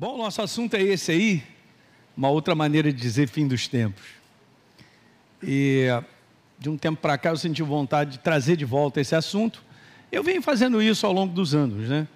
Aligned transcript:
Bom, 0.00 0.16
nosso 0.16 0.40
assunto 0.40 0.72
é 0.76 0.82
esse 0.82 1.12
aí, 1.12 1.42
uma 2.16 2.30
outra 2.30 2.54
maneira 2.54 2.90
de 2.90 2.98
dizer 2.98 3.28
fim 3.28 3.46
dos 3.46 3.68
tempos. 3.68 4.02
E 5.42 5.88
de 6.58 6.70
um 6.70 6.78
tempo 6.78 6.98
para 6.98 7.18
cá 7.18 7.28
eu 7.28 7.36
senti 7.36 7.62
vontade 7.62 8.12
de 8.12 8.18
trazer 8.20 8.56
de 8.56 8.64
volta 8.64 8.98
esse 8.98 9.14
assunto. 9.14 9.62
Eu 10.10 10.24
venho 10.24 10.40
fazendo 10.40 10.80
isso 10.80 11.06
ao 11.06 11.12
longo 11.12 11.34
dos 11.34 11.54
anos, 11.54 11.86
né? 11.86 12.08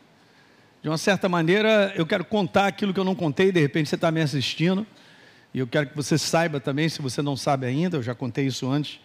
De 0.83 0.89
uma 0.89 0.97
certa 0.97 1.29
maneira, 1.29 1.93
eu 1.95 2.07
quero 2.07 2.25
contar 2.25 2.69
aquilo 2.69 2.95
que 2.95 2.99
eu 2.99 3.05
não 3.05 3.15
contei, 3.15 3.53
de 3.53 3.61
repente 3.61 3.91
você 3.91 3.97
está 3.97 4.11
me 4.11 4.23
assistindo, 4.23 4.87
e 5.53 5.59
eu 5.59 5.67
quero 5.67 5.91
que 5.91 5.95
você 5.95 6.17
saiba 6.17 6.59
também, 6.61 6.89
se 6.89 7.03
você 7.03 7.21
não 7.21 7.37
sabe 7.37 7.67
ainda, 7.67 7.99
eu 7.99 8.03
já 8.03 8.15
contei 8.15 8.47
isso 8.47 8.67
antes, 8.67 8.99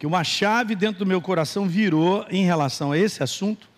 que 0.00 0.04
uma 0.04 0.24
chave 0.24 0.74
dentro 0.74 0.98
do 0.98 1.06
meu 1.06 1.20
coração 1.20 1.68
virou 1.68 2.26
em 2.28 2.44
relação 2.44 2.90
a 2.90 2.98
esse 2.98 3.22
assunto 3.22 3.68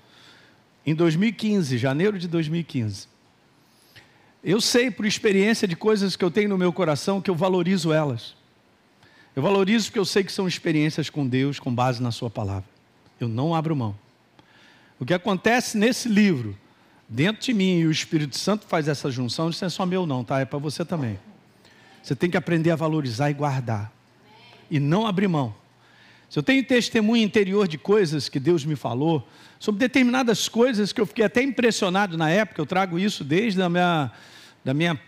em 0.86 0.94
2015, 0.94 1.76
janeiro 1.76 2.18
de 2.18 2.26
2015. 2.26 3.11
Eu 4.44 4.60
sei 4.60 4.90
por 4.90 5.06
experiência 5.06 5.68
de 5.68 5.76
coisas 5.76 6.16
que 6.16 6.24
eu 6.24 6.30
tenho 6.30 6.48
no 6.48 6.58
meu 6.58 6.72
coração 6.72 7.20
que 7.20 7.30
eu 7.30 7.34
valorizo 7.34 7.92
elas. 7.92 8.34
Eu 9.36 9.42
valorizo 9.42 9.86
porque 9.86 9.98
eu 9.98 10.04
sei 10.04 10.24
que 10.24 10.32
são 10.32 10.48
experiências 10.48 11.08
com 11.08 11.26
Deus 11.26 11.60
com 11.60 11.72
base 11.72 12.02
na 12.02 12.10
Sua 12.10 12.28
palavra. 12.28 12.68
Eu 13.20 13.28
não 13.28 13.54
abro 13.54 13.76
mão. 13.76 13.96
O 14.98 15.04
que 15.06 15.14
acontece 15.14 15.78
nesse 15.78 16.08
livro, 16.08 16.58
dentro 17.08 17.42
de 17.42 17.54
mim 17.54 17.80
e 17.80 17.86
o 17.86 17.90
Espírito 17.90 18.36
Santo 18.36 18.66
faz 18.66 18.88
essa 18.88 19.10
junção, 19.10 19.48
isso 19.48 19.62
não 19.62 19.66
é 19.68 19.70
só 19.70 19.86
meu, 19.86 20.06
não, 20.06 20.24
tá? 20.24 20.40
É 20.40 20.44
para 20.44 20.58
você 20.58 20.84
também. 20.84 21.18
Você 22.02 22.16
tem 22.16 22.28
que 22.28 22.36
aprender 22.36 22.72
a 22.72 22.76
valorizar 22.76 23.30
e 23.30 23.34
guardar. 23.34 23.92
E 24.70 24.80
não 24.80 25.06
abrir 25.06 25.28
mão. 25.28 25.54
Se 26.32 26.38
eu 26.38 26.42
tenho 26.42 26.64
testemunho 26.64 27.22
interior 27.22 27.68
de 27.68 27.76
coisas 27.76 28.26
que 28.26 28.40
Deus 28.40 28.64
me 28.64 28.74
falou, 28.74 29.28
sobre 29.60 29.80
determinadas 29.80 30.48
coisas 30.48 30.90
que 30.90 30.98
eu 30.98 31.04
fiquei 31.04 31.26
até 31.26 31.42
impressionado 31.42 32.16
na 32.16 32.30
época, 32.30 32.58
eu 32.58 32.64
trago 32.64 32.98
isso 32.98 33.22
desde 33.22 33.60
a 33.60 33.68
minha 33.68 34.10
da 34.64 34.72
minha 34.72 34.98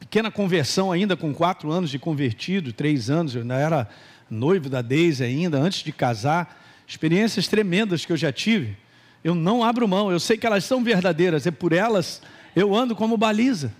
pequena 0.00 0.30
conversão 0.30 0.90
ainda 0.90 1.14
com 1.14 1.34
quatro 1.34 1.70
anos 1.70 1.90
de 1.90 1.98
convertido, 1.98 2.72
três 2.72 3.10
anos, 3.10 3.34
eu 3.34 3.42
ainda 3.42 3.56
era 3.56 3.88
noivo 4.30 4.70
da 4.70 4.80
Deise 4.80 5.22
ainda, 5.22 5.58
antes 5.58 5.82
de 5.84 5.92
casar, 5.92 6.58
experiências 6.88 7.46
tremendas 7.46 8.06
que 8.06 8.12
eu 8.14 8.16
já 8.16 8.32
tive, 8.32 8.74
eu 9.22 9.34
não 9.34 9.62
abro 9.62 9.86
mão, 9.86 10.10
eu 10.10 10.18
sei 10.18 10.38
que 10.38 10.46
elas 10.46 10.64
são 10.64 10.82
verdadeiras, 10.82 11.46
é 11.46 11.50
por 11.50 11.74
elas 11.74 12.22
eu 12.56 12.74
ando 12.74 12.96
como 12.96 13.18
baliza. 13.18 13.74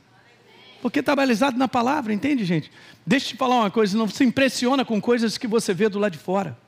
Porque 0.82 1.00
está 1.00 1.16
balizado 1.16 1.56
na 1.56 1.68
palavra, 1.68 2.12
entende, 2.12 2.44
gente? 2.44 2.70
Deixa 3.06 3.28
eu 3.28 3.30
te 3.30 3.36
falar 3.38 3.60
uma 3.60 3.70
coisa, 3.70 3.96
não 3.96 4.06
se 4.08 4.22
impressiona 4.22 4.84
com 4.84 5.00
coisas 5.00 5.38
que 5.38 5.46
você 5.46 5.72
vê 5.72 5.88
do 5.88 5.98
lado 5.98 6.12
de 6.12 6.18
fora. 6.18 6.60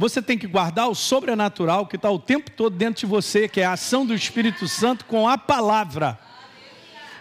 Você 0.00 0.22
tem 0.22 0.38
que 0.38 0.46
guardar 0.46 0.88
o 0.88 0.94
sobrenatural 0.94 1.86
que 1.86 1.96
está 1.96 2.10
o 2.10 2.18
tempo 2.18 2.50
todo 2.50 2.74
dentro 2.74 3.00
de 3.00 3.06
você, 3.06 3.46
que 3.46 3.60
é 3.60 3.66
a 3.66 3.72
ação 3.72 4.06
do 4.06 4.14
Espírito 4.14 4.66
Santo 4.66 5.04
com 5.04 5.28
a 5.28 5.36
palavra. 5.36 6.18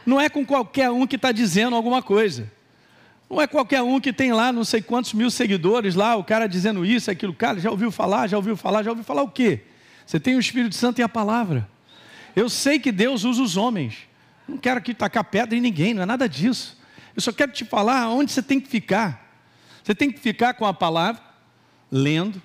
Não 0.05 0.17
é 0.17 0.29
com 0.29 0.45
qualquer 0.45 0.89
um 0.89 1.05
que 1.05 1.17
está 1.17 1.33
dizendo 1.33 1.75
alguma 1.75 2.01
coisa. 2.01 2.49
Não 3.29 3.41
é 3.41 3.47
qualquer 3.47 3.81
um 3.81 3.99
que 3.99 4.13
tem 4.13 4.31
lá 4.31 4.53
não 4.53 4.63
sei 4.63 4.81
quantos 4.81 5.11
mil 5.11 5.29
seguidores 5.29 5.93
lá, 5.93 6.15
o 6.15 6.23
cara 6.23 6.47
dizendo 6.47 6.85
isso, 6.85 7.11
aquilo. 7.11 7.33
Cara, 7.33 7.59
já 7.59 7.69
ouviu 7.69 7.91
falar, 7.91 8.27
já 8.27 8.37
ouviu 8.37 8.55
falar, 8.55 8.81
já 8.81 8.91
ouviu 8.91 9.03
falar 9.03 9.23
o 9.23 9.29
quê? 9.29 9.65
Você 10.05 10.17
tem 10.17 10.37
o 10.37 10.39
Espírito 10.39 10.73
Santo 10.73 10.99
e 10.99 11.03
a 11.03 11.09
palavra. 11.09 11.67
Eu 12.33 12.47
sei 12.47 12.79
que 12.79 12.93
Deus 12.93 13.25
usa 13.25 13.41
os 13.41 13.57
homens. 13.57 14.07
Não 14.47 14.57
quero 14.57 14.77
aqui 14.77 14.93
tacar 14.93 15.25
pedra 15.25 15.53
em 15.53 15.59
ninguém, 15.59 15.93
não 15.93 16.03
é 16.03 16.05
nada 16.05 16.29
disso. 16.29 16.77
Eu 17.13 17.21
só 17.21 17.33
quero 17.33 17.51
te 17.51 17.65
falar 17.65 18.07
onde 18.07 18.31
você 18.31 18.41
tem 18.41 18.57
que 18.57 18.69
ficar. 18.69 19.35
Você 19.83 19.93
tem 19.93 20.09
que 20.09 20.17
ficar 20.17 20.53
com 20.53 20.65
a 20.65 20.73
palavra, 20.73 21.21
lendo, 21.91 22.41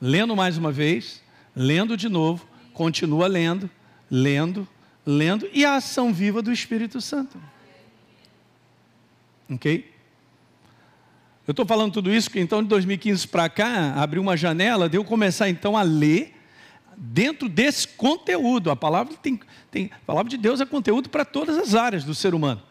lendo 0.00 0.36
mais 0.36 0.56
uma 0.58 0.70
vez, 0.70 1.22
lendo 1.54 1.96
de 1.96 2.08
novo, 2.08 2.46
continua 2.72 3.26
lendo, 3.26 3.70
lendo, 4.10 4.68
lendo 5.04 5.48
e 5.52 5.64
a 5.64 5.76
ação 5.76 6.12
viva 6.12 6.42
do 6.42 6.52
Espírito 6.52 7.00
Santo. 7.00 7.40
Ok? 9.50 9.92
Eu 11.46 11.52
estou 11.52 11.64
falando 11.64 11.92
tudo 11.92 12.12
isso 12.12 12.28
porque 12.28 12.40
então 12.40 12.62
de 12.62 12.68
2015 12.68 13.28
para 13.28 13.48
cá 13.48 13.94
abriu 13.94 14.20
uma 14.20 14.36
janela 14.36 14.88
de 14.88 14.96
eu 14.96 15.04
começar 15.04 15.48
então 15.48 15.76
a 15.76 15.82
ler 15.82 16.34
dentro 16.96 17.48
desse 17.48 17.86
conteúdo. 17.86 18.70
A 18.70 18.76
palavra 18.76 19.14
tem, 19.14 19.38
tem 19.70 19.90
a 19.92 20.04
palavra 20.04 20.28
de 20.28 20.36
Deus 20.36 20.60
é 20.60 20.66
conteúdo 20.66 21.08
para 21.08 21.24
todas 21.24 21.56
as 21.56 21.74
áreas 21.74 22.02
do 22.02 22.14
ser 22.14 22.34
humano. 22.34 22.62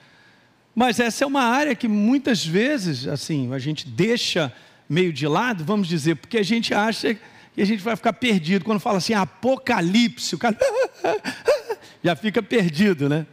Mas 0.75 0.99
essa 0.99 1.23
é 1.23 1.27
uma 1.27 1.43
área 1.43 1.73
que 1.73 1.87
muitas 1.87 2.45
vezes 2.45 3.07
assim 3.07 3.53
a 3.53 3.59
gente 3.59 3.87
deixa 3.87 4.53
meio 4.89 5.11
de 5.11 5.27
lado, 5.27 5.63
vamos 5.63 5.87
dizer, 5.87 6.15
porque 6.15 6.37
a 6.37 6.43
gente 6.43 6.73
acha 6.73 7.17
que 7.53 7.61
a 7.61 7.65
gente 7.65 7.81
vai 7.81 7.95
ficar 7.95 8.13
perdido 8.13 8.65
quando 8.65 8.79
fala 8.79 8.97
assim 8.97 9.13
Apocalipse, 9.13 10.35
o 10.35 10.37
cara 10.37 10.57
já 12.03 12.15
fica 12.15 12.43
perdido, 12.43 13.07
né? 13.07 13.25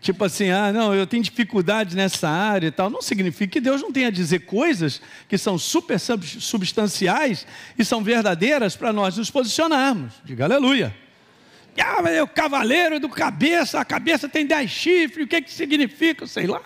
Tipo 0.00 0.24
assim, 0.24 0.50
ah, 0.50 0.72
não, 0.72 0.94
eu 0.94 1.06
tenho 1.06 1.22
dificuldade 1.22 1.96
nessa 1.96 2.28
área 2.28 2.68
e 2.68 2.70
tal. 2.70 2.88
Não 2.88 3.02
significa 3.02 3.54
que 3.54 3.60
Deus 3.60 3.82
não 3.82 3.90
tenha 3.90 4.08
a 4.08 4.10
dizer 4.10 4.40
coisas 4.40 5.00
que 5.28 5.36
são 5.36 5.58
super 5.58 5.98
substanciais 5.98 7.46
e 7.76 7.84
são 7.84 8.04
verdadeiras 8.04 8.76
para 8.76 8.92
nós 8.92 9.16
nos 9.16 9.30
posicionarmos. 9.30 10.12
Diga 10.24 10.44
aleluia. 10.44 10.94
Ah, 11.78 12.00
mas 12.02 12.14
é 12.14 12.22
o 12.22 12.28
cavaleiro 12.28 13.00
do 13.00 13.08
cabeça, 13.08 13.80
a 13.80 13.84
cabeça 13.84 14.28
tem 14.28 14.46
dez 14.46 14.70
chifres, 14.70 15.26
o 15.26 15.28
que, 15.28 15.42
que 15.42 15.52
significa? 15.52 16.26
Sei 16.26 16.46
lá. 16.46 16.62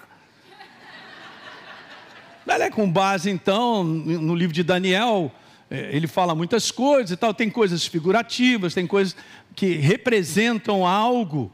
Ela 2.50 2.64
é 2.64 2.70
com 2.70 2.90
base, 2.90 3.30
então, 3.30 3.84
no 3.84 4.34
livro 4.34 4.52
de 4.52 4.64
Daniel, 4.64 5.32
é, 5.70 5.94
ele 5.94 6.08
fala 6.08 6.34
muitas 6.34 6.72
coisas 6.72 7.12
e 7.12 7.16
tal, 7.16 7.32
tem 7.32 7.48
coisas 7.48 7.86
figurativas, 7.86 8.74
tem 8.74 8.88
coisas 8.88 9.14
que 9.54 9.74
representam 9.74 10.84
algo. 10.84 11.50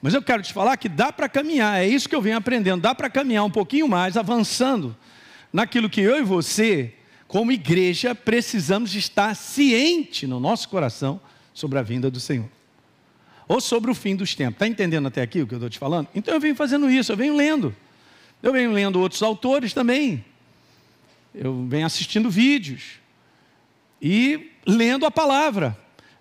Mas 0.00 0.14
eu 0.14 0.22
quero 0.22 0.40
te 0.40 0.52
falar 0.52 0.76
que 0.76 0.88
dá 0.88 1.12
para 1.12 1.28
caminhar, 1.28 1.82
é 1.82 1.86
isso 1.86 2.08
que 2.08 2.14
eu 2.14 2.22
venho 2.22 2.36
aprendendo, 2.36 2.80
dá 2.80 2.94
para 2.94 3.10
caminhar 3.10 3.44
um 3.44 3.50
pouquinho 3.50 3.88
mais, 3.88 4.16
avançando 4.16 4.96
naquilo 5.52 5.90
que 5.90 6.00
eu 6.00 6.16
e 6.16 6.22
você, 6.22 6.94
como 7.26 7.50
igreja, 7.50 8.14
precisamos 8.14 8.94
estar 8.94 9.34
ciente 9.34 10.28
no 10.28 10.38
nosso 10.38 10.68
coração 10.68 11.20
sobre 11.52 11.76
a 11.76 11.82
vinda 11.82 12.08
do 12.08 12.20
Senhor. 12.20 12.48
Ou 13.48 13.60
sobre 13.60 13.90
o 13.90 13.94
fim 13.94 14.14
dos 14.14 14.32
tempos. 14.36 14.54
Está 14.54 14.68
entendendo 14.68 15.08
até 15.08 15.22
aqui 15.22 15.42
o 15.42 15.46
que 15.46 15.54
eu 15.54 15.58
estou 15.58 15.70
te 15.70 15.78
falando? 15.78 16.06
Então 16.14 16.34
eu 16.34 16.40
venho 16.40 16.54
fazendo 16.54 16.88
isso, 16.88 17.10
eu 17.10 17.16
venho 17.16 17.34
lendo. 17.34 17.74
Eu 18.42 18.52
venho 18.52 18.72
lendo 18.72 19.00
outros 19.00 19.22
autores 19.22 19.72
também. 19.72 20.24
Eu 21.34 21.66
venho 21.66 21.86
assistindo 21.86 22.30
vídeos. 22.30 23.00
E 24.00 24.52
lendo 24.66 25.06
a 25.06 25.10
palavra. 25.10 25.76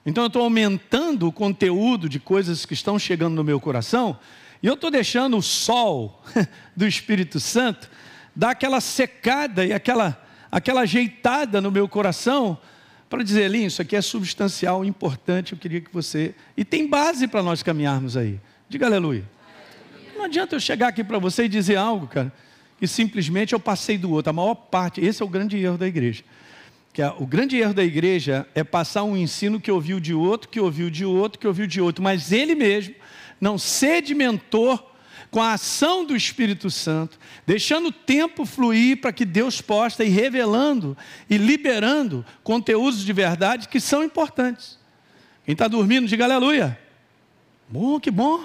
Então 0.06 0.24
eu 0.24 0.28
estou 0.28 0.44
aumentando 0.44 1.28
o 1.28 1.34
conteúdo 1.34 2.08
de 2.08 2.20
coisas 2.20 2.66
que 2.66 2.74
estão 2.74 2.98
chegando 2.98 3.36
no 3.36 3.44
meu 3.44 3.60
coração, 3.60 4.18
e 4.64 4.68
eu 4.68 4.76
estou 4.76 4.90
deixando 4.90 5.38
o 5.38 5.42
sol 5.42 6.24
do 6.76 6.88
Espírito 6.88 7.42
Santo 7.42 7.90
dar 8.34 8.52
aquela 8.52 8.80
secada 8.80 9.66
e 9.66 9.74
aquela, 9.74 10.26
aquela 10.50 10.82
ajeitada 10.82 11.60
no 11.60 11.70
meu 11.70 11.90
coração, 11.90 12.58
para 13.10 13.24
dizer, 13.24 13.44
Elinho, 13.44 13.68
isso 13.68 13.82
aqui 13.82 13.96
é 13.96 14.02
substancial, 14.02 14.86
importante, 14.86 15.54
eu 15.54 15.58
queria 15.58 15.82
que 15.82 15.94
você. 15.94 16.34
E 16.56 16.64
tem 16.64 16.88
base 16.88 17.28
para 17.28 17.44
nós 17.44 17.62
caminharmos 17.62 18.16
aí. 18.16 18.40
Diga 18.70 18.86
aleluia. 18.86 19.26
Não 20.18 20.26
adianta 20.26 20.56
eu 20.56 20.60
chegar 20.60 20.88
aqui 20.88 21.04
para 21.04 21.20
você 21.20 21.46
e 21.46 21.50
dizer 21.50 21.76
algo, 21.76 22.08
cara, 22.08 22.34
que 22.80 22.88
simplesmente 22.88 23.54
eu 23.54 23.60
passei 23.60 23.98
do 23.98 24.12
outro. 24.12 24.30
A 24.30 24.34
maior 24.34 24.56
parte, 24.56 25.00
esse 25.00 25.22
é 25.22 25.26
o 25.26 25.30
grande 25.30 25.58
erro 25.58 25.78
da 25.78 25.88
igreja 25.88 26.24
que 26.98 27.02
a, 27.04 27.14
o 27.14 27.28
grande 27.28 27.56
erro 27.56 27.76
da 27.76 27.84
igreja 27.84 28.48
é 28.56 28.64
passar 28.64 29.04
um 29.04 29.16
ensino 29.16 29.62
que 29.62 29.72
ouviu 29.72 30.00
de 30.00 30.16
outro, 30.16 30.50
que 30.50 30.60
ouviu 30.60 30.90
de 30.90 31.06
outro, 31.06 31.38
que 31.38 31.46
ouviu 31.46 31.68
de 31.68 31.80
outro, 31.80 32.04
mas 32.04 32.32
ele 32.32 32.56
mesmo 32.56 32.96
não 33.40 33.56
sedimentou 33.56 34.96
com 35.30 35.40
a 35.40 35.54
ação 35.54 36.04
do 36.04 36.16
Espírito 36.16 36.72
Santo, 36.72 37.20
deixando 37.46 37.90
o 37.90 37.92
tempo 37.92 38.48
fluir 38.48 39.00
para 39.00 39.14
que 39.14 39.26
Deus 39.26 39.62
possa 39.62 40.04
ir 40.04 40.10
revelando 40.10 40.98
e 41.30 41.38
liberando 41.38 42.26
conteúdos 42.44 43.06
de 43.06 43.14
verdade 43.14 43.68
que 43.68 43.80
são 43.80 44.04
importantes. 44.04 44.80
Quem 45.46 45.54
está 45.54 45.68
dormindo, 45.68 46.08
diga 46.08 46.24
aleluia. 46.24 46.80
Bom, 47.70 48.00
que 48.00 48.10
bom. 48.10 48.44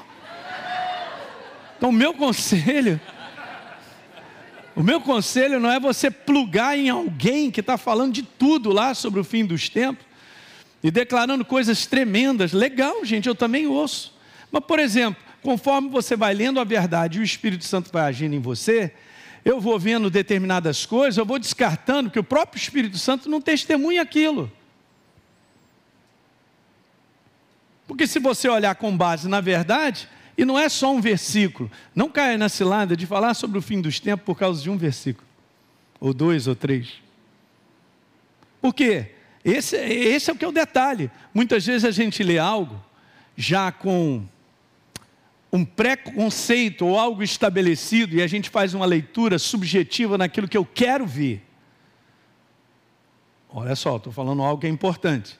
Então, 1.82 1.90
o 1.90 1.92
meu 1.92 2.14
conselho 2.14 3.00
o 4.76 4.84
meu 4.84 5.00
conselho 5.00 5.58
não 5.58 5.68
é 5.68 5.80
você 5.80 6.12
plugar 6.12 6.78
em 6.78 6.88
alguém 6.88 7.50
que 7.50 7.58
está 7.58 7.76
falando 7.76 8.12
de 8.12 8.22
tudo 8.22 8.70
lá 8.70 8.94
sobre 8.94 9.18
o 9.18 9.24
fim 9.24 9.44
dos 9.44 9.68
tempos 9.68 10.06
e 10.80 10.92
declarando 10.92 11.44
coisas 11.44 11.84
tremendas. 11.84 12.52
Legal, 12.52 13.04
gente, 13.04 13.28
eu 13.28 13.34
também 13.34 13.66
ouço. 13.66 14.14
Mas, 14.52 14.64
por 14.64 14.78
exemplo, 14.78 15.20
conforme 15.42 15.88
você 15.88 16.14
vai 16.14 16.32
lendo 16.32 16.60
a 16.60 16.64
verdade 16.64 17.18
e 17.18 17.20
o 17.20 17.24
Espírito 17.24 17.64
Santo 17.64 17.90
vai 17.92 18.04
agindo 18.04 18.36
em 18.36 18.40
você, 18.40 18.94
eu 19.44 19.60
vou 19.60 19.76
vendo 19.76 20.08
determinadas 20.08 20.86
coisas, 20.86 21.18
eu 21.18 21.26
vou 21.26 21.36
descartando 21.36 22.12
que 22.12 22.18
o 22.20 22.22
próprio 22.22 22.60
Espírito 22.62 22.96
Santo 22.96 23.28
não 23.28 23.40
testemunha 23.40 24.02
aquilo. 24.02 24.52
Porque 27.88 28.06
se 28.06 28.20
você 28.20 28.48
olhar 28.48 28.76
com 28.76 28.96
base 28.96 29.28
na 29.28 29.40
verdade, 29.40 30.08
e 30.36 30.44
não 30.44 30.58
é 30.58 30.68
só 30.68 30.92
um 30.92 31.00
versículo. 31.00 31.70
Não 31.94 32.08
caia 32.08 32.38
na 32.38 32.48
cilada 32.48 32.96
de 32.96 33.06
falar 33.06 33.34
sobre 33.34 33.58
o 33.58 33.62
fim 33.62 33.80
dos 33.80 34.00
tempos 34.00 34.24
por 34.24 34.36
causa 34.36 34.62
de 34.62 34.70
um 34.70 34.76
versículo, 34.76 35.26
ou 36.00 36.14
dois 36.14 36.46
ou 36.46 36.54
três. 36.54 37.02
Por 38.60 38.74
quê? 38.74 39.12
Esse, 39.44 39.76
esse 39.76 40.30
é 40.30 40.32
o 40.32 40.36
que 40.36 40.44
é 40.44 40.48
o 40.48 40.52
detalhe. 40.52 41.10
Muitas 41.34 41.66
vezes 41.66 41.84
a 41.84 41.90
gente 41.90 42.22
lê 42.22 42.38
algo 42.38 42.80
já 43.36 43.72
com 43.72 44.24
um 45.52 45.64
preconceito 45.64 46.86
ou 46.86 46.98
algo 46.98 47.22
estabelecido 47.22 48.16
e 48.16 48.22
a 48.22 48.26
gente 48.26 48.48
faz 48.48 48.72
uma 48.72 48.86
leitura 48.86 49.38
subjetiva 49.38 50.16
naquilo 50.16 50.48
que 50.48 50.56
eu 50.56 50.64
quero 50.64 51.04
ver. 51.04 51.46
Olha 53.50 53.76
só, 53.76 53.96
estou 53.96 54.12
falando 54.12 54.42
algo 54.42 54.60
que 54.60 54.66
é 54.66 54.70
importante. 54.70 55.38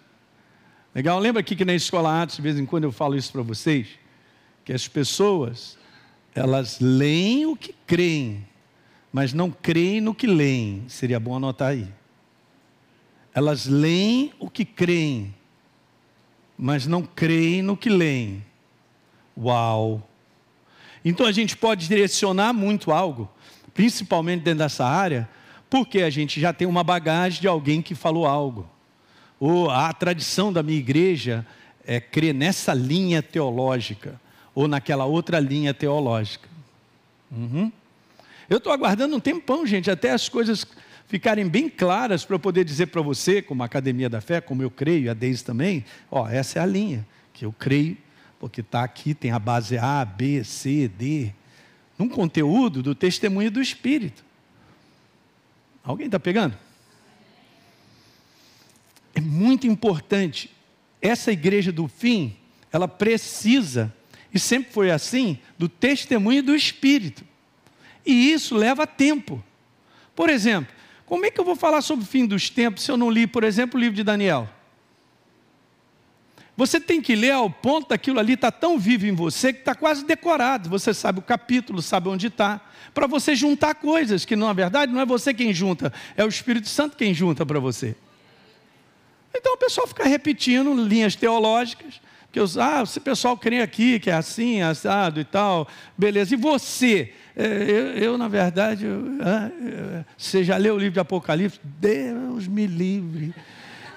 Legal? 0.95 1.19
Lembra 1.19 1.41
aqui 1.41 1.57
que 1.57 1.65
na 1.65 1.73
escola 1.73 2.23
Atos, 2.23 2.37
de 2.37 2.43
vez 2.43 2.59
em 2.59 2.67
quando 2.67 2.85
eu 2.85 2.93
falo 2.93 3.17
isso 3.17 3.33
para 3.33 3.41
vocês, 3.41 3.87
que 4.65 4.73
as 4.73 4.87
pessoas, 4.89 5.77
elas 6.35 6.79
leem 6.81 7.47
o 7.47 7.57
que 7.57 7.75
creem, 7.87 8.47
mas 9.13 9.33
não 9.33 9.51
creem 9.51 10.01
no 10.01 10.15
que 10.15 10.27
leem. 10.27 10.85
Seria 10.89 11.21
bom 11.21 11.37
anotar 11.37 11.69
aí. 11.69 11.89
Elas 13.35 13.67
leem 13.67 14.33
o 14.39 14.49
que 14.49 14.65
creem, 14.65 15.35
mas 16.57 16.87
não 16.87 17.03
creem 17.03 17.63
no 17.63 17.77
que 17.77 17.89
leem. 17.89 18.45
Uau! 19.37 20.07
Então 21.05 21.27
a 21.27 21.33
gente 21.33 21.57
pode 21.57 21.89
direcionar 21.89 22.53
muito 22.53 22.93
algo, 22.93 23.29
principalmente 23.75 24.43
dentro 24.43 24.61
dessa 24.61 24.87
área, 24.87 25.29
porque 25.69 26.03
a 26.03 26.11
gente 26.11 26.41
já 26.41 26.53
tem 26.53 26.69
uma 26.69 26.85
bagagem 26.85 27.41
de 27.41 27.49
alguém 27.49 27.83
que 27.83 27.95
falou 27.95 28.27
algo. 28.27 28.69
Ou 29.41 29.71
a 29.71 29.93
tradição 29.93 30.53
da 30.53 30.63
minha 30.63 30.79
igreja 30.79 31.45
é 31.85 31.99
crer 31.99 32.33
nessa 32.35 32.73
linha 32.75 33.23
teológica, 33.23 34.21
ou 34.55 34.69
naquela 34.69 35.05
outra 35.05 35.39
linha 35.39 35.73
teológica. 35.73 36.49
Uhum. 37.31 37.73
Eu 38.49 38.59
estou 38.59 38.73
aguardando 38.73 39.17
um 39.17 39.21
tempão, 39.21 39.67
gente, 39.67 39.91
até 39.91 40.11
as 40.11 40.29
coisas 40.29 40.67
ficarem 41.07 41.49
bem 41.49 41.69
claras 41.69 42.25
para 42.25 42.37
eu 42.37 42.41
poder 42.41 42.65
dizer 42.65 42.87
para 42.87 43.01
você, 43.03 43.41
como 43.41 43.63
Academia 43.63 44.09
da 44.09 44.21
Fé, 44.21 44.41
como 44.41 44.63
eu 44.63 44.71
creio, 44.71 45.05
e 45.05 45.09
a 45.09 45.15
Deise 45.15 45.45
também, 45.45 45.85
ó, 46.11 46.29
essa 46.29 46.59
é 46.59 46.63
a 46.63 46.67
linha 46.67 47.07
que 47.33 47.45
eu 47.45 47.53
creio 47.53 47.97
porque 48.43 48.61
está 48.61 48.83
aqui, 48.83 49.15
tem 49.15 49.31
a 49.31 49.39
base 49.39 49.79
A, 49.79 50.05
B, 50.05 50.43
C, 50.43 50.89
D, 50.89 51.33
num 51.97 52.09
conteúdo 52.09 52.83
do 52.83 52.93
testemunho 52.93 53.53
do 53.53 53.63
Espírito. 53.63 54.25
Alguém 55.85 56.07
está 56.07 56.19
pegando? 56.19 56.59
É 59.15 59.21
muito 59.21 59.69
importante. 59.69 60.51
Essa 61.01 61.31
igreja 61.31 61.71
do 61.71 61.87
fim, 61.87 62.37
ela 62.73 62.89
precisa, 62.89 63.95
e 64.33 64.39
sempre 64.39 64.73
foi 64.73 64.91
assim, 64.91 65.39
do 65.59 65.69
testemunho 65.69 66.43
do 66.43 66.55
Espírito. 66.55 67.25
E 68.05 68.33
isso 68.33 68.57
leva 68.57 68.87
tempo. 68.87 69.43
Por 70.15 70.31
exemplo, 70.31 70.73
como 71.07 71.27
é 71.27 71.31
que 71.31 71.41
eu 71.41 71.45
vou 71.45 71.57
falar 71.57 71.83
sobre 71.83 72.05
o 72.05 72.09
fim 72.09 72.27
dos 72.27 72.49
tempos 72.49 72.85
se 72.85 72.91
eu 72.91 72.97
não 72.97 73.11
li, 73.11 73.27
por 73.27 73.45
exemplo, 73.45 73.79
o 73.79 73.81
livro 73.81 73.97
de 73.97 74.03
Daniel? 74.03 74.49
Você 76.57 76.79
tem 76.79 77.01
que 77.01 77.15
ler 77.15 77.33
ao 77.33 77.49
ponto 77.49 77.89
daquilo 77.89 78.21
ali 78.21 78.35
está 78.35 78.51
tão 78.51 78.79
vivo 78.79 79.07
em 79.07 79.15
você 79.15 79.53
que 79.53 79.61
está 79.61 79.75
quase 79.75 80.05
decorado. 80.05 80.69
Você 80.69 80.93
sabe 80.93 81.19
o 81.19 81.23
capítulo, 81.23 81.81
sabe 81.81 82.09
onde 82.09 82.27
está. 82.27 82.61
Para 82.93 83.07
você 83.07 83.35
juntar 83.35 83.75
coisas 83.75 84.25
que, 84.25 84.37
na 84.37 84.53
verdade, 84.53 84.93
não 84.93 85.01
é 85.01 85.07
você 85.07 85.33
quem 85.33 85.53
junta, 85.55 85.93
é 86.15 86.25
o 86.25 86.29
Espírito 86.29 86.69
Santo 86.69 86.97
quem 86.97 87.15
junta 87.15 87.47
para 87.47 87.59
você. 87.59 87.97
Então 89.35 89.55
o 89.55 89.57
pessoal 89.57 89.87
fica 89.87 90.05
repetindo 90.05 90.75
linhas 90.75 91.17
teológicas, 91.17 92.01
que 92.33 92.41
os, 92.41 92.57
ah, 92.57 92.83
esse 92.83 92.99
pessoal 92.99 93.37
crê 93.37 93.61
aqui, 93.61 94.01
que 94.01 94.11
é 94.11 94.15
assim, 94.15 94.63
assado 94.63 95.21
e 95.21 95.25
tal, 95.25 95.69
beleza. 95.97 96.35
E 96.35 96.37
você? 96.37 97.13
É, 97.37 97.47
eu, 97.47 97.87
eu, 98.05 98.19
na 98.19 98.27
verdade, 98.27 98.87
eu, 98.87 99.05
ah, 99.21 100.05
você 100.17 100.43
já 100.43 100.57
leu 100.57 100.75
o 100.75 100.79
livro 100.79 100.95
de 100.95 101.01
Apocalipse? 101.01 101.61
Deus 101.63 102.49
me 102.49 102.67
livre. 102.67 103.35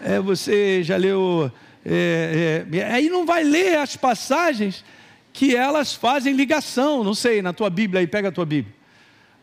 É, 0.01 0.19
você 0.19 0.83
já 0.83 0.97
leu 0.97 1.49
é, 1.85 2.65
é, 2.73 2.83
aí 2.91 3.09
não 3.09 3.25
vai 3.25 3.43
ler 3.43 3.77
as 3.77 3.95
passagens 3.95 4.83
que 5.31 5.55
elas 5.55 5.93
fazem 5.93 6.33
ligação, 6.33 7.03
não 7.03 7.13
sei, 7.13 7.41
na 7.41 7.53
tua 7.53 7.69
Bíblia 7.69 7.99
aí, 7.99 8.07
pega 8.07 8.29
a 8.29 8.31
tua 8.31 8.45
Bíblia. 8.45 8.73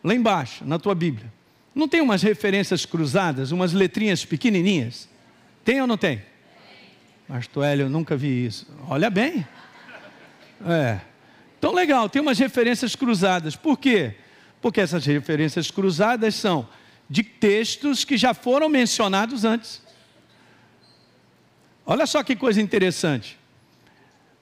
Lá 0.03 0.13
embaixo, 0.13 0.65
na 0.65 0.77
tua 0.77 0.93
Bíblia. 0.93 1.31
Não 1.73 1.87
tem 1.87 2.01
umas 2.01 2.21
referências 2.21 2.85
cruzadas, 2.85 3.51
umas 3.51 3.71
letrinhas 3.71 4.25
pequenininhas? 4.25 5.07
Tem 5.63 5.79
ou 5.79 5.87
não 5.87 5.97
tem? 5.97 6.21
Pastor 7.33 7.65
Hélio, 7.65 7.85
eu 7.85 7.89
nunca 7.89 8.15
vi 8.15 8.45
isso. 8.45 8.67
Olha 8.87 9.09
bem. 9.09 9.43
É. 10.67 10.99
Então, 11.57 11.73
legal, 11.73 12.07
tem 12.07 12.21
umas 12.21 12.37
referências 12.37 12.95
cruzadas. 12.95 13.55
Por 13.55 13.79
quê? 13.79 14.13
Porque 14.61 14.79
essas 14.79 15.03
referências 15.03 15.71
cruzadas 15.71 16.35
são 16.35 16.69
de 17.09 17.23
textos 17.23 18.05
que 18.05 18.17
já 18.17 18.35
foram 18.35 18.69
mencionados 18.69 19.45
antes. 19.45 19.81
Olha 21.87 22.05
só 22.05 22.21
que 22.21 22.35
coisa 22.35 22.61
interessante. 22.61 23.35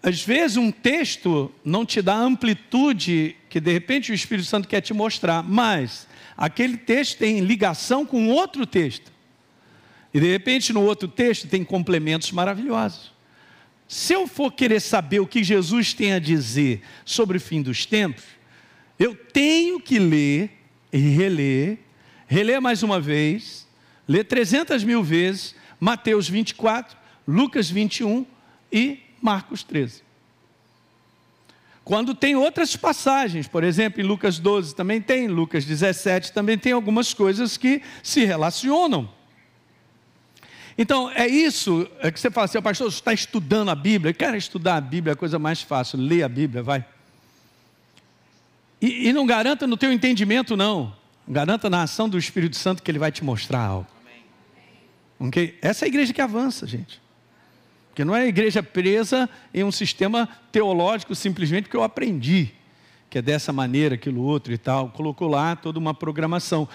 Às 0.03 0.21
vezes 0.21 0.57
um 0.57 0.69
texto 0.69 1.49
não 1.63 1.85
te 1.85 2.01
dá 2.01 2.15
a 2.15 2.19
amplitude 2.19 3.37
que 3.49 3.61
de 3.61 3.71
repente 3.71 4.11
o 4.11 4.13
Espírito 4.13 4.49
Santo 4.49 4.67
quer 4.67 4.81
te 4.81 4.93
mostrar, 4.93 5.41
mas 5.41 6.09
aquele 6.35 6.75
texto 6.75 7.19
tem 7.19 7.39
ligação 7.39 8.05
com 8.05 8.27
outro 8.27 8.65
texto. 8.65 9.13
E 10.13 10.19
de 10.19 10.29
repente 10.31 10.73
no 10.73 10.81
outro 10.81 11.07
texto 11.07 11.47
tem 11.47 11.63
complementos 11.63 12.31
maravilhosos. 12.31 13.11
Se 13.87 14.13
eu 14.13 14.27
for 14.27 14.51
querer 14.51 14.79
saber 14.79 15.19
o 15.19 15.27
que 15.27 15.43
Jesus 15.43 15.93
tem 15.93 16.13
a 16.13 16.19
dizer 16.19 16.81
sobre 17.03 17.37
o 17.37 17.41
fim 17.41 17.61
dos 17.61 17.85
tempos, 17.85 18.23
eu 18.97 19.15
tenho 19.15 19.79
que 19.79 19.99
ler 19.99 20.49
e 20.93 20.97
reler, 20.97 21.79
reler 22.27 22.61
mais 22.61 22.83
uma 22.83 22.99
vez, 22.99 23.67
ler 24.07 24.23
300 24.23 24.83
mil 24.83 25.03
vezes 25.03 25.55
Mateus 25.79 26.29
24, 26.29 26.97
Lucas 27.27 27.69
21 27.69 28.25
e 28.71 28.99
Marcos 29.21 29.63
13. 29.63 30.03
Quando 31.83 32.13
tem 32.13 32.35
outras 32.35 32.75
passagens, 32.75 33.47
por 33.47 33.63
exemplo, 33.63 34.01
em 34.01 34.05
Lucas 34.05 34.39
12 34.39 34.75
também 34.75 35.01
tem, 35.01 35.27
Lucas 35.27 35.65
17 35.65 36.31
também 36.31 36.57
tem 36.57 36.71
algumas 36.71 37.13
coisas 37.13 37.57
que 37.57 37.81
se 38.03 38.23
relacionam. 38.23 39.09
Então, 40.77 41.11
é 41.11 41.27
isso 41.27 41.87
é 41.99 42.11
que 42.11 42.19
você 42.19 42.31
fala 42.31 42.45
assim, 42.45 42.61
pastor, 42.61 42.91
você 42.91 42.97
está 42.97 43.13
estudando 43.13 43.69
a 43.69 43.75
Bíblia. 43.75 44.13
Quer 44.13 44.35
estudar 44.35 44.77
a 44.77 44.81
Bíblia, 44.81 45.11
é 45.11 45.13
a 45.13 45.17
coisa 45.17 45.37
mais 45.37 45.61
fácil. 45.61 45.99
Lê 45.99 46.23
a 46.23 46.29
Bíblia, 46.29 46.63
vai. 46.63 46.85
E, 48.81 49.09
e 49.09 49.13
não 49.13 49.25
garanta 49.25 49.67
no 49.67 49.77
teu 49.77 49.91
entendimento, 49.91 50.57
não. 50.57 50.95
Garanta 51.27 51.69
na 51.69 51.83
ação 51.83 52.09
do 52.09 52.17
Espírito 52.17 52.55
Santo 52.57 52.81
que 52.81 52.89
ele 52.89 52.99
vai 52.99 53.11
te 53.11 53.23
mostrar 53.23 53.59
algo. 53.59 53.87
Okay? 55.19 55.57
Essa 55.61 55.85
é 55.85 55.87
a 55.87 55.89
igreja 55.89 56.11
que 56.13 56.21
avança, 56.21 56.65
gente. 56.65 56.99
Porque 57.89 58.03
não 58.03 58.15
é 58.15 58.21
a 58.21 58.25
igreja 58.25 58.63
presa 58.63 59.29
em 59.53 59.63
um 59.63 59.71
sistema 59.71 60.27
teológico 60.51 61.13
simplesmente 61.13 61.65
porque 61.65 61.77
eu 61.77 61.83
aprendi, 61.83 62.51
que 63.09 63.17
é 63.17 63.21
dessa 63.21 63.53
maneira, 63.53 63.95
aquilo 63.95 64.23
outro 64.23 64.51
e 64.51 64.57
tal. 64.57 64.89
Colocou 64.89 65.27
lá 65.27 65.55
toda 65.55 65.77
uma 65.77 65.93
programação. 65.93 66.67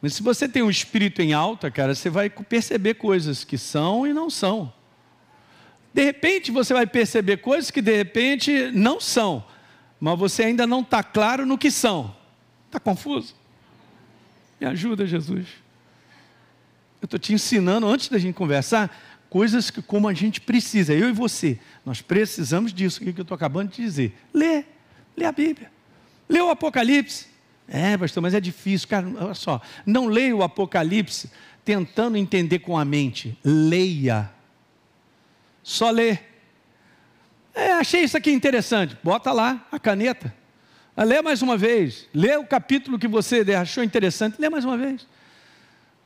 Mas 0.00 0.14
se 0.14 0.22
você 0.22 0.48
tem 0.48 0.62
um 0.62 0.70
espírito 0.70 1.20
em 1.20 1.32
alta, 1.32 1.70
cara, 1.70 1.94
você 1.94 2.08
vai 2.08 2.30
perceber 2.30 2.94
coisas 2.94 3.44
que 3.44 3.58
são 3.58 4.06
e 4.06 4.12
não 4.12 4.30
são. 4.30 4.72
De 5.92 6.04
repente 6.04 6.50
você 6.50 6.72
vai 6.72 6.86
perceber 6.86 7.38
coisas 7.38 7.70
que 7.70 7.82
de 7.82 7.96
repente 7.96 8.70
não 8.72 9.00
são, 9.00 9.44
mas 9.98 10.18
você 10.18 10.44
ainda 10.44 10.66
não 10.66 10.80
está 10.80 11.02
claro 11.02 11.44
no 11.44 11.58
que 11.58 11.70
são. 11.70 12.14
Está 12.66 12.78
confuso? 12.78 13.34
Me 14.60 14.66
ajuda, 14.66 15.06
Jesus. 15.06 15.48
Eu 17.02 17.06
estou 17.06 17.18
te 17.18 17.32
ensinando, 17.32 17.86
antes 17.86 18.08
da 18.08 18.18
gente 18.18 18.34
conversar, 18.34 18.94
coisas 19.28 19.70
que 19.70 19.82
como 19.82 20.08
a 20.08 20.14
gente 20.14 20.40
precisa, 20.40 20.92
eu 20.92 21.08
e 21.08 21.12
você, 21.12 21.58
nós 21.84 22.00
precisamos 22.00 22.72
disso, 22.72 23.00
que 23.00 23.08
eu 23.08 23.22
estou 23.22 23.34
acabando 23.34 23.70
de 23.70 23.82
dizer. 23.82 24.14
Lê, 24.32 24.64
lê 25.16 25.24
a 25.24 25.32
Bíblia, 25.32 25.70
lê 26.28 26.40
o 26.40 26.50
Apocalipse. 26.50 27.29
É, 27.72 27.96
pastor, 27.96 28.20
mas 28.20 28.34
é 28.34 28.40
difícil, 28.40 28.88
cara, 28.88 29.06
olha 29.20 29.34
só, 29.34 29.62
não 29.86 30.06
leia 30.06 30.34
o 30.34 30.42
Apocalipse 30.42 31.30
tentando 31.64 32.16
entender 32.16 32.58
com 32.58 32.76
a 32.76 32.84
mente, 32.84 33.38
leia, 33.44 34.28
só 35.62 35.88
lê. 35.88 36.18
É, 37.54 37.72
achei 37.74 38.02
isso 38.02 38.16
aqui 38.16 38.32
interessante, 38.32 38.96
bota 39.04 39.30
lá 39.30 39.64
a 39.70 39.78
caneta, 39.78 40.34
lê 40.96 41.22
mais 41.22 41.42
uma 41.42 41.56
vez, 41.56 42.08
lê 42.12 42.34
o 42.36 42.44
capítulo 42.44 42.98
que 42.98 43.06
você 43.06 43.40
achou 43.54 43.84
interessante, 43.84 44.40
lê 44.40 44.50
mais 44.50 44.64
uma 44.64 44.76
vez. 44.76 45.06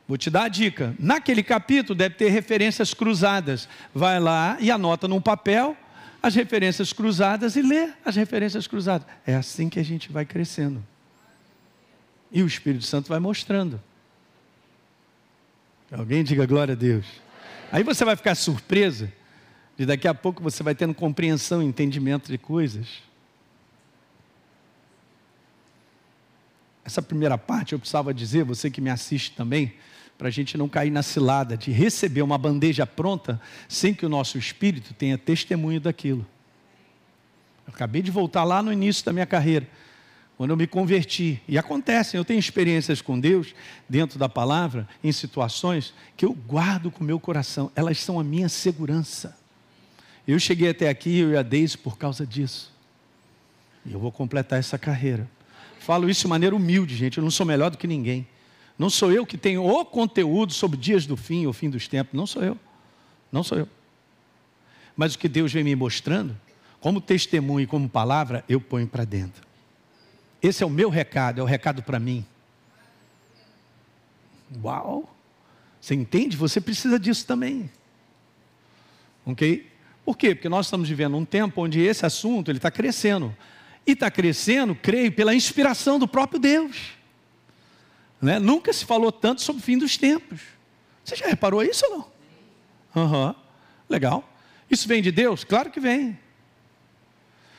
Vou 0.07 0.17
te 0.17 0.29
dar 0.29 0.43
a 0.43 0.47
dica. 0.47 0.95
Naquele 0.99 1.41
capítulo 1.41 1.97
deve 1.97 2.13
ter 2.13 2.29
referências 2.29 2.93
cruzadas. 2.93 3.67
Vai 3.91 4.19
lá 4.19 4.55
e 4.59 4.69
anota 4.69 5.07
num 5.07 5.19
papel 5.19 5.75
as 6.21 6.35
referências 6.35 6.93
cruzadas 6.93 7.55
e 7.55 7.63
lê 7.63 7.89
as 8.05 8.15
referências 8.15 8.67
cruzadas. 8.67 9.07
É 9.25 9.33
assim 9.33 9.67
que 9.67 9.79
a 9.79 9.83
gente 9.83 10.11
vai 10.11 10.23
crescendo. 10.23 10.85
E 12.31 12.43
o 12.43 12.47
Espírito 12.47 12.85
Santo 12.85 13.07
vai 13.07 13.19
mostrando. 13.19 13.81
Alguém 15.91 16.23
diga 16.23 16.45
glória 16.45 16.73
a 16.73 16.75
Deus. 16.75 17.05
Aí 17.71 17.83
você 17.83 18.03
vai 18.03 18.15
ficar 18.15 18.35
surpresa 18.35 19.11
de 19.77 19.85
daqui 19.85 20.07
a 20.07 20.13
pouco 20.13 20.41
você 20.41 20.63
vai 20.63 20.73
tendo 20.73 20.93
compreensão 20.93 21.61
e 21.61 21.65
entendimento 21.65 22.31
de 22.31 22.37
coisas. 22.37 22.87
Essa 26.83 27.01
primeira 27.01 27.37
parte 27.37 27.73
eu 27.73 27.79
precisava 27.79 28.13
dizer, 28.13 28.43
você 28.43 28.69
que 28.69 28.79
me 28.79 28.89
assiste 28.89 29.31
também, 29.31 29.73
para 30.17 30.27
a 30.27 30.31
gente 30.31 30.57
não 30.57 30.69
cair 30.69 30.91
na 30.91 31.03
cilada 31.03 31.57
de 31.57 31.71
receber 31.71 32.21
uma 32.21 32.37
bandeja 32.37 32.87
pronta 32.87 33.41
sem 33.67 33.93
que 33.93 34.05
o 34.05 34.09
nosso 34.09 34.37
espírito 34.37 34.93
tenha 34.93 35.17
testemunho 35.17 35.81
daquilo. 35.81 36.25
Eu 37.67 37.73
acabei 37.73 38.01
de 38.01 38.11
voltar 38.11 38.43
lá 38.43 38.61
no 38.61 38.71
início 38.71 39.03
da 39.03 39.11
minha 39.11 39.25
carreira, 39.25 39.67
quando 40.37 40.51
eu 40.51 40.57
me 40.57 40.67
converti. 40.67 41.41
E 41.47 41.57
acontece, 41.57 42.17
eu 42.17 42.25
tenho 42.25 42.39
experiências 42.39 43.01
com 43.01 43.19
Deus 43.19 43.53
dentro 43.87 44.19
da 44.19 44.27
palavra, 44.27 44.87
em 45.03 45.11
situações 45.11 45.93
que 46.17 46.25
eu 46.25 46.33
guardo 46.33 46.91
com 46.91 47.03
o 47.03 47.07
meu 47.07 47.19
coração. 47.19 47.71
Elas 47.75 47.99
são 47.99 48.19
a 48.19 48.23
minha 48.23 48.49
segurança. 48.49 49.37
Eu 50.27 50.39
cheguei 50.39 50.69
até 50.69 50.89
aqui, 50.89 51.17
eu 51.19 51.31
e 51.31 51.37
a 51.37 51.43
Deise, 51.43 51.77
por 51.77 51.97
causa 51.97 52.25
disso. 52.25 52.73
E 53.85 53.93
eu 53.93 53.99
vou 53.99 54.11
completar 54.11 54.59
essa 54.59 54.77
carreira. 54.77 55.29
Falo 55.79 56.09
isso 56.09 56.21
de 56.21 56.27
maneira 56.27 56.55
humilde, 56.55 56.95
gente. 56.95 57.17
Eu 57.17 57.23
não 57.23 57.31
sou 57.31 57.45
melhor 57.45 57.69
do 57.69 57.77
que 57.77 57.87
ninguém. 57.87 58.27
Não 58.77 58.89
sou 58.89 59.11
eu 59.11 59.25
que 59.25 59.37
tenho 59.37 59.63
o 59.63 59.85
conteúdo 59.85 60.51
sobre 60.51 60.77
dias 60.77 61.05
do 61.05 61.15
fim 61.15 61.45
ou 61.45 61.53
fim 61.53 61.69
dos 61.69 61.87
tempos. 61.87 62.13
Não 62.13 62.25
sou 62.25 62.43
eu. 62.43 62.57
Não 63.31 63.43
sou 63.43 63.59
eu. 63.59 63.69
Mas 64.97 65.13
o 65.13 65.19
que 65.19 65.29
Deus 65.29 65.53
vem 65.53 65.63
me 65.63 65.75
mostrando, 65.75 66.35
como 66.79 66.99
testemunho 66.99 67.63
e 67.63 67.67
como 67.67 67.87
palavra, 67.87 68.43
eu 68.49 68.59
ponho 68.59 68.87
para 68.87 69.05
dentro. 69.05 69.45
Esse 70.45 70.61
é 70.61 70.65
o 70.65 70.69
meu 70.69 70.89
recado, 70.89 71.41
é 71.41 71.43
o 71.43 71.47
recado 71.47 71.81
para 71.81 71.99
mim. 71.99 72.23
Uau! 74.63 75.11
Você 75.81 75.95
entende? 75.95 76.37
Você 76.37 76.61
precisa 76.61 76.99
disso 76.99 77.25
também. 77.25 77.69
Ok? 79.25 79.67
Por 80.05 80.15
quê? 80.15 80.35
Porque 80.35 80.47
nós 80.47 80.67
estamos 80.67 80.87
vivendo 80.87 81.17
um 81.17 81.25
tempo 81.25 81.63
onde 81.63 81.81
esse 81.81 82.05
assunto 82.05 82.51
ele 82.51 82.59
está 82.59 82.69
crescendo. 82.69 83.35
E 83.87 83.93
está 83.93 84.11
crescendo, 84.11 84.75
creio, 84.75 85.11
pela 85.11 85.33
inspiração 85.33 85.97
do 85.97 86.07
próprio 86.07 86.39
Deus. 86.39 86.91
Né? 88.21 88.37
Nunca 88.37 88.71
se 88.71 88.85
falou 88.85 89.11
tanto 89.11 89.41
sobre 89.41 89.63
o 89.63 89.65
fim 89.65 89.79
dos 89.79 89.97
tempos. 89.97 90.41
Você 91.03 91.15
já 91.15 91.25
reparou 91.25 91.63
isso 91.63 91.83
ou 91.87 91.97
não? 92.93 93.03
Uhum. 93.03 93.35
Legal. 93.89 94.31
Isso 94.69 94.87
vem 94.87 95.01
de 95.01 95.11
Deus? 95.11 95.43
Claro 95.43 95.71
que 95.71 95.79
vem. 95.79 96.19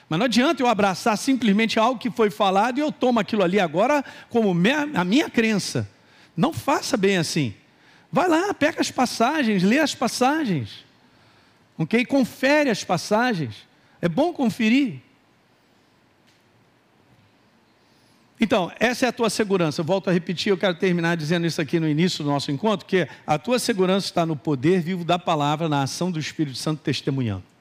Mas 0.08 0.18
não 0.18 0.26
adianta 0.26 0.62
eu 0.62 0.68
abraçar 0.68 1.18
simplesmente 1.18 1.78
algo 1.78 1.98
que 1.98 2.10
foi 2.10 2.30
falado 2.30 2.78
e 2.78 2.80
eu 2.80 2.92
tomo 2.92 3.18
aquilo 3.18 3.42
ali 3.42 3.58
agora 3.58 4.04
como 4.30 4.50
a 4.94 5.04
minha 5.04 5.28
crença. 5.28 5.88
Não 6.36 6.52
faça 6.52 6.96
bem 6.96 7.16
assim. 7.16 7.54
Vai 8.12 8.28
lá, 8.28 8.54
pega 8.54 8.80
as 8.80 8.90
passagens, 8.90 9.62
lê 9.62 9.80
as 9.80 9.94
passagens. 9.94 10.84
Ok? 11.76 12.04
Confere 12.04 12.70
as 12.70 12.84
passagens. 12.84 13.66
É 14.00 14.08
bom 14.08 14.32
conferir. 14.32 15.00
Então, 18.38 18.70
essa 18.78 19.06
é 19.06 19.08
a 19.08 19.12
tua 19.12 19.30
segurança. 19.30 19.80
Eu 19.80 19.84
volto 19.84 20.08
a 20.08 20.12
repetir, 20.12 20.50
eu 20.50 20.58
quero 20.58 20.75
terminar 20.76 21.16
dizendo 21.16 21.46
isso 21.46 21.60
aqui 21.60 21.80
no 21.80 21.88
início 21.88 22.22
do 22.22 22.30
nosso 22.30 22.50
encontro, 22.52 22.86
que 22.86 23.08
a 23.26 23.38
tua 23.38 23.58
segurança 23.58 24.06
está 24.06 24.26
no 24.26 24.36
poder 24.36 24.80
vivo 24.82 25.04
da 25.04 25.18
palavra, 25.18 25.68
na 25.68 25.82
ação 25.82 26.10
do 26.10 26.20
Espírito 26.20 26.58
Santo 26.58 26.82
testemunhando. 26.82 27.55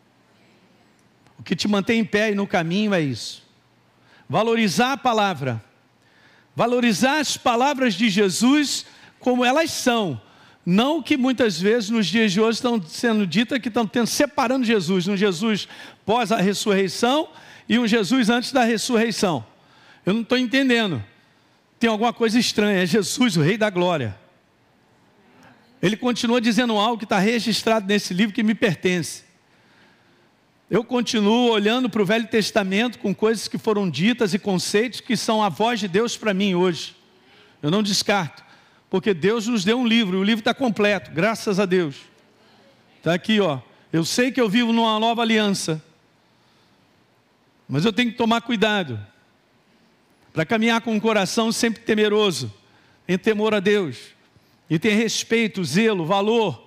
O 1.38 1.44
que 1.44 1.56
te 1.56 1.68
mantém 1.68 2.00
em 2.00 2.06
pé 2.06 2.32
e 2.32 2.36
no 2.36 2.48
caminho 2.48 2.94
é 2.94 3.02
isso. 3.02 3.44
Valorizar 4.28 4.94
a 4.94 4.98
palavra. 4.98 5.64
Valorizar 6.56 7.20
as 7.20 7.38
palavras 7.38 7.94
de 7.94 8.10
Jesus 8.10 8.86
como 9.20 9.44
elas 9.44 9.72
são. 9.72 10.22
Não 10.66 11.02
que 11.02 11.16
muitas 11.16 11.60
vezes 11.60 11.90
nos 11.90 12.08
dias 12.08 12.32
de 12.32 12.42
hoje 12.42 12.58
estão 12.58 12.82
sendo 12.82 13.28
ditas 13.28 13.60
que 13.60 13.68
estão 13.68 13.86
tendo, 13.86 14.08
separando 14.08 14.66
Jesus, 14.66 15.08
um 15.08 15.16
Jesus 15.16 15.68
pós 16.06 16.32
a 16.32 16.38
ressurreição 16.38 17.30
e 17.70 17.78
um 17.78 17.86
Jesus 17.86 18.30
antes 18.30 18.52
da 18.52 18.64
ressurreição. 18.64 19.46
Eu 20.06 20.14
não 20.14 20.22
estou 20.22 20.38
entendendo. 20.38 21.04
Tem 21.80 21.90
alguma 21.90 22.14
coisa 22.14 22.40
estranha. 22.40 22.82
É 22.82 22.86
Jesus, 22.86 23.38
o 23.38 23.42
Rei 23.42 23.58
da 23.58 23.70
Glória. 23.70 24.18
Ele 25.82 25.98
continua 25.98 26.42
dizendo 26.42 26.74
algo 26.78 26.98
que 26.98 27.04
está 27.06 27.20
registrado 27.20 27.86
nesse 27.86 28.14
livro 28.14 28.34
que 28.34 28.42
me 28.42 28.56
pertence. 28.56 29.24
Eu 30.70 30.84
continuo 30.84 31.52
olhando 31.52 31.88
para 31.88 32.02
o 32.02 32.06
Velho 32.06 32.28
Testamento 32.28 32.98
com 32.98 33.14
coisas 33.14 33.48
que 33.48 33.58
foram 33.58 33.88
ditas 33.88 34.34
e 34.34 34.40
conceitos 34.40 35.00
que 35.00 35.16
são 35.16 35.44
a 35.44 35.48
voz 35.48 35.80
de 35.80 35.88
Deus 35.88 36.18
para 36.18 36.34
mim 36.34 36.56
hoje. 36.56 36.96
Eu 37.62 37.70
não 37.70 37.84
descarto, 37.84 38.44
porque 38.90 39.14
Deus 39.14 39.46
nos 39.46 39.64
deu 39.64 39.78
um 39.78 39.86
livro, 39.86 40.18
e 40.18 40.22
o 40.22 40.24
livro 40.24 40.42
está 40.42 40.56
completo, 40.56 41.12
graças 41.12 41.60
a 41.60 41.66
Deus. 41.66 41.98
Está 42.98 43.14
aqui, 43.14 43.40
ó. 43.40 43.60
Eu 43.94 44.04
sei 44.04 44.32
que 44.32 44.42
eu 44.42 44.50
vivo 44.50 44.74
numa 44.74 45.00
nova 45.00 45.22
aliança, 45.22 45.82
mas 47.70 47.86
eu 47.86 47.94
tenho 47.94 48.12
que 48.12 48.18
tomar 48.18 48.42
cuidado 48.42 49.00
para 50.34 50.48
caminhar 50.48 50.82
com 50.82 50.94
um 50.94 51.00
coração 51.00 51.52
sempre 51.52 51.84
temeroso, 51.84 52.52
em 53.08 53.20
temor 53.20 53.54
a 53.54 53.60
Deus, 53.60 53.98
e 54.68 54.80
ter 54.80 54.96
respeito, 54.96 55.64
zelo, 55.64 56.06
valor, 56.08 56.65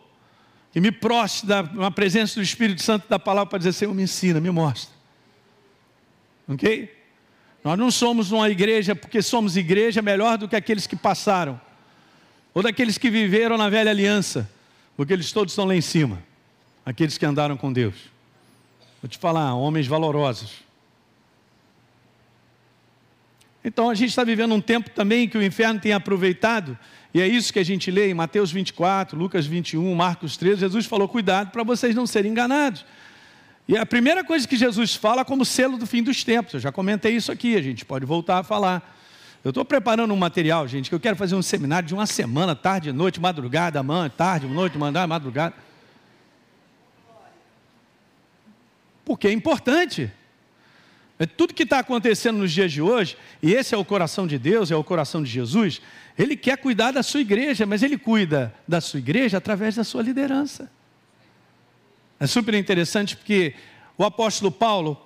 e 0.78 0.80
me 0.80 0.92
proste 0.92 1.44
na 1.75 1.90
presença 1.90 2.37
do 2.37 2.42
Espírito 2.42 2.80
Santo 2.85 3.08
da 3.08 3.18
palavra 3.18 3.50
para 3.50 3.58
dizer, 3.58 3.73
Senhor, 3.73 3.92
me 3.92 4.04
ensina, 4.04 4.38
me 4.38 4.49
mostra. 4.49 4.94
Ok? 6.47 6.97
Nós 7.64 7.76
não 7.76 7.90
somos 7.90 8.30
uma 8.30 8.49
igreja 8.49 8.94
porque 8.94 9.20
somos 9.20 9.56
igreja 9.56 10.00
melhor 10.00 10.38
do 10.38 10.49
que 10.49 10.54
aqueles 10.54 10.87
que 10.87 10.94
passaram, 10.94 11.61
ou 12.54 12.62
daqueles 12.62 12.97
que 12.97 13.11
viveram 13.11 13.58
na 13.58 13.68
velha 13.68 13.90
aliança, 13.90 14.49
porque 14.97 15.12
eles 15.12 15.32
todos 15.32 15.50
estão 15.50 15.64
lá 15.64 15.75
em 15.75 15.80
cima, 15.80 16.23
aqueles 16.87 17.18
que 17.18 17.26
andaram 17.26 17.56
com 17.56 17.73
Deus. 17.73 17.97
Vou 19.02 19.08
te 19.08 19.18
falar, 19.18 19.52
homens 19.56 19.88
valorosos, 19.88 20.62
então 23.64 23.90
a 23.90 23.97
gente 23.97 24.11
está 24.11 24.23
vivendo 24.23 24.54
um 24.54 24.61
tempo 24.61 24.90
também 24.90 25.28
que 25.28 25.37
o 25.37 25.42
inferno 25.42 25.80
tem 25.80 25.92
aproveitado, 25.92 26.78
e 27.18 27.20
é 27.20 27.26
isso 27.26 27.52
que 27.52 27.58
a 27.58 27.64
gente 27.64 27.90
lê 27.90 28.08
em 28.08 28.14
Mateus 28.14 28.52
24, 28.52 29.18
Lucas 29.18 29.44
21, 29.44 29.92
Marcos 29.92 30.37
13. 30.37 30.60
Jesus 30.60 30.87
falou: 30.87 31.08
cuidado 31.08 31.50
para 31.50 31.64
vocês 31.64 31.92
não 31.92 32.06
serem 32.06 32.30
enganados. 32.30 32.87
E 33.66 33.76
a 33.76 33.84
primeira 33.84 34.22
coisa 34.22 34.46
que 34.46 34.56
Jesus 34.56 34.94
fala 34.94 35.25
como 35.25 35.44
selo 35.44 35.76
do 35.76 35.84
fim 35.84 36.00
dos 36.00 36.22
tempos, 36.22 36.54
eu 36.54 36.60
já 36.60 36.70
comentei 36.70 37.16
isso 37.16 37.32
aqui, 37.32 37.56
a 37.56 37.60
gente 37.60 37.84
pode 37.84 38.06
voltar 38.06 38.38
a 38.38 38.44
falar. 38.44 38.96
Eu 39.42 39.48
estou 39.48 39.64
preparando 39.64 40.14
um 40.14 40.16
material, 40.16 40.68
gente, 40.68 40.88
que 40.88 40.94
eu 40.94 41.00
quero 41.00 41.16
fazer 41.16 41.34
um 41.34 41.42
seminário 41.42 41.88
de 41.88 41.92
uma 41.92 42.06
semana, 42.06 42.54
tarde, 42.54 42.92
noite, 42.92 43.20
madrugada, 43.20 43.82
manhã, 43.82 44.08
tarde, 44.08 44.46
noite, 44.46 44.78
mandar, 44.78 45.08
madrugada. 45.08 45.56
Porque 49.04 49.26
é 49.26 49.32
importante. 49.32 50.08
É 51.18 51.26
tudo 51.26 51.52
que 51.52 51.64
está 51.64 51.80
acontecendo 51.80 52.38
nos 52.38 52.52
dias 52.52 52.70
de 52.70 52.80
hoje, 52.80 53.16
e 53.42 53.52
esse 53.52 53.75
é 53.75 53.78
o 53.78 53.84
coração 53.84 54.25
de 54.25 54.38
Deus, 54.38 54.70
é 54.70 54.76
o 54.76 54.84
coração 54.84 55.20
de 55.20 55.28
Jesus, 55.28 55.82
ele 56.18 56.37
quer 56.37 56.58
cuidar 56.58 56.90
da 56.90 57.02
sua 57.02 57.20
igreja, 57.20 57.64
mas 57.64 57.82
ele 57.82 57.96
cuida 57.96 58.52
da 58.66 58.80
sua 58.80 58.98
igreja 58.98 59.38
através 59.38 59.76
da 59.76 59.84
sua 59.84 60.02
liderança. 60.02 60.68
É 62.18 62.26
super 62.26 62.54
interessante 62.54 63.16
porque 63.16 63.54
o 63.96 64.04
apóstolo 64.04 64.50
Paulo, 64.50 65.00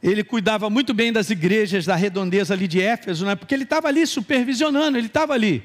ele 0.00 0.22
cuidava 0.22 0.70
muito 0.70 0.94
bem 0.94 1.12
das 1.12 1.30
igrejas 1.30 1.84
da 1.84 1.96
redondeza 1.96 2.54
ali 2.54 2.68
de 2.68 2.80
Éfeso, 2.80 3.26
né? 3.26 3.34
porque 3.34 3.52
ele 3.52 3.64
estava 3.64 3.88
ali 3.88 4.06
supervisionando, 4.06 4.96
ele 4.96 5.08
estava 5.08 5.34
ali. 5.34 5.64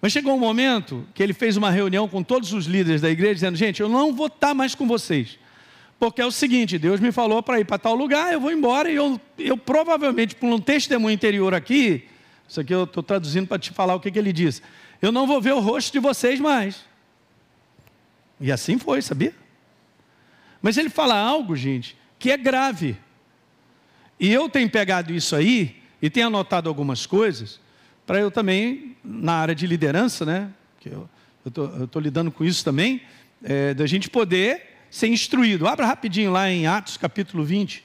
Mas 0.00 0.10
chegou 0.10 0.34
um 0.34 0.40
momento 0.40 1.06
que 1.14 1.22
ele 1.22 1.32
fez 1.32 1.56
uma 1.56 1.70
reunião 1.70 2.08
com 2.08 2.24
todos 2.24 2.52
os 2.52 2.66
líderes 2.66 3.00
da 3.00 3.08
igreja, 3.08 3.34
dizendo: 3.34 3.56
Gente, 3.56 3.80
eu 3.80 3.88
não 3.88 4.12
vou 4.12 4.26
estar 4.26 4.52
mais 4.52 4.74
com 4.74 4.84
vocês. 4.84 5.38
Porque 5.96 6.20
é 6.20 6.26
o 6.26 6.32
seguinte, 6.32 6.76
Deus 6.76 6.98
me 6.98 7.12
falou 7.12 7.40
para 7.40 7.60
ir 7.60 7.64
para 7.64 7.78
tal 7.78 7.94
lugar, 7.94 8.32
eu 8.32 8.40
vou 8.40 8.50
embora 8.50 8.90
e 8.90 8.96
eu, 8.96 9.20
eu 9.38 9.56
provavelmente, 9.56 10.34
por 10.34 10.52
um 10.52 10.58
testemunho 10.58 11.14
interior 11.14 11.54
aqui, 11.54 12.08
isso 12.52 12.60
aqui 12.60 12.74
eu 12.74 12.84
estou 12.84 13.02
traduzindo 13.02 13.46
para 13.46 13.58
te 13.58 13.70
falar 13.70 13.94
o 13.94 14.00
que, 14.00 14.10
que 14.10 14.18
ele 14.18 14.30
diz. 14.30 14.60
Eu 15.00 15.10
não 15.10 15.26
vou 15.26 15.40
ver 15.40 15.54
o 15.54 15.58
rosto 15.58 15.90
de 15.90 15.98
vocês 15.98 16.38
mais. 16.38 16.84
E 18.38 18.52
assim 18.52 18.78
foi, 18.78 19.00
sabia? 19.00 19.34
Mas 20.60 20.76
ele 20.76 20.90
fala 20.90 21.16
algo, 21.18 21.56
gente, 21.56 21.96
que 22.18 22.30
é 22.30 22.36
grave. 22.36 22.94
E 24.20 24.30
eu 24.30 24.50
tenho 24.50 24.68
pegado 24.68 25.14
isso 25.14 25.34
aí 25.34 25.82
e 26.02 26.10
tenho 26.10 26.26
anotado 26.26 26.68
algumas 26.68 27.06
coisas 27.06 27.58
para 28.06 28.20
eu 28.20 28.30
também, 28.30 28.98
na 29.02 29.32
área 29.32 29.54
de 29.54 29.66
liderança, 29.66 30.26
né? 30.26 30.50
Que 30.78 30.90
eu 30.90 31.08
estou 31.46 32.02
lidando 32.02 32.30
com 32.30 32.44
isso 32.44 32.62
também, 32.62 33.00
é, 33.42 33.72
da 33.72 33.86
gente 33.86 34.10
poder 34.10 34.76
ser 34.90 35.06
instruído. 35.06 35.66
Abra 35.66 35.86
rapidinho 35.86 36.30
lá 36.30 36.50
em 36.50 36.66
Atos 36.66 36.98
capítulo 36.98 37.44
20. 37.44 37.82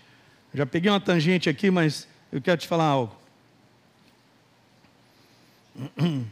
Já 0.53 0.65
peguei 0.65 0.91
uma 0.91 0.99
tangente 0.99 1.47
aqui, 1.47 1.71
mas 1.71 2.05
eu 2.33 2.41
quero 2.41 2.59
te 2.59 2.67
falar 2.67 2.83
algo. 2.83 3.26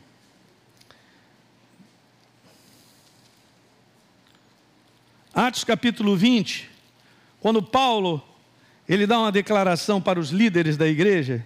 Atos 5.33 5.63
capítulo 5.63 6.15
20, 6.15 6.69
quando 7.39 7.61
Paulo 7.61 8.23
ele 8.87 9.05
dá 9.05 9.19
uma 9.19 9.31
declaração 9.31 10.01
para 10.01 10.19
os 10.19 10.29
líderes 10.29 10.77
da 10.77 10.87
igreja, 10.87 11.45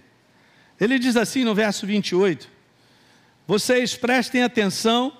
ele 0.80 0.98
diz 0.98 1.14
assim 1.16 1.44
no 1.44 1.54
verso 1.54 1.86
28: 1.86 2.48
Vocês 3.46 3.94
prestem 3.94 4.42
atenção 4.42 5.12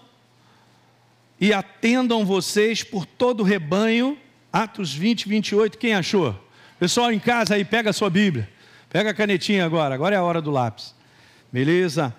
e 1.39 1.53
atendam 1.53 2.25
vocês 2.25 2.83
por 2.83 3.05
todo 3.05 3.41
o 3.41 3.45
rebanho. 3.45 4.19
Atos 4.53 4.93
20, 4.93 5.29
28, 5.29 5.79
quem 5.79 5.95
achou? 5.95 6.35
Pessoal 6.79 7.13
em 7.13 7.21
casa 7.21 7.55
aí, 7.55 7.65
pega 7.65 7.91
a 7.91 7.93
sua 7.93 8.11
Bíblia. 8.11 8.51
Pega 8.89 9.11
a 9.11 9.15
canetinha 9.15 9.65
agora, 9.65 9.95
agora 9.95 10.17
é 10.17 10.19
a 10.19 10.23
hora 10.23 10.43
do 10.43 10.51
lápis. 10.51 10.93
Beleza? 11.53 12.13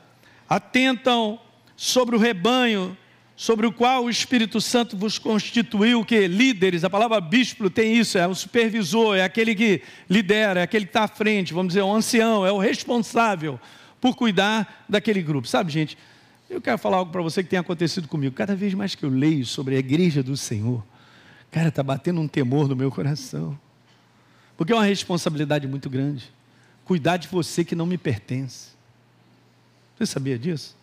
Atentam 0.52 1.40
sobre 1.78 2.14
o 2.14 2.20
rebanho, 2.20 2.98
sobre 3.38 3.66
o 3.66 3.72
qual 3.72 4.04
o 4.04 4.10
Espírito 4.10 4.60
Santo 4.60 4.98
vos 4.98 5.18
constituiu 5.18 6.04
que 6.04 6.28
líderes, 6.28 6.84
a 6.84 6.90
palavra 6.90 7.22
bispo 7.22 7.70
tem 7.70 7.96
isso, 7.96 8.18
é 8.18 8.28
o 8.28 8.36
supervisor, 8.36 9.16
é 9.16 9.24
aquele 9.24 9.56
que 9.56 9.82
lidera, 10.10 10.60
é 10.60 10.64
aquele 10.64 10.84
que 10.84 10.90
está 10.90 11.06
à 11.06 11.08
frente, 11.08 11.54
vamos 11.54 11.70
dizer, 11.70 11.84
o 11.84 11.96
ancião, 11.96 12.46
é 12.46 12.52
o 12.52 12.58
responsável 12.58 13.58
por 14.02 14.14
cuidar 14.14 14.84
daquele 14.90 15.22
grupo. 15.22 15.48
Sabe, 15.48 15.72
gente, 15.72 15.98
eu 16.50 16.60
quero 16.60 16.78
falar 16.78 16.98
algo 16.98 17.14
para 17.14 17.22
você 17.22 17.42
que 17.42 17.50
tem 17.50 17.58
acontecido 17.58 18.10
comigo. 18.10 18.36
Cada 18.36 18.54
vez 18.54 18.74
mais 18.74 18.94
que 18.94 19.06
eu 19.06 19.10
leio 19.10 19.46
sobre 19.46 19.78
a 19.78 19.80
igreja 19.80 20.22
do 20.22 20.36
Senhor, 20.36 20.84
cara, 21.50 21.70
está 21.70 21.82
batendo 21.82 22.20
um 22.20 22.28
temor 22.28 22.68
no 22.68 22.76
meu 22.76 22.92
coração. 22.92 23.58
Porque 24.58 24.74
é 24.74 24.76
uma 24.76 24.84
responsabilidade 24.84 25.66
muito 25.66 25.90
grande. 25.90 26.30
Cuidar 26.84 27.16
de 27.16 27.30
você 27.30 27.64
que 27.64 27.74
não 27.74 27.86
me 27.86 27.98
pertence. 27.98 28.81
Você 30.02 30.14
sabia 30.14 30.40
disso? 30.40 30.76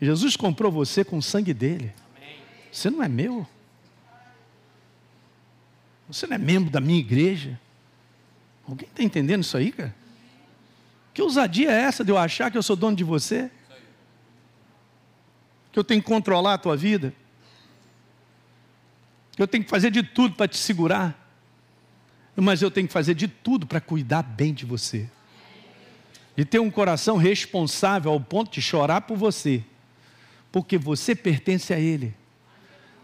Jesus 0.00 0.34
comprou 0.34 0.72
você 0.72 1.04
com 1.04 1.18
o 1.18 1.22
sangue 1.22 1.52
dele. 1.52 1.92
Você 2.72 2.88
não 2.88 3.02
é 3.02 3.08
meu. 3.08 3.46
Você 6.08 6.26
não 6.26 6.34
é 6.34 6.38
membro 6.38 6.70
da 6.70 6.80
minha 6.80 6.98
igreja. 6.98 7.60
Alguém 8.66 8.88
está 8.88 9.02
entendendo 9.02 9.42
isso 9.42 9.54
aí, 9.54 9.70
cara? 9.70 9.94
Que 11.12 11.20
ousadia 11.20 11.70
é 11.70 11.82
essa 11.82 12.02
de 12.02 12.10
eu 12.10 12.16
achar 12.16 12.50
que 12.50 12.56
eu 12.56 12.62
sou 12.62 12.74
dono 12.74 12.96
de 12.96 13.04
você? 13.04 13.50
Que 15.70 15.78
eu 15.78 15.84
tenho 15.84 16.00
que 16.00 16.08
controlar 16.08 16.54
a 16.54 16.58
tua 16.58 16.74
vida? 16.74 17.12
Que 19.32 19.42
eu 19.42 19.46
tenho 19.46 19.62
que 19.62 19.68
fazer 19.68 19.90
de 19.90 20.02
tudo 20.02 20.36
para 20.36 20.48
te 20.48 20.56
segurar? 20.56 21.28
Mas 22.34 22.62
eu 22.62 22.70
tenho 22.70 22.86
que 22.86 22.94
fazer 22.94 23.12
de 23.12 23.28
tudo 23.28 23.66
para 23.66 23.78
cuidar 23.78 24.22
bem 24.22 24.54
de 24.54 24.64
você. 24.64 25.06
De 26.38 26.44
ter 26.44 26.60
um 26.60 26.70
coração 26.70 27.16
responsável 27.16 28.12
ao 28.12 28.20
ponto 28.20 28.52
de 28.52 28.62
chorar 28.62 29.00
por 29.00 29.16
você 29.16 29.64
porque 30.52 30.78
você 30.78 31.14
pertence 31.14 31.72
a 31.72 31.78
Ele. 31.78 32.14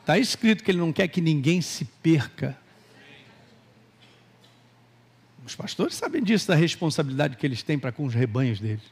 Está 0.01 0.19
escrito 0.19 0.63
que 0.63 0.71
Ele 0.71 0.79
não 0.79 0.93
quer 0.93 1.09
que 1.09 1.21
ninguém 1.21 1.61
se 1.61 1.85
perca. 1.85 2.57
Os 5.45 5.55
pastores 5.55 5.95
sabem 5.95 6.23
disso, 6.23 6.49
da 6.49 6.55
responsabilidade 6.55 7.37
que 7.37 7.45
eles 7.45 7.63
têm 7.63 7.79
para 7.79 7.93
com 7.93 8.07
os 8.07 8.15
rebanhos 8.15 8.61
deles. 8.61 8.85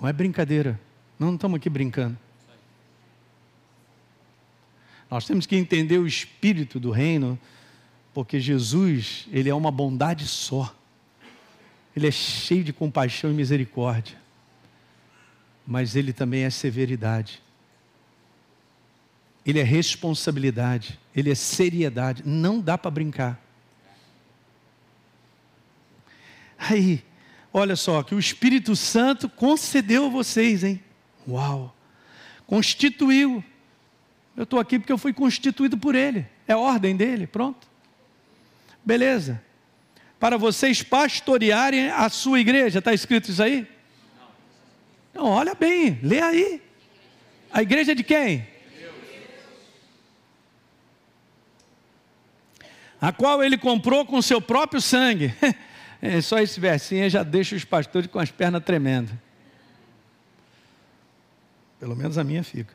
Não 0.00 0.08
é 0.08 0.12
brincadeira. 0.12 0.80
Não 1.18 1.34
estamos 1.34 1.56
aqui 1.56 1.68
brincando. 1.68 2.16
Nós 5.10 5.26
temos 5.26 5.46
que 5.46 5.56
entender 5.56 5.98
o 5.98 6.06
espírito 6.06 6.78
do 6.78 6.90
reino, 6.90 7.38
porque 8.12 8.38
Jesus, 8.38 9.26
ele 9.32 9.48
é 9.48 9.54
uma 9.54 9.70
bondade 9.70 10.26
só. 10.28 10.72
Ele 11.96 12.08
é 12.08 12.10
cheio 12.10 12.64
de 12.64 12.72
compaixão 12.72 13.30
e 13.30 13.34
misericórdia 13.34 14.24
mas 15.66 15.96
ele 15.96 16.12
também 16.12 16.44
é 16.44 16.50
severidade. 16.50 17.42
Ele 19.46 19.60
é 19.60 19.62
responsabilidade, 19.62 20.98
ele 21.14 21.30
é 21.30 21.34
seriedade. 21.34 22.22
Não 22.24 22.60
dá 22.60 22.76
para 22.76 22.90
brincar. 22.90 23.40
Aí, 26.58 27.02
olha 27.52 27.76
só, 27.76 28.02
que 28.02 28.14
o 28.14 28.18
Espírito 28.18 28.74
Santo 28.74 29.28
concedeu 29.28 30.06
a 30.06 30.08
vocês, 30.08 30.64
hein? 30.64 30.82
Uau! 31.28 31.74
Constituiu. 32.46 33.44
Eu 34.36 34.44
estou 34.44 34.58
aqui 34.58 34.78
porque 34.78 34.92
eu 34.92 34.98
fui 34.98 35.12
constituído 35.12 35.76
por 35.76 35.94
Ele. 35.94 36.26
É 36.46 36.56
ordem 36.56 36.96
dele, 36.96 37.26
pronto. 37.26 37.66
Beleza. 38.84 39.42
Para 40.24 40.38
vocês 40.38 40.82
pastorearem 40.82 41.90
a 41.90 42.08
sua 42.08 42.40
igreja, 42.40 42.78
está 42.78 42.94
escrito 42.94 43.30
isso 43.30 43.42
aí? 43.42 43.68
Não, 45.12 45.26
olha 45.26 45.54
bem, 45.54 46.00
lê 46.02 46.18
aí. 46.18 46.62
A 47.52 47.60
igreja 47.60 47.94
de 47.94 48.02
quem? 48.02 48.48
A 52.98 53.12
qual 53.12 53.44
ele 53.44 53.58
comprou 53.58 54.06
com 54.06 54.22
seu 54.22 54.40
próprio 54.40 54.80
sangue. 54.80 55.34
É, 56.00 56.20
só 56.20 56.38
esse 56.38 56.60
versinho 56.60 57.08
já 57.08 57.22
deixa 57.22 57.56
os 57.56 57.64
pastores 57.64 58.10
com 58.10 58.18
as 58.18 58.30
pernas 58.30 58.62
tremendas. 58.62 59.14
Pelo 61.80 61.96
menos 61.96 62.18
a 62.18 62.24
minha 62.24 62.44
fica. 62.44 62.74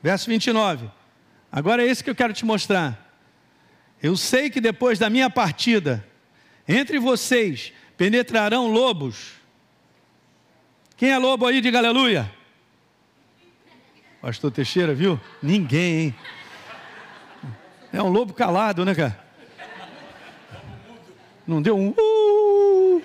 Verso 0.00 0.30
29. 0.30 0.88
Agora 1.50 1.82
é 1.82 1.86
esse 1.88 2.04
que 2.04 2.10
eu 2.10 2.14
quero 2.14 2.32
te 2.32 2.44
mostrar. 2.44 3.18
Eu 4.00 4.16
sei 4.16 4.48
que 4.48 4.60
depois 4.60 4.96
da 4.96 5.10
minha 5.10 5.28
partida, 5.28 6.06
entre 6.68 6.98
vocês 6.98 7.72
penetrarão 7.96 8.66
lobos 8.66 9.36
quem 10.96 11.10
é 11.10 11.18
lobo 11.18 11.46
aí, 11.46 11.60
diga 11.60 11.76
aleluia. 11.76 12.32
Pastor 14.22 14.50
Teixeira, 14.50 14.94
viu? 14.94 15.20
Ninguém, 15.42 15.98
hein? 15.98 16.14
É 17.92 18.02
um 18.02 18.08
lobo 18.08 18.32
calado, 18.32 18.82
né, 18.82 18.94
cara? 18.94 19.24
Não 21.46 21.60
deu 21.60 21.76
um. 21.76 21.90
Uh! 21.90 23.02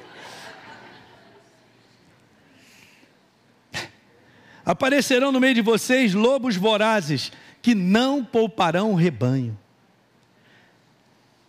Aparecerão 4.63 5.33
no 5.33 5.39
meio 5.41 5.53
de 5.53 5.61
vocês 5.61 6.13
lobos 6.13 6.55
vorazes 6.55 7.29
que 7.61 7.75
não 7.75 8.23
pouparão 8.23 8.91
o 8.93 8.95
rebanho. 8.95 9.57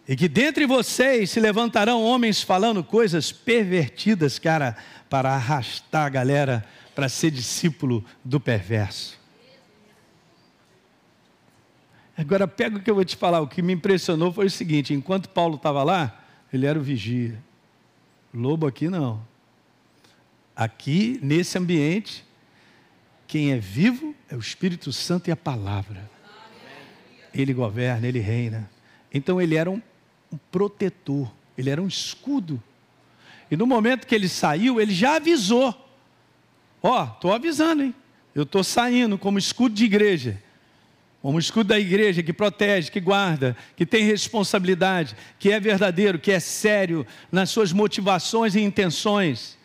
E 0.06 0.16
que 0.16 0.28
dentre 0.28 0.66
vocês 0.66 1.30
se 1.30 1.38
levantarão 1.38 2.02
homens 2.02 2.42
falando 2.42 2.82
coisas 2.82 3.30
pervertidas, 3.30 4.38
cara, 4.38 4.76
para 5.08 5.30
arrastar 5.30 6.06
a 6.06 6.08
galera 6.08 6.64
para 6.94 7.08
ser 7.08 7.30
discípulo 7.30 8.04
do 8.24 8.40
perverso. 8.40 9.20
Agora 12.16 12.46
pega 12.46 12.76
o 12.76 12.82
que 12.82 12.90
eu 12.90 12.94
vou 12.94 13.04
te 13.04 13.16
falar. 13.16 13.40
O 13.40 13.46
que 13.46 13.62
me 13.62 13.72
impressionou 13.72 14.32
foi 14.32 14.46
o 14.46 14.50
seguinte: 14.50 14.92
enquanto 14.92 15.28
Paulo 15.28 15.56
estava 15.56 15.82
lá, 15.82 16.20
ele 16.52 16.66
era 16.66 16.78
o 16.78 16.82
vigia. 16.82 17.42
Lobo 18.34 18.66
aqui 18.66 18.88
não. 18.88 19.22
Aqui, 20.54 21.18
nesse 21.22 21.56
ambiente, 21.56 22.24
quem 23.26 23.52
é 23.52 23.58
vivo 23.58 24.14
é 24.28 24.36
o 24.36 24.38
Espírito 24.38 24.92
Santo 24.92 25.28
e 25.28 25.32
a 25.32 25.36
palavra. 25.36 26.10
Ele 27.32 27.54
governa, 27.54 28.06
ele 28.06 28.18
reina. 28.18 28.70
Então 29.12 29.40
ele 29.40 29.56
era 29.56 29.70
um, 29.70 29.80
um 30.32 30.38
protetor, 30.50 31.30
ele 31.56 31.70
era 31.70 31.80
um 31.80 31.86
escudo 31.86 32.62
e 33.52 33.56
no 33.56 33.66
momento 33.66 34.06
que 34.06 34.14
ele 34.14 34.30
saiu, 34.30 34.80
ele 34.80 34.94
já 34.94 35.16
avisou: 35.16 35.76
Ó, 36.82 37.02
oh, 37.02 37.04
estou 37.04 37.34
avisando, 37.34 37.82
hein? 37.82 37.94
Eu 38.34 38.44
estou 38.44 38.64
saindo 38.64 39.18
como 39.18 39.38
escudo 39.38 39.74
de 39.74 39.84
igreja. 39.84 40.42
Como 41.20 41.38
escudo 41.38 41.68
da 41.68 41.78
igreja 41.78 42.22
que 42.22 42.32
protege, 42.32 42.90
que 42.90 42.98
guarda, 42.98 43.54
que 43.76 43.84
tem 43.84 44.06
responsabilidade, 44.06 45.14
que 45.38 45.52
é 45.52 45.60
verdadeiro, 45.60 46.18
que 46.18 46.32
é 46.32 46.40
sério 46.40 47.06
nas 47.30 47.50
suas 47.50 47.74
motivações 47.74 48.54
e 48.54 48.60
intenções. 48.60 49.58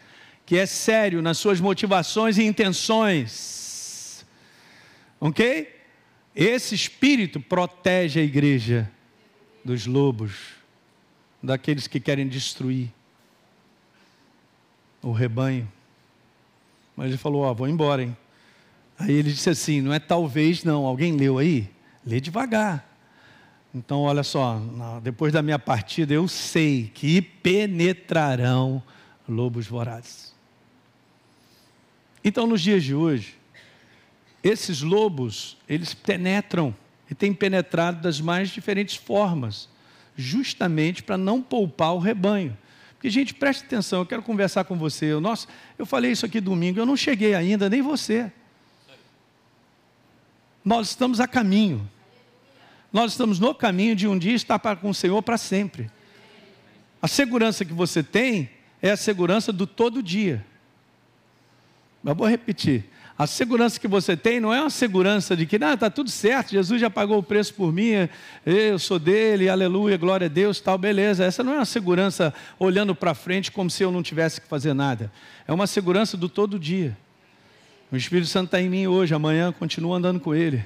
Que 0.46 0.58
é 0.58 0.66
sério 0.66 1.22
nas 1.22 1.38
suas 1.38 1.62
motivações 1.62 2.38
e 2.38 2.44
intenções. 2.44 4.26
Ok? 5.18 5.74
Esse 6.36 6.76
espírito 6.76 7.40
protege 7.40 8.20
a 8.20 8.24
igreja 8.24 8.92
dos 9.64 9.86
lobos, 9.86 10.34
daqueles 11.42 11.88
que 11.88 12.00
querem 12.00 12.28
destruir 12.28 12.92
o 15.02 15.12
rebanho. 15.12 15.72
Mas 16.96 17.08
ele 17.08 17.18
falou: 17.18 17.44
Ó, 17.44 17.52
oh, 17.52 17.56
vou 17.56 17.68
embora, 17.68 18.04
hein? 18.04 18.18
Aí 18.98 19.14
ele 19.14 19.32
disse 19.32 19.50
assim: 19.50 19.82
Não 19.82 19.94
é 19.94 20.00
talvez, 20.00 20.64
não. 20.64 20.86
Alguém 20.86 21.16
leu 21.16 21.38
aí? 21.38 21.70
Lê 22.06 22.20
devagar. 22.20 22.88
Então, 23.74 24.02
olha 24.02 24.24
só, 24.24 24.60
depois 25.04 25.32
da 25.32 25.42
minha 25.42 25.60
partida, 25.60 26.14
eu 26.14 26.28
sei 26.28 26.90
que 26.94 27.22
penetrarão 27.22 28.82
lobos 29.28 29.68
vorazes. 29.68 30.34
Então, 32.24 32.48
nos 32.48 32.62
dias 32.62 32.84
de 32.84 32.96
hoje, 32.96 33.36
esses 34.44 34.82
lobos, 34.82 35.58
eles 35.68 35.94
penetram 35.94 36.74
e 37.10 37.16
têm 37.16 37.34
penetrado 37.34 38.02
das 38.02 38.20
mais 38.20 38.50
diferentes 38.50 38.96
formas, 38.96 39.70
justamente 40.16 41.04
para 41.04 41.18
não 41.18 41.42
poupar 41.42 41.94
o 41.94 42.00
rebanho. 42.00 42.58
Porque, 42.94 43.10
gente, 43.10 43.34
preste 43.34 43.64
atenção, 43.64 44.00
eu 44.00 44.06
quero 44.06 44.24
conversar 44.24 44.64
com 44.64 44.76
você. 44.76 45.06
Eu, 45.06 45.22
nossa, 45.22 45.48
eu 45.78 45.86
falei 45.86 46.12
isso 46.12 46.26
aqui 46.26 46.42
domingo, 46.42 46.80
eu 46.80 46.86
não 46.86 46.98
cheguei 46.98 47.36
ainda, 47.36 47.70
nem 47.70 47.82
você. 47.82 48.32
Nós 50.66 50.90
estamos 50.90 51.20
a 51.20 51.28
caminho. 51.28 51.90
Nós 52.92 53.12
estamos 53.12 53.40
no 53.40 53.54
caminho 53.54 53.96
de 53.96 54.08
um 54.08 54.18
dia 54.18 54.34
estar 54.34 54.60
com 54.78 54.90
o 54.90 54.94
Senhor 54.94 55.22
para 55.22 55.38
sempre. 55.38 55.92
A 57.02 57.08
segurança 57.08 57.64
que 57.64 57.74
você 57.74 58.02
tem 58.02 58.50
é 58.82 58.92
a 58.92 58.98
segurança 58.98 59.54
do 59.54 59.68
todo 59.68 60.02
dia. 60.02 60.46
Mas 62.02 62.18
vou 62.18 62.28
repetir. 62.28 62.90
A 63.18 63.26
segurança 63.26 63.80
que 63.80 63.88
você 63.88 64.16
tem 64.16 64.40
não 64.40 64.54
é 64.54 64.62
uma 64.62 64.70
segurança 64.70 65.36
de 65.36 65.48
que 65.48 65.56
está 65.56 65.90
tudo 65.90 66.08
certo, 66.08 66.52
Jesus 66.52 66.80
já 66.80 66.88
pagou 66.88 67.18
o 67.18 67.24
preço 67.24 67.52
por 67.56 67.74
mim, 67.74 68.08
eu 68.46 68.78
sou 68.78 69.00
dele, 69.00 69.50
aleluia, 69.50 69.98
glória 69.98 70.26
a 70.26 70.30
Deus, 70.30 70.60
tal, 70.60 70.78
beleza. 70.78 71.26
Essa 71.26 71.44
não 71.44 71.54
é 71.54 71.56
uma 71.56 71.66
segurança 71.66 72.32
olhando 72.60 72.94
para 72.94 73.16
frente 73.16 73.52
como 73.52 73.72
se 73.72 73.82
eu 73.82 73.92
não 73.92 74.04
tivesse 74.04 74.40
que 74.40 74.48
fazer 74.48 74.76
nada. 74.76 75.12
É 75.48 75.52
uma 75.52 75.66
segurança 75.66 76.16
do 76.16 76.30
todo 76.30 76.60
dia. 76.60 76.96
O 77.92 77.98
Espírito 77.98 78.28
Santo 78.28 78.48
está 78.48 78.62
em 78.62 78.70
mim 78.70 78.86
hoje, 78.86 79.16
amanhã 79.16 79.52
continuo 79.52 79.96
andando 79.96 80.20
com 80.20 80.36
Ele. 80.36 80.64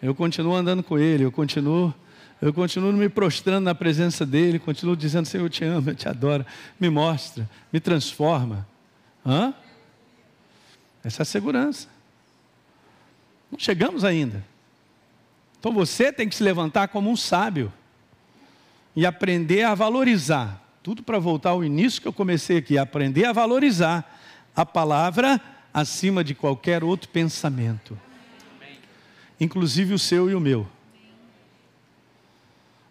Eu 0.00 0.14
continuo 0.14 0.54
andando 0.54 0.84
com 0.84 0.96
Ele, 0.96 1.24
eu 1.24 1.32
continuo, 1.32 1.92
eu 2.40 2.52
continuo 2.52 2.92
me 2.92 3.08
prostrando 3.08 3.64
na 3.64 3.74
presença 3.74 4.24
dEle, 4.24 4.60
continuo 4.60 4.96
dizendo, 4.96 5.26
Senhor, 5.26 5.46
eu 5.46 5.50
te 5.50 5.64
amo, 5.64 5.90
eu 5.90 5.94
te 5.96 6.08
adoro. 6.08 6.46
Me 6.78 6.88
mostra, 6.88 7.50
me 7.72 7.80
transforma. 7.80 8.68
Hã? 9.26 9.52
Essa 11.04 11.22
é 11.22 11.24
a 11.24 11.26
segurança. 11.26 11.88
Não 13.50 13.58
chegamos 13.58 14.04
ainda. 14.04 14.44
Então 15.58 15.72
você 15.72 16.12
tem 16.12 16.28
que 16.28 16.34
se 16.34 16.42
levantar 16.42 16.88
como 16.88 17.10
um 17.10 17.16
sábio 17.16 17.72
e 18.96 19.06
aprender 19.06 19.62
a 19.62 19.74
valorizar. 19.74 20.60
Tudo 20.82 21.02
para 21.02 21.18
voltar 21.18 21.50
ao 21.50 21.62
início 21.62 22.02
que 22.02 22.08
eu 22.08 22.12
comecei 22.12 22.56
aqui, 22.56 22.76
aprender 22.76 23.24
a 23.24 23.32
valorizar 23.32 24.18
a 24.54 24.66
palavra 24.66 25.40
acima 25.72 26.24
de 26.24 26.34
qualquer 26.34 26.82
outro 26.82 27.08
pensamento, 27.08 27.98
inclusive 29.40 29.94
o 29.94 29.98
seu 29.98 30.28
e 30.28 30.34
o 30.34 30.40
meu. 30.40 30.68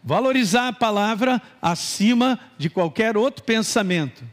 Valorizar 0.03 0.69
a 0.69 0.73
palavra 0.73 1.41
acima 1.61 2.39
de 2.57 2.69
qualquer 2.69 3.15
outro 3.15 3.43
pensamento. 3.43 4.23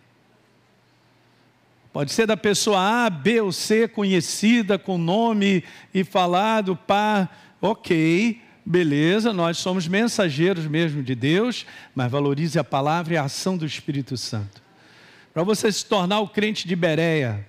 Pode 1.99 2.13
ser 2.13 2.29
da 2.29 2.37
pessoa 2.37 3.07
A, 3.07 3.11
B 3.11 3.41
ou 3.41 3.51
C, 3.51 3.89
conhecida 3.89 4.79
com 4.79 4.97
nome 4.97 5.65
e 5.93 6.05
falado, 6.05 6.77
pá, 6.77 7.29
ok, 7.61 8.41
beleza, 8.65 9.33
nós 9.33 9.59
somos 9.59 9.89
mensageiros 9.89 10.69
mesmo 10.69 11.03
de 11.03 11.17
Deus, 11.17 11.67
mas 11.97 12.09
valorize 12.09 12.57
a 12.57 12.63
palavra 12.63 13.15
e 13.15 13.17
a 13.17 13.25
ação 13.25 13.57
do 13.57 13.67
Espírito 13.67 14.17
Santo. 14.17 14.63
Para 15.35 15.43
você 15.43 15.73
se 15.73 15.85
tornar 15.85 16.21
o 16.21 16.29
crente 16.29 16.69
de 16.69 16.77
Bereia, 16.77 17.45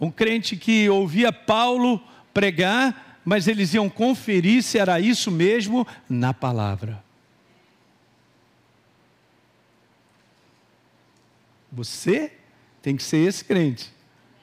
um 0.00 0.08
crente 0.08 0.56
que 0.56 0.88
ouvia 0.88 1.32
Paulo 1.32 2.00
pregar, 2.32 3.18
mas 3.24 3.48
eles 3.48 3.74
iam 3.74 3.90
conferir 3.90 4.62
se 4.62 4.78
era 4.78 5.00
isso 5.00 5.32
mesmo 5.32 5.84
na 6.08 6.32
palavra. 6.32 7.02
Você 11.72 12.38
tem 12.82 12.96
que 12.96 13.02
ser 13.02 13.18
esse 13.18 13.44
crente. 13.44 13.92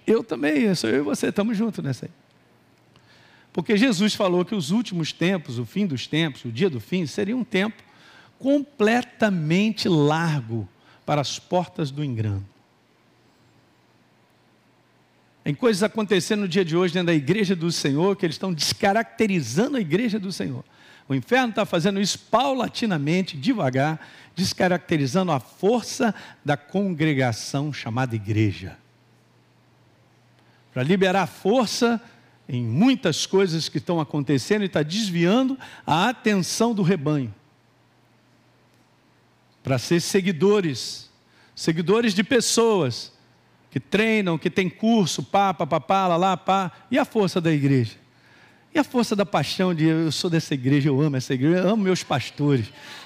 Eu 0.06 0.24
também, 0.24 0.74
sou 0.76 0.90
eu 0.90 0.98
e 0.98 1.02
você, 1.02 1.28
estamos 1.28 1.58
juntos 1.58 1.84
nessa 1.84 2.06
aí. 2.06 2.12
Porque 3.52 3.78
Jesus 3.78 4.14
falou 4.14 4.44
que 4.44 4.54
os 4.54 4.72
últimos 4.72 5.14
tempos, 5.14 5.58
o 5.58 5.66
fim 5.66 5.88
dos 5.88 6.06
tempos, 6.08 6.44
o 6.44 6.52
dia 6.52 6.70
do 6.70 6.80
fim, 6.80 7.06
seria 7.06 7.36
um 7.36 7.44
tempo 7.44 7.82
completamente 8.38 9.88
largo 9.88 10.68
para 11.06 11.22
as 11.22 11.40
portas 11.40 11.90
do 11.90 12.04
engano. 12.04 12.46
Tem 15.44 15.54
coisas 15.54 15.84
acontecendo 15.84 16.42
no 16.42 16.48
dia 16.48 16.66
de 16.66 16.76
hoje 16.76 16.94
dentro 16.94 17.08
da 17.08 17.14
igreja 17.14 17.56
do 17.56 17.72
Senhor 17.72 18.16
que 18.16 18.26
eles 18.26 18.36
estão 18.36 18.52
descaracterizando 18.52 19.78
a 19.78 19.80
igreja 19.80 20.20
do 20.20 20.32
Senhor. 20.32 20.66
O 21.08 21.14
inferno 21.14 21.50
está 21.50 21.66
fazendo 21.66 22.02
isso 22.02 22.18
paulatinamente, 22.18 23.38
devagar, 23.38 24.00
descaracterizando 24.36 25.32
a 25.32 25.40
força 25.40 26.14
da 26.44 26.58
congregação 26.58 27.72
chamada 27.72 28.16
igreja. 28.16 28.78
Para 30.74 30.84
liberar 30.84 31.28
força 31.28 32.02
em 32.50 32.64
muitas 32.64 33.26
coisas 33.26 33.70
que 33.70 33.78
estão 33.78 34.00
acontecendo 34.00 34.64
e 34.64 34.66
está 34.66 34.84
desviando 34.84 35.58
a 35.86 36.10
atenção 36.10 36.74
do 36.74 36.82
rebanho. 36.82 37.34
Para 39.64 39.78
ser 39.78 40.00
seguidores, 40.00 41.10
seguidores 41.56 42.14
de 42.14 42.24
pessoas 42.24 43.14
que 43.72 43.80
treinam, 43.80 44.38
que 44.38 44.50
tem 44.50 44.70
curso, 44.70 45.24
pá, 45.24 45.54
pá, 45.54 45.66
pá, 45.66 45.80
pá, 45.80 46.08
lá, 46.08 46.18
lá, 46.18 46.38
pá. 46.38 46.72
E 46.90 46.98
a 46.98 47.06
força 47.06 47.40
da 47.40 47.52
igreja? 47.52 48.05
E 48.76 48.80
a 48.80 48.84
força 48.84 49.16
da 49.16 49.26
paixão 49.26 49.74
de 49.74 49.86
eu 49.86 50.12
sou 50.12 50.30
dessa 50.30 50.54
igreja, 50.54 50.90
eu 50.90 51.02
amo 51.02 51.16
essa 51.16 51.34
igreja, 51.34 51.60
eu 51.60 51.70
amo 51.70 51.82
meus 51.82 52.04
pastores, 52.04 52.66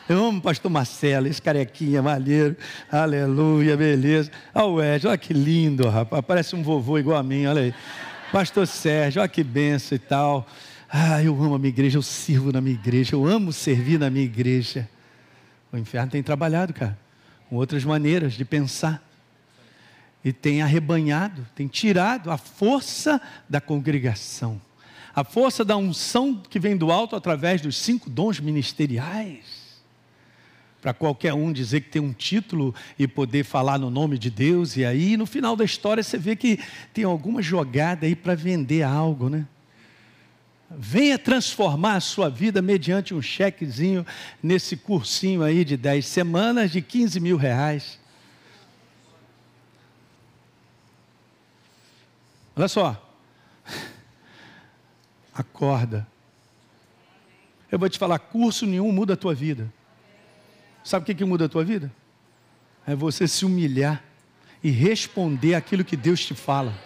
eu 0.10 0.26
amo 0.26 0.40
o 0.40 0.42
pastor 0.42 0.72
Marcelo, 0.72 1.28
esse 1.28 1.40
carequinha, 1.40 2.02
malheiro, 2.02 2.58
aleluia, 2.92 3.78
beleza. 3.78 4.32
Olha 4.56 4.66
o 4.66 4.82
Ed, 4.82 5.06
olha 5.06 5.16
que 5.16 5.32
lindo, 5.32 5.88
rapaz, 5.88 6.26
parece 6.26 6.56
um 6.56 6.64
vovô 6.64 6.98
igual 6.98 7.20
a 7.20 7.22
mim, 7.22 7.46
olha 7.46 7.62
aí. 7.62 7.74
Pastor 8.32 8.66
Sérgio, 8.66 9.22
olha 9.22 9.30
que 9.30 9.44
benção 9.44 9.96
e 9.96 10.00
tal. 10.00 10.48
Ah, 10.90 11.22
eu 11.22 11.36
amo 11.36 11.54
a 11.54 11.60
minha 11.60 11.70
igreja, 11.70 12.00
eu 12.00 12.02
sirvo 12.02 12.52
na 12.52 12.62
minha 12.62 12.74
igreja, 12.74 13.14
eu 13.14 13.28
amo 13.28 13.54
servir 13.54 14.00
na 14.00 14.10
minha 14.10 14.26
igreja. 14.26 14.90
O 15.72 15.78
inferno 15.78 16.10
tem 16.10 16.24
trabalhado, 16.24 16.74
cara, 16.74 16.98
com 17.48 17.58
outras 17.58 17.86
maneiras 17.86 18.34
de 18.34 18.44
pensar 18.44 19.08
e 20.26 20.34
tem 20.34 20.64
arrebanhado, 20.64 21.46
tem 21.54 21.68
tirado 21.68 22.32
a 22.32 22.38
força 22.40 23.22
da 23.48 23.62
congregação, 23.62 24.60
a 25.16 25.24
força 25.24 25.66
da 25.66 25.76
unção 25.76 26.36
que 26.50 26.60
vem 26.60 26.78
do 26.78 26.92
alto 26.92 27.16
através 27.16 27.62
dos 27.62 27.78
cinco 27.78 28.10
dons 28.10 28.40
ministeriais. 28.40 29.60
Para 30.82 30.94
qualquer 30.94 31.34
um 31.34 31.52
dizer 31.52 31.82
que 31.82 31.90
tem 31.90 32.02
um 32.02 32.14
título 32.14 32.74
e 32.98 33.08
poder 33.08 33.44
falar 33.44 33.78
no 33.78 33.90
nome 33.90 34.18
de 34.18 34.30
Deus, 34.30 34.78
e 34.78 34.86
aí 34.86 35.18
no 35.18 35.26
final 35.26 35.56
da 35.56 35.66
história 35.66 36.02
você 36.02 36.18
vê 36.18 36.36
que 36.36 36.60
tem 36.94 37.04
alguma 37.04 37.42
jogada 37.42 38.06
aí 38.06 38.16
para 38.16 38.34
vender 38.34 38.84
algo, 38.84 39.30
né? 39.30 39.46
Venha 40.72 41.18
transformar 41.18 41.96
a 41.96 42.00
sua 42.00 42.30
vida 42.30 42.62
mediante 42.62 43.14
um 43.14 43.22
chequezinho 43.22 44.06
nesse 44.42 44.78
cursinho 44.78 45.42
aí 45.42 45.66
de 45.66 45.76
10 45.76 46.06
semanas 46.06 46.72
de 46.72 46.82
15 46.82 47.20
mil 47.20 47.38
reais. 47.38 48.00
Olha 52.56 52.68
só. 52.68 53.09
Acorda. 55.40 56.06
Eu 57.72 57.80
vou 57.80 57.88
te 57.88 57.98
falar, 57.98 58.20
curso 58.20 58.66
nenhum 58.66 58.92
muda 58.92 59.14
a 59.14 59.16
tua 59.16 59.34
vida. 59.34 59.72
Sabe 60.84 61.04
o 61.04 61.06
que, 61.06 61.16
que 61.16 61.24
muda 61.24 61.46
a 61.46 61.50
tua 61.50 61.64
vida? 61.64 61.90
É 62.86 62.94
você 62.94 63.26
se 63.26 63.46
humilhar 63.46 64.04
e 64.62 64.70
responder 64.70 65.56
aquilo 65.56 65.86
que 65.86 65.96
Deus 65.96 66.26
te 66.26 66.34
fala. 66.34 66.78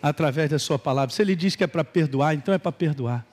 Através 0.00 0.48
da 0.48 0.58
sua 0.58 0.78
palavra. 0.78 1.14
Se 1.14 1.20
ele 1.20 1.36
diz 1.36 1.54
que 1.54 1.62
é 1.62 1.66
para 1.66 1.84
perdoar, 1.84 2.34
então 2.34 2.54
é 2.54 2.56
para 2.56 2.72
perdoar. 2.72 3.26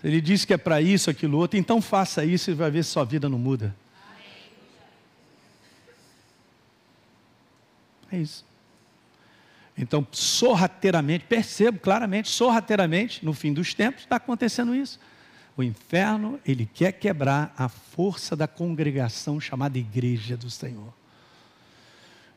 Se 0.00 0.06
ele 0.06 0.22
diz 0.22 0.46
que 0.46 0.54
é 0.54 0.56
para 0.56 0.80
isso, 0.80 1.10
aquilo 1.10 1.36
outro, 1.36 1.58
então 1.58 1.82
faça 1.82 2.24
isso 2.24 2.50
e 2.50 2.54
vai 2.54 2.70
ver 2.70 2.82
se 2.84 2.90
sua 2.90 3.04
vida 3.04 3.28
não 3.28 3.38
muda. 3.38 3.76
É 8.10 8.16
isso. 8.16 8.49
Então, 9.76 10.06
sorrateiramente, 10.12 11.24
percebo 11.24 11.78
claramente, 11.78 12.28
sorrateiramente, 12.28 13.24
no 13.24 13.32
fim 13.32 13.52
dos 13.52 13.72
tempos, 13.72 14.02
está 14.02 14.16
acontecendo 14.16 14.74
isso. 14.74 14.98
O 15.56 15.62
inferno, 15.62 16.38
ele 16.46 16.66
quer 16.66 16.92
quebrar 16.92 17.52
a 17.56 17.68
força 17.68 18.36
da 18.36 18.46
congregação 18.46 19.40
chamada 19.40 19.78
Igreja 19.78 20.36
do 20.36 20.50
Senhor. 20.50 20.92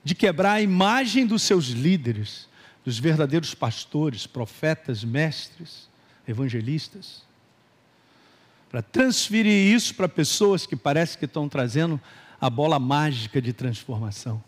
De 0.04 0.14
quebrar 0.14 0.54
a 0.54 0.62
imagem 0.62 1.26
dos 1.26 1.44
seus 1.44 1.68
líderes, 1.68 2.48
dos 2.84 3.00
verdadeiros 3.00 3.54
pastores, 3.54 4.28
profetas, 4.28 5.04
mestres, 5.04 5.88
evangelistas. 6.28 7.24
Para 8.70 8.82
transferir 8.82 9.74
isso 9.74 9.96
para 9.96 10.10
pessoas 10.10 10.66
que 10.66 10.76
parece 10.76 11.18
que 11.18 11.26
estão 11.26 11.48
trazendo 11.48 12.02
a 12.42 12.50
bola 12.50 12.80
mágica 12.80 13.42
de 13.42 13.54
transformação. 13.54 14.44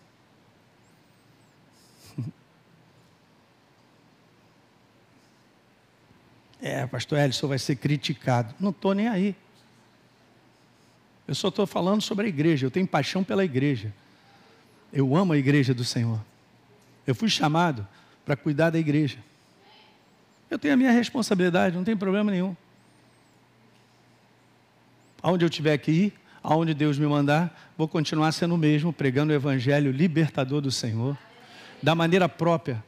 É, 6.61 6.85
pastor 6.87 7.19
Ellison 7.19 7.47
vai 7.47 7.59
ser 7.59 7.75
criticado. 7.75 8.53
Não 8.59 8.71
estou 8.71 8.93
nem 8.93 9.07
aí. 9.07 9.35
Eu 11.27 11.35
só 11.35 11.49
estou 11.49 11.65
falando 11.65 12.01
sobre 12.01 12.25
a 12.25 12.29
igreja. 12.29 12.65
Eu 12.65 12.71
tenho 12.71 12.87
paixão 12.87 13.23
pela 13.23 13.43
igreja. 13.43 13.93
Eu 14.93 15.15
amo 15.15 15.33
a 15.33 15.37
igreja 15.37 15.73
do 15.73 15.83
Senhor. 15.83 16.19
Eu 17.05 17.13
fui 17.13 17.29
chamado 17.29 17.87
para 18.23 18.35
cuidar 18.35 18.69
da 18.69 18.79
igreja. 18.79 19.17
Eu 20.49 20.57
tenho 20.57 20.73
a 20.73 20.77
minha 20.77 20.91
responsabilidade, 20.91 21.75
não 21.75 21.83
tem 21.83 21.97
problema 21.97 22.31
nenhum. 22.31 22.55
Aonde 25.21 25.43
eu 25.43 25.49
tiver 25.49 25.77
que 25.79 25.91
ir, 25.91 26.13
aonde 26.43 26.73
Deus 26.73 26.97
me 26.97 27.07
mandar, 27.07 27.71
vou 27.77 27.87
continuar 27.87 28.31
sendo 28.31 28.53
o 28.53 28.57
mesmo, 28.57 28.93
pregando 28.93 29.33
o 29.33 29.35
evangelho 29.35 29.91
libertador 29.91 30.61
do 30.61 30.71
Senhor, 30.71 31.17
da 31.81 31.95
maneira 31.95 32.29
própria 32.29 32.83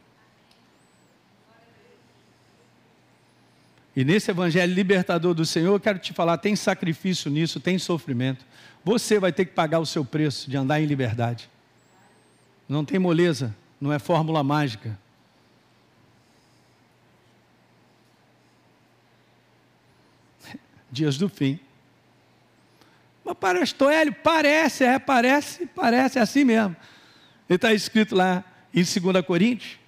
E 3.98 4.06
nesse 4.06 4.30
evangelho 4.30 4.72
libertador 4.72 5.34
do 5.34 5.44
Senhor, 5.44 5.74
eu 5.74 5.80
quero 5.80 5.98
te 5.98 6.14
falar: 6.14 6.38
tem 6.38 6.56
sacrifício 6.56 7.32
nisso, 7.32 7.60
tem 7.60 7.80
sofrimento. 7.80 8.46
Você 8.86 9.20
vai 9.20 9.34
ter 9.34 9.46
que 9.46 9.54
pagar 9.54 9.80
o 9.80 9.88
seu 9.88 10.06
preço 10.06 10.48
de 10.48 10.56
andar 10.56 10.80
em 10.80 10.86
liberdade. 10.86 11.50
Não 12.70 12.86
tem 12.86 13.00
moleza, 13.00 13.56
não 13.82 13.92
é 13.92 13.98
fórmula 13.98 14.44
mágica. 14.44 15.00
Dias 20.92 21.18
do 21.18 21.28
fim. 21.28 21.60
Mas 23.26 23.36
pastor 23.36 23.92
Hélio, 23.92 24.14
parece, 24.14 24.84
é, 24.84 25.00
parece, 25.00 25.66
parece, 25.66 26.20
é 26.20 26.22
assim 26.22 26.44
mesmo. 26.44 26.76
Ele 27.50 27.56
está 27.56 27.74
escrito 27.74 28.16
lá 28.16 28.44
em 28.72 28.84
2 28.84 29.26
Coríntios 29.26 29.80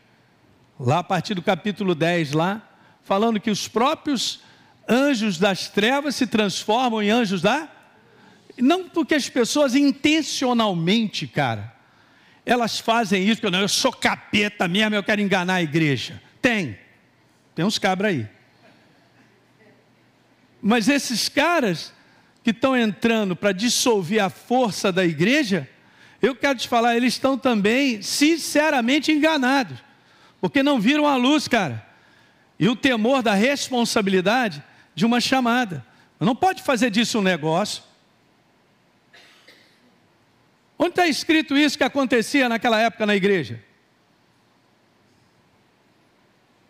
lá 0.79 0.97
a 0.99 1.03
partir 1.03 1.35
do 1.35 1.43
capítulo 1.43 1.93
10, 1.93 2.31
lá, 2.31 2.68
falando 3.09 3.39
que 3.39 3.49
os 3.49 3.67
próprios 3.67 4.41
anjos 4.87 5.39
das 5.39 5.67
trevas 5.67 6.15
se 6.15 6.27
transformam 6.27 7.01
em 7.01 7.09
anjos 7.09 7.41
da. 7.41 7.67
Não 8.55 8.87
porque 8.87 9.15
as 9.15 9.27
pessoas 9.27 9.73
intencionalmente, 9.73 11.25
cara, 11.25 11.73
elas 12.45 12.77
fazem 12.79 13.27
isso, 13.27 13.41
porque 13.41 13.55
eu 13.55 13.67
sou 13.67 13.91
capeta 13.91 14.67
mesmo, 14.67 14.93
eu 14.93 15.01
quero 15.01 15.21
enganar 15.21 15.55
a 15.55 15.63
igreja. 15.63 16.21
Tem, 16.39 16.77
tem 17.55 17.65
uns 17.65 17.79
cabras 17.79 18.11
aí. 18.11 18.27
Mas 20.61 20.87
esses 20.87 21.27
caras 21.27 21.91
que 22.43 22.51
estão 22.51 22.77
entrando 22.77 23.35
para 23.35 23.51
dissolver 23.51 24.19
a 24.19 24.29
força 24.29 24.91
da 24.91 25.03
igreja, 25.03 25.67
eu 26.21 26.35
quero 26.35 26.59
te 26.59 26.67
falar, 26.67 26.95
eles 26.95 27.15
estão 27.15 27.39
também 27.39 28.03
sinceramente 28.03 29.11
enganados, 29.11 29.79
porque 30.39 30.61
não 30.61 30.79
viram 30.79 31.07
a 31.07 31.15
luz, 31.15 31.47
cara. 31.47 31.88
E 32.59 32.67
o 32.67 32.75
temor 32.75 33.23
da 33.23 33.33
responsabilidade 33.33 34.61
de 34.93 35.05
uma 35.05 35.21
chamada. 35.21 35.85
Não 36.19 36.35
pode 36.35 36.61
fazer 36.61 36.91
disso 36.91 37.19
um 37.19 37.21
negócio. 37.21 37.81
Onde 40.77 40.91
está 40.91 41.07
escrito 41.07 41.57
isso 41.57 41.77
que 41.77 41.83
acontecia 41.83 42.49
naquela 42.49 42.79
época 42.79 43.05
na 43.05 43.15
igreja? 43.15 43.63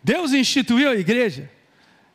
Deus 0.02 0.32
instituiu 0.32 0.90
a 0.90 0.94
igreja, 0.94 1.50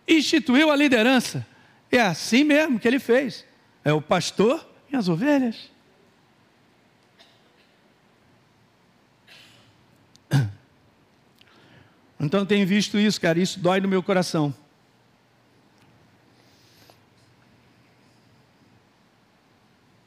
instituiu 0.08 0.72
a 0.72 0.76
liderança. 0.76 1.46
É 1.92 2.00
assim 2.00 2.44
mesmo 2.44 2.80
que 2.80 2.88
ele 2.88 3.00
fez. 3.00 3.46
É 3.84 3.94
o 3.94 4.02
pastor 4.02 4.68
e 4.92 4.96
as 4.96 5.08
ovelhas. 5.08 5.70
Então 12.26 12.40
eu 12.40 12.46
tenho 12.46 12.66
visto 12.66 12.98
isso, 12.98 13.22
cara, 13.22 13.40
isso 13.40 13.60
dói 13.60 13.80
no 13.80 13.88
meu 13.88 14.02
coração. 14.02 14.54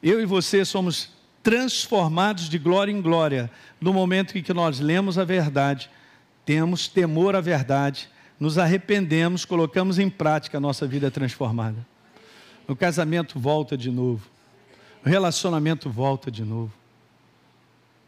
Eu 0.03 0.21
e 0.21 0.25
você 0.25 0.65
somos 0.65 1.11
transformados 1.41 2.49
de 2.49 2.57
glória 2.57 2.91
em 2.91 3.01
glória 3.01 3.49
no 3.79 3.93
momento 3.93 4.37
em 4.37 4.43
que 4.43 4.53
nós 4.53 4.79
lemos 4.79 5.17
a 5.17 5.23
verdade, 5.23 5.89
temos 6.45 6.89
temor 6.89 7.37
à 7.37 7.41
verdade, 7.41 8.09
nos 8.37 8.57
arrependemos, 8.57 9.45
colocamos 9.45 9.97
em 9.97 10.09
prática 10.09 10.57
a 10.57 10.61
nossa 10.61 10.85
vida 10.85 11.09
transformada. 11.09 11.85
O 12.67 12.75
casamento 12.75 13.39
volta 13.39 13.77
de 13.77 13.89
novo, 13.89 14.29
o 15.05 15.09
relacionamento 15.09 15.89
volta 15.89 16.29
de 16.29 16.43
novo. 16.43 16.78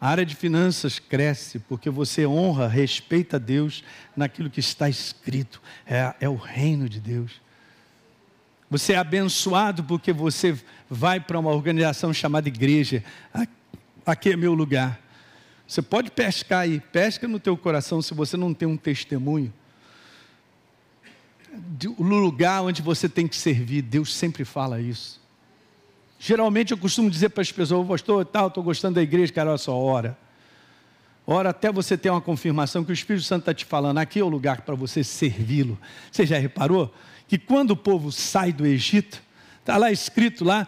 A 0.02 0.10
área 0.10 0.26
de 0.26 0.36
finanças 0.36 0.98
cresce 0.98 1.60
porque 1.60 1.88
você 1.88 2.26
honra, 2.26 2.68
respeita 2.68 3.40
Deus 3.40 3.84
naquilo 4.16 4.50
que 4.50 4.60
está 4.60 4.90
escrito, 4.90 5.62
é, 5.86 6.16
é 6.20 6.28
o 6.28 6.36
reino 6.36 6.90
de 6.90 7.00
Deus. 7.00 7.40
Você 8.68 8.94
é 8.94 8.98
abençoado 8.98 9.84
porque 9.84 10.12
você 10.12 10.58
vai 10.90 11.20
para 11.20 11.38
uma 11.38 11.52
organização 11.52 12.12
chamada 12.12 12.48
igreja. 12.48 13.04
Aqui 14.04 14.32
é 14.32 14.36
meu 14.36 14.56
lugar. 14.56 15.00
Você 15.68 15.84
pode 15.84 16.10
pescar 16.10 16.62
aí, 16.62 16.80
pesca 16.80 17.28
no 17.28 17.40
teu 17.40 17.56
coração 17.56 18.02
se 18.02 18.16
você 18.16 18.36
não 18.36 18.56
tem 18.56 18.68
um 18.68 18.78
testemunho. 18.78 19.54
No 22.00 22.18
lugar 22.18 22.64
onde 22.64 22.82
você 22.82 23.08
tem 23.08 23.28
que 23.28 23.36
servir, 23.36 23.84
Deus 23.84 24.12
sempre 24.16 24.44
fala 24.46 24.82
isso. 24.82 25.21
Geralmente 26.24 26.70
eu 26.70 26.78
costumo 26.78 27.10
dizer 27.10 27.30
para 27.30 27.42
as 27.42 27.52
pessoas, 27.52 27.88
pastor, 27.88 28.24
tal, 28.24 28.48
estou 28.48 28.64
gostando 28.64 28.94
da 28.94 29.02
igreja, 29.02 29.34
cara, 29.34 29.50
olha 29.50 29.58
só, 29.58 29.76
ora. 29.76 30.16
Ora 31.26 31.50
até 31.50 31.72
você 31.72 31.98
ter 31.98 32.12
uma 32.12 32.22
confirmação 32.22 32.84
que 32.84 32.92
o 32.92 32.94
Espírito 32.94 33.26
Santo 33.26 33.42
está 33.42 33.56
te 33.56 33.66
falando, 33.66 33.98
aqui 33.98 34.20
é 34.20 34.24
o 34.24 34.30
lugar 34.30 34.62
para 34.62 34.76
você 34.76 35.04
servi-lo. 35.04 35.80
Você 36.12 36.24
já 36.24 36.38
reparou 36.38 36.94
que 37.28 37.40
quando 37.40 37.72
o 37.72 37.76
povo 37.76 38.12
sai 38.12 38.54
do 38.54 38.68
Egito, 38.68 39.20
está 39.62 39.78
lá 39.78 39.92
escrito 39.92 40.46
lá, 40.46 40.68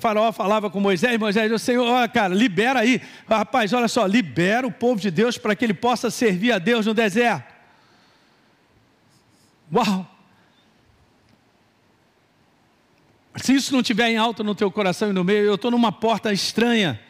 faraó, 0.00 0.32
falava 0.32 0.70
com 0.70 0.80
Moisés, 0.80 1.18
Moisés 1.18 1.52
disse, 1.52 1.66
Senhor, 1.66 1.86
olha 1.86 2.08
cara, 2.08 2.34
libera 2.34 2.80
aí, 2.80 3.02
rapaz, 3.28 3.70
olha 3.74 3.86
só, 3.86 4.06
libera 4.06 4.66
o 4.66 4.72
povo 4.72 4.98
de 4.98 5.10
Deus 5.10 5.36
para 5.36 5.54
que 5.54 5.62
ele 5.62 5.74
possa 5.74 6.10
servir 6.10 6.52
a 6.52 6.58
Deus 6.58 6.86
no 6.86 6.94
deserto. 6.94 7.52
Uau! 9.70 10.13
Se 13.36 13.54
isso 13.54 13.72
não 13.72 13.80
estiver 13.80 14.10
em 14.10 14.16
alta 14.16 14.42
no 14.42 14.54
teu 14.54 14.70
coração 14.70 15.10
e 15.10 15.12
no 15.12 15.24
meio, 15.24 15.44
eu 15.44 15.56
estou 15.56 15.70
numa 15.70 15.90
porta 15.90 16.32
estranha, 16.32 17.00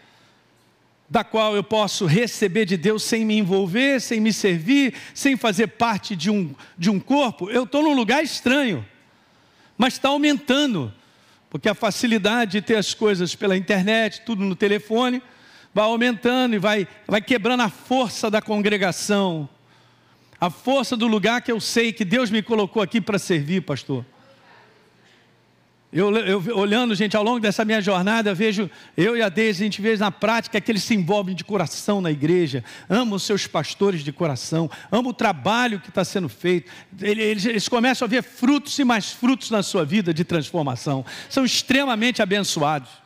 da 1.09 1.23
qual 1.23 1.55
eu 1.55 1.63
posso 1.63 2.07
receber 2.07 2.65
de 2.65 2.77
Deus 2.77 3.03
sem 3.03 3.25
me 3.25 3.37
envolver, 3.37 4.01
sem 4.01 4.21
me 4.21 4.33
servir, 4.33 4.95
sem 5.13 5.37
fazer 5.37 5.69
parte 5.69 6.17
de 6.17 6.31
um, 6.31 6.55
de 6.79 6.91
um 6.91 6.99
corpo, 6.99 7.51
eu 7.51 7.65
estou 7.65 7.83
num 7.83 7.95
lugar 7.95 8.25
estranho, 8.25 8.85
mas 9.77 9.95
está 9.95 10.09
aumentando, 10.09 10.93
porque 11.51 11.69
a 11.69 11.75
facilidade 11.75 12.53
de 12.53 12.63
ter 12.63 12.77
as 12.77 12.95
coisas 12.95 13.35
pela 13.35 13.57
internet, 13.57 14.23
tudo 14.25 14.45
no 14.45 14.57
telefone, 14.57 15.23
vai 15.75 15.85
aumentando 15.85 16.55
e 16.55 16.59
vai, 16.59 16.89
vai 17.07 17.21
quebrando 17.21 17.63
a 17.63 17.69
força 17.69 18.31
da 18.31 18.41
congregação, 18.41 19.49
a 20.41 20.49
força 20.49 20.97
do 20.97 21.07
lugar 21.07 21.43
que 21.43 21.53
eu 21.53 21.61
sei 21.61 21.93
que 21.93 22.05
Deus 22.05 22.31
me 22.31 22.43
colocou 22.43 22.83
aqui 22.83 23.01
para 23.01 23.19
servir, 23.19 23.61
pastor. 23.61 24.05
Eu, 25.97 26.13
eu, 26.17 26.59
olhando, 26.59 26.93
gente, 26.93 27.17
ao 27.17 27.23
longo 27.23 27.39
dessa 27.39 27.65
minha 27.65 27.81
jornada, 27.81 28.35
vejo, 28.35 28.69
eu 28.97 29.17
e 29.17 29.23
a 29.23 29.29
Deise, 29.29 29.63
a 29.63 29.67
gente 29.67 29.81
vê 29.81 29.97
na 29.97 30.11
prática 30.11 30.61
que 30.61 30.73
eles 30.73 30.83
se 30.83 30.93
envolvem 30.93 31.37
de 31.37 31.45
coração 31.45 32.01
na 32.01 32.11
igreja, 32.11 32.65
amam 32.91 33.15
os 33.15 33.23
seus 33.23 33.47
pastores 33.47 34.03
de 34.03 34.11
coração, 34.11 34.69
amam 34.91 35.13
o 35.13 35.15
trabalho 35.15 35.79
que 35.79 35.91
está 35.91 36.05
sendo 36.05 36.29
feito, 36.29 36.69
eles, 37.01 37.47
eles 37.47 37.69
começam 37.69 38.07
a 38.07 38.09
ver 38.09 38.25
frutos 38.25 38.77
e 38.77 38.83
mais 38.83 39.13
frutos 39.13 39.53
na 39.53 39.63
sua 39.63 39.85
vida 39.85 40.13
de 40.13 40.25
transformação, 40.25 41.05
são 41.31 41.45
extremamente 41.45 42.21
abençoados. 42.21 43.04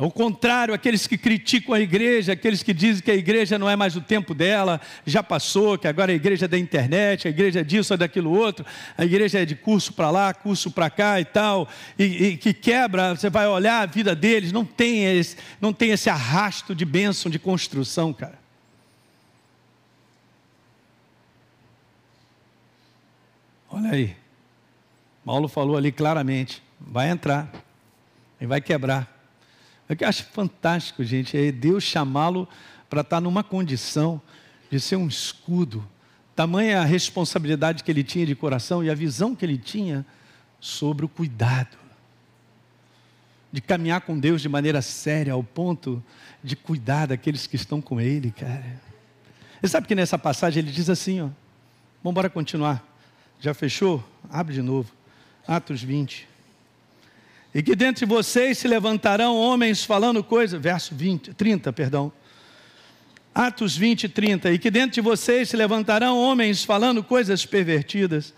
Ao 0.00 0.12
contrário, 0.12 0.72
aqueles 0.72 1.08
que 1.08 1.18
criticam 1.18 1.74
a 1.74 1.80
igreja, 1.80 2.32
aqueles 2.32 2.62
que 2.62 2.72
dizem 2.72 3.02
que 3.02 3.10
a 3.10 3.16
igreja 3.16 3.58
não 3.58 3.68
é 3.68 3.74
mais 3.74 3.96
o 3.96 4.00
tempo 4.00 4.32
dela, 4.32 4.80
já 5.04 5.24
passou, 5.24 5.76
que 5.76 5.88
agora 5.88 6.12
a 6.12 6.14
igreja 6.14 6.44
é 6.44 6.48
da 6.48 6.56
internet, 6.56 7.26
a 7.26 7.30
igreja 7.30 7.60
é 7.60 7.64
disso, 7.64 7.92
é 7.92 7.96
daquilo 7.96 8.30
outro, 8.30 8.64
a 8.96 9.04
igreja 9.04 9.40
é 9.40 9.44
de 9.44 9.56
curso 9.56 9.92
para 9.92 10.08
lá, 10.08 10.32
curso 10.32 10.70
para 10.70 10.88
cá 10.88 11.20
e 11.20 11.24
tal, 11.24 11.68
e, 11.98 12.04
e, 12.04 12.36
que 12.36 12.54
quebra, 12.54 13.16
você 13.16 13.28
vai 13.28 13.48
olhar 13.48 13.82
a 13.82 13.86
vida 13.86 14.14
deles, 14.14 14.52
não 14.52 14.64
tem 14.64 15.04
esse, 15.04 15.36
não 15.60 15.72
tem 15.72 15.90
esse 15.90 16.08
arrasto 16.08 16.76
de 16.76 16.84
bênção, 16.84 17.28
de 17.28 17.40
construção, 17.40 18.12
cara. 18.12 18.38
Olha 23.68 23.90
aí, 23.90 24.16
Paulo 25.24 25.48
falou 25.48 25.76
ali 25.76 25.90
claramente: 25.90 26.62
vai 26.80 27.10
entrar 27.10 27.50
e 28.40 28.46
vai 28.46 28.60
quebrar. 28.60 29.17
Eu 29.88 30.08
acho 30.08 30.24
fantástico, 30.24 31.02
gente, 31.02 31.36
é 31.36 31.50
Deus 31.50 31.82
chamá-lo 31.82 32.46
para 32.90 33.00
estar 33.00 33.20
numa 33.20 33.42
condição 33.42 34.20
de 34.70 34.78
ser 34.78 34.96
um 34.96 35.08
escudo. 35.08 35.86
Tamanha 36.36 36.80
a 36.80 36.84
responsabilidade 36.84 37.82
que 37.82 37.90
ele 37.90 38.04
tinha 38.04 38.26
de 38.26 38.34
coração 38.34 38.84
e 38.84 38.90
a 38.90 38.94
visão 38.94 39.34
que 39.34 39.44
ele 39.44 39.58
tinha 39.58 40.04
sobre 40.60 41.04
o 41.04 41.08
cuidado. 41.08 41.76
De 43.50 43.60
caminhar 43.60 44.02
com 44.02 44.18
Deus 44.18 44.42
de 44.42 44.48
maneira 44.48 44.82
séria, 44.82 45.32
ao 45.32 45.42
ponto 45.42 46.02
de 46.44 46.54
cuidar 46.54 47.06
daqueles 47.06 47.46
que 47.46 47.56
estão 47.56 47.80
com 47.80 48.00
Ele, 48.00 48.30
cara. 48.30 48.80
Você 49.60 49.68
sabe 49.68 49.88
que 49.88 49.94
nessa 49.94 50.18
passagem 50.18 50.62
ele 50.62 50.70
diz 50.70 50.88
assim, 50.88 51.20
ó. 51.20 51.28
Vamos 52.02 52.12
embora 52.12 52.30
continuar. 52.30 52.84
Já 53.40 53.52
fechou? 53.54 54.06
Abre 54.30 54.54
de 54.54 54.62
novo. 54.62 54.92
Atos 55.46 55.82
20. 55.82 56.28
E 57.58 57.62
que 57.62 57.74
dentre 57.74 58.06
vocês 58.06 58.56
se 58.56 58.68
levantarão 58.68 59.36
homens 59.36 59.82
falando 59.82 60.22
coisas, 60.22 60.62
verso 60.62 60.94
20, 60.94 61.34
30, 61.34 61.72
perdão. 61.72 62.12
Atos 63.34 63.76
20, 63.76 64.08
30. 64.08 64.52
E 64.52 64.60
que 64.60 64.70
dentre 64.70 64.92
de 64.92 65.00
vocês 65.00 65.48
se 65.48 65.56
levantarão 65.56 66.16
homens 66.16 66.62
falando 66.62 67.02
coisas 67.02 67.44
pervertidas, 67.44 68.32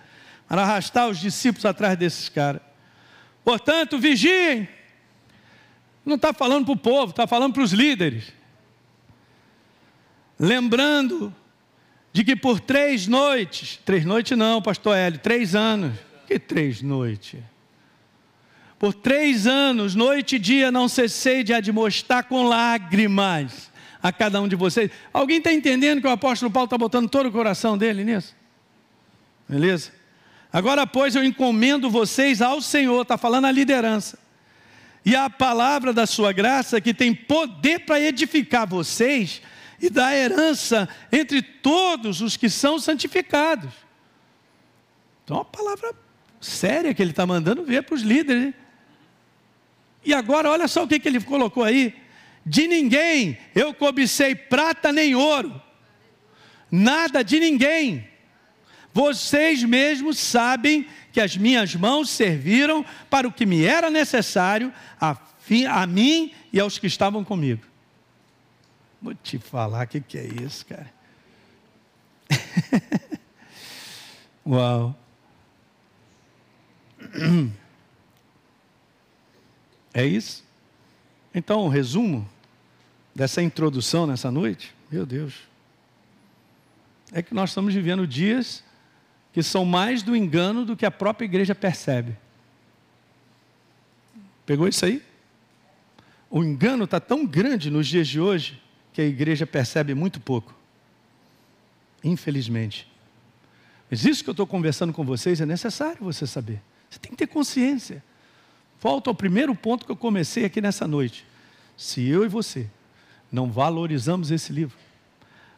para 0.48 0.62
arrastar 0.62 1.11
os 1.11 1.18
discípulos 1.18 1.66
atrás 1.66 1.98
desses 1.98 2.30
caras. 2.30 2.62
Portanto, 3.44 3.98
vigiem. 3.98 4.66
Não 6.02 6.16
está 6.16 6.33
falando 6.33 6.64
para 6.64 6.72
o 6.72 6.78
povo, 6.78 7.11
está 7.11 7.26
falando 7.26 7.52
para 7.52 7.62
os 7.62 7.72
líderes. 7.72 8.33
Lembrando 10.38 11.30
de 12.11 12.24
que 12.24 12.35
por 12.35 12.59
três 12.59 13.06
noites, 13.06 13.78
três 13.85 14.02
noites 14.02 14.38
não, 14.38 14.62
pastor 14.62 14.96
Hélio, 14.96 15.18
três 15.18 15.54
anos. 15.54 15.92
Que 16.26 16.38
três 16.38 16.80
noites? 16.80 17.38
Por 18.80 18.94
três 18.94 19.46
anos, 19.46 19.94
noite 19.94 20.36
e 20.36 20.38
dia, 20.38 20.72
não 20.72 20.88
cessei 20.88 21.44
de 21.44 21.52
admoestar 21.52 22.24
com 22.24 22.44
lágrimas 22.44 23.70
a 24.02 24.10
cada 24.10 24.40
um 24.40 24.48
de 24.48 24.56
vocês. 24.56 24.90
Alguém 25.12 25.36
está 25.36 25.52
entendendo 25.52 26.00
que 26.00 26.06
o 26.06 26.10
apóstolo 26.10 26.50
Paulo 26.50 26.64
está 26.64 26.78
botando 26.78 27.06
todo 27.06 27.28
o 27.28 27.30
coração 27.30 27.76
dele 27.76 28.02
nisso? 28.04 28.34
Beleza? 29.46 29.92
Agora, 30.50 30.86
pois, 30.86 31.14
eu 31.14 31.22
encomendo 31.22 31.90
vocês 31.90 32.40
ao 32.40 32.62
Senhor, 32.62 33.02
está 33.02 33.18
falando 33.18 33.44
a 33.44 33.52
liderança, 33.52 34.18
e 35.04 35.14
a 35.14 35.28
palavra 35.28 35.92
da 35.92 36.06
sua 36.06 36.32
graça, 36.32 36.80
que 36.80 36.94
tem 36.94 37.14
poder 37.14 37.80
para 37.80 38.00
edificar 38.00 38.66
vocês 38.66 39.42
e 39.78 39.90
da 39.90 40.16
herança 40.16 40.88
entre 41.12 41.42
todos 41.42 42.22
os 42.22 42.34
que 42.34 42.48
são 42.48 42.78
santificados. 42.78 43.74
Então, 45.22 45.36
é 45.36 45.40
uma 45.40 45.44
palavra 45.44 45.94
séria 46.40 46.94
que 46.94 47.02
ele 47.02 47.10
está 47.10 47.26
mandando 47.26 47.62
ver 47.62 47.82
para 47.82 47.94
os 47.94 48.00
líderes. 48.00 48.54
E 50.04 50.14
agora, 50.14 50.50
olha 50.50 50.66
só 50.66 50.84
o 50.84 50.88
que, 50.88 50.98
que 50.98 51.08
ele 51.08 51.20
colocou 51.20 51.64
aí: 51.64 51.94
de 52.44 52.66
ninguém 52.66 53.38
eu 53.54 53.74
cobicei 53.74 54.34
prata 54.34 54.92
nem 54.92 55.14
ouro, 55.14 55.60
nada 56.70 57.22
de 57.22 57.38
ninguém. 57.38 58.08
Vocês 58.92 59.62
mesmos 59.62 60.18
sabem 60.18 60.86
que 61.12 61.20
as 61.20 61.36
minhas 61.36 61.74
mãos 61.74 62.10
serviram 62.10 62.84
para 63.08 63.28
o 63.28 63.32
que 63.32 63.46
me 63.46 63.64
era 63.64 63.88
necessário, 63.88 64.72
a, 65.00 65.14
fim, 65.38 65.64
a 65.64 65.86
mim 65.86 66.32
e 66.52 66.58
aos 66.58 66.78
que 66.78 66.88
estavam 66.88 67.24
comigo. 67.24 67.64
Vou 69.00 69.14
te 69.14 69.38
falar 69.38 69.86
o 69.86 69.88
que, 69.88 70.00
que 70.00 70.18
é 70.18 70.26
isso, 70.26 70.66
cara. 70.66 70.92
Uau. 74.44 74.98
É 79.92 80.05
isso? 80.05 80.44
Então, 81.35 81.66
o 81.66 81.68
resumo 81.68 82.29
dessa 83.14 83.42
introdução 83.42 84.07
nessa 84.07 84.31
noite, 84.31 84.74
meu 84.90 85.05
Deus, 85.05 85.35
é 87.12 87.22
que 87.22 87.35
nós 87.35 87.50
estamos 87.50 87.74
vivendo 87.74 88.07
dias 88.07 88.62
que 89.33 89.42
são 89.42 89.64
mais 89.64 90.03
do 90.03 90.16
engano 90.16 90.64
do 90.64 90.76
que 90.76 90.87
a 90.87 90.90
própria 90.90 91.24
igreja 91.24 91.55
percebe. 91.55 92.16
Pegou 94.44 94.66
isso 94.66 94.85
aí? 94.85 95.03
O 96.29 96.42
engano 96.42 96.85
está 96.85 97.00
tão 97.00 97.26
grande 97.26 97.70
nos 97.70 97.87
dias 97.87 98.09
de 98.09 98.20
hoje 98.20 98.61
que 98.92 99.00
a 99.00 99.05
igreja 99.05 99.46
percebe 99.46 99.94
muito 99.94 100.20
pouco. 100.20 100.55
Infelizmente. 102.03 102.90
Mas 103.90 104.05
isso 104.05 104.22
que 104.22 104.31
eu 104.31 104.33
estou 104.33 104.46
conversando 104.46 104.92
com 104.92 105.05
vocês 105.05 105.40
é 105.40 105.46
necessário 105.46 105.98
você 106.00 106.26
saber. 106.26 106.62
Você 106.88 106.98
tem 106.98 107.11
que 107.11 107.18
ter 107.18 107.26
consciência. 107.26 108.03
Volto 108.80 109.08
ao 109.08 109.14
primeiro 109.14 109.54
ponto 109.54 109.84
que 109.84 109.92
eu 109.92 109.96
comecei 109.96 110.44
aqui 110.44 110.60
nessa 110.60 110.88
noite. 110.88 111.26
Se 111.76 112.06
eu 112.06 112.24
e 112.24 112.28
você 112.28 112.66
não 113.30 113.50
valorizamos 113.50 114.30
esse 114.30 114.52
livro, 114.52 114.76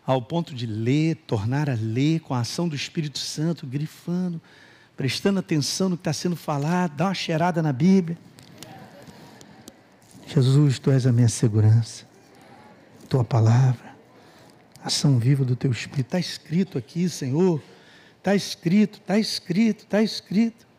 ao 0.05 0.21
ponto 0.21 0.53
de 0.53 0.67
ler, 0.67 1.15
tornar 1.27 1.71
a 1.71 1.75
ler 1.75 2.21
com 2.21 2.35
a 2.35 2.41
ação 2.41 2.69
do 2.69 2.75
Espírito 2.75 3.21
Santo, 3.21 3.67
grifando, 3.67 4.41
prestando 4.97 5.39
atenção 5.39 5.89
no 5.89 5.97
que 5.97 6.01
está 6.01 6.13
sendo 6.13 6.35
falado, 6.35 6.97
dá 6.97 7.07
uma 7.07 7.15
cheirada 7.15 7.63
na 7.63 7.73
Bíblia. 7.73 8.19
Jesus, 10.27 10.81
tu 10.81 10.91
és 10.91 11.07
a 11.07 11.13
minha 11.13 11.29
segurança, 11.29 12.05
tua 13.09 13.23
palavra, 13.23 13.95
ação 14.83 15.19
viva 15.19 15.45
do 15.45 15.55
teu 15.55 15.71
Espírito. 15.71 16.07
Está 16.07 16.19
escrito 16.19 16.77
aqui, 16.77 17.09
Senhor, 17.09 17.63
está 18.19 18.35
escrito, 18.35 18.99
está 18.99 19.17
escrito, 19.17 19.85
está 19.85 20.03
escrito. 20.03 20.72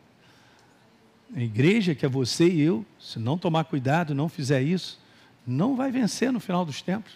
A 1.34 1.40
igreja, 1.40 1.94
que 1.94 2.06
é 2.06 2.08
você 2.08 2.48
e 2.48 2.60
eu, 2.60 2.86
se 3.00 3.18
não 3.18 3.36
tomar 3.36 3.64
cuidado, 3.64 4.14
não 4.14 4.28
fizer 4.28 4.62
isso, 4.62 5.00
não 5.46 5.74
vai 5.74 5.90
vencer 5.90 6.32
no 6.32 6.38
final 6.38 6.64
dos 6.64 6.80
tempos. 6.80 7.12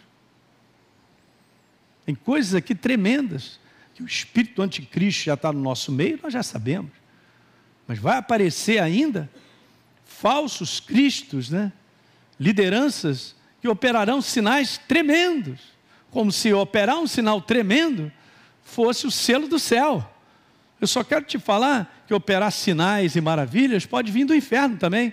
Tem 2.05 2.15
coisas 2.15 2.55
aqui 2.55 2.75
tremendas, 2.75 3.61
que 3.95 4.03
o 4.03 4.07
espírito 4.07 4.61
anticristo 4.63 5.25
já 5.25 5.35
está 5.35 5.53
no 5.53 5.61
nosso 5.61 5.93
meio, 5.93 6.19
nós 6.23 6.33
já 6.33 6.43
sabemos. 6.43 6.91
Mas 7.87 7.99
vai 7.99 8.19
aparecer 8.19 8.81
ainda 8.81 9.31
falsos 10.05 10.81
cristos, 10.81 11.51
né? 11.51 11.73
lideranças 12.39 13.35
que 13.61 13.69
operarão 13.69 14.21
sinais 14.21 14.79
tremendos, 14.79 15.61
como 16.11 16.33
se 16.33 16.53
operar 16.53 16.99
um 16.99 17.07
sinal 17.07 17.41
tremendo 17.41 18.11
fosse 18.63 19.07
o 19.07 19.11
selo 19.11 19.49
do 19.49 19.59
céu. 19.59 20.09
Eu 20.81 20.87
só 20.87 21.03
quero 21.03 21.25
te 21.25 21.39
falar 21.39 21.98
que 22.09 22.15
operar 22.15 22.51
sinais 22.51 23.15
e 23.17 23.21
maravilhas 23.21 23.85
pode 23.85 24.11
vir 24.11 24.25
do 24.25 24.35
inferno 24.35 24.79
também. 24.79 25.13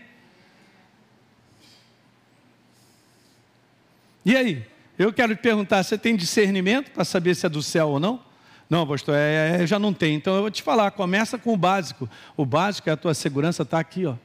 E 4.25 4.35
aí? 4.35 4.65
Eu 4.97 5.11
quero 5.11 5.35
te 5.35 5.41
perguntar: 5.41 5.83
você 5.83 5.97
tem 5.97 6.15
discernimento 6.15 6.91
para 6.91 7.03
saber 7.03 7.35
se 7.35 7.45
é 7.45 7.49
do 7.49 7.61
céu 7.61 7.89
ou 7.89 7.99
não? 7.99 8.23
Não, 8.69 8.87
pastor, 8.87 9.13
é, 9.13 9.61
é, 9.61 9.67
já 9.67 9.77
não 9.77 9.93
tem. 9.93 10.15
Então 10.15 10.35
eu 10.35 10.41
vou 10.41 10.49
te 10.49 10.63
falar: 10.63 10.89
começa 10.91 11.37
com 11.37 11.53
o 11.53 11.57
básico. 11.57 12.09
O 12.37 12.45
básico 12.45 12.89
é 12.89 12.93
a 12.93 12.97
tua 12.97 13.13
segurança, 13.13 13.63
está 13.63 13.77
aqui, 13.77 14.05
ó. 14.05 14.15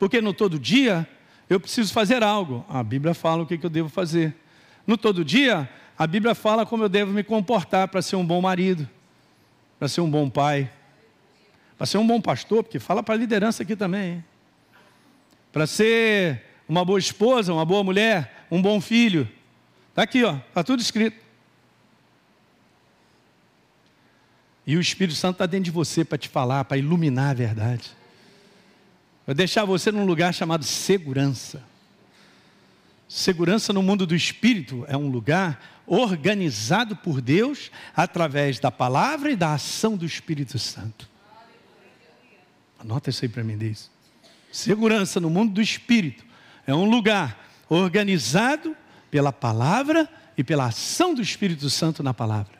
Porque 0.00 0.20
no 0.20 0.34
todo 0.34 0.58
dia 0.58 1.08
eu 1.48 1.60
preciso 1.60 1.92
fazer 1.92 2.24
algo. 2.24 2.66
A 2.68 2.82
Bíblia 2.82 3.14
fala 3.14 3.44
o 3.44 3.46
que, 3.46 3.56
que 3.56 3.66
eu 3.66 3.70
devo 3.70 3.88
fazer. 3.88 4.34
No 4.84 4.98
todo 4.98 5.24
dia, 5.24 5.68
a 5.96 6.08
Bíblia 6.08 6.34
fala 6.34 6.66
como 6.66 6.82
eu 6.82 6.88
devo 6.88 7.12
me 7.12 7.22
comportar 7.22 7.86
para 7.86 8.02
ser 8.02 8.16
um 8.16 8.26
bom 8.26 8.40
marido, 8.40 8.88
para 9.78 9.88
ser 9.88 10.00
um 10.00 10.10
bom 10.10 10.28
pai, 10.28 10.70
para 11.76 11.86
ser 11.86 11.98
um 11.98 12.06
bom 12.06 12.20
pastor, 12.20 12.64
porque 12.64 12.78
fala 12.78 13.02
para 13.02 13.14
a 13.14 13.18
liderança 13.18 13.62
aqui 13.62 13.76
também, 13.76 14.24
para 15.52 15.66
ser 15.66 16.42
uma 16.68 16.84
boa 16.84 16.98
esposa, 16.98 17.52
uma 17.52 17.64
boa 17.64 17.84
mulher, 17.84 18.46
um 18.50 18.60
bom 18.60 18.80
filho. 18.80 19.28
Está 19.90 20.02
aqui, 20.02 20.20
está 20.20 20.62
tudo 20.62 20.80
escrito. 20.80 21.28
E 24.66 24.76
o 24.76 24.80
Espírito 24.80 25.16
Santo 25.16 25.36
está 25.36 25.46
dentro 25.46 25.64
de 25.64 25.70
você 25.70 26.04
para 26.04 26.18
te 26.18 26.28
falar, 26.28 26.64
para 26.64 26.76
iluminar 26.76 27.30
a 27.30 27.34
verdade. 27.34 27.96
Vai 29.24 29.34
deixar 29.34 29.64
você 29.64 29.90
num 29.90 30.04
lugar 30.04 30.34
chamado 30.34 30.64
segurança. 30.64 31.62
Segurança 33.08 33.72
no 33.72 33.82
mundo 33.82 34.06
do 34.06 34.14
espírito 34.14 34.84
é 34.86 34.96
um 34.96 35.08
lugar 35.08 35.80
organizado 35.86 36.94
por 36.94 37.22
Deus 37.22 37.70
através 37.96 38.60
da 38.60 38.70
palavra 38.70 39.30
e 39.30 39.36
da 39.36 39.54
ação 39.54 39.96
do 39.96 40.04
Espírito 40.04 40.58
Santo. 40.58 41.08
Anota 42.78 43.08
isso 43.08 43.24
aí 43.24 43.28
para 43.28 43.42
mim, 43.42 43.56
diz. 43.56 43.90
Segurança 44.52 45.18
no 45.18 45.30
mundo 45.30 45.54
do 45.54 45.62
espírito 45.62 46.24
é 46.66 46.74
um 46.74 46.84
lugar 46.84 47.48
organizado 47.68 48.76
pela 49.10 49.32
palavra 49.32 50.06
e 50.36 50.44
pela 50.44 50.66
ação 50.66 51.14
do 51.14 51.22
Espírito 51.22 51.70
Santo 51.70 52.02
na 52.02 52.12
palavra. 52.12 52.58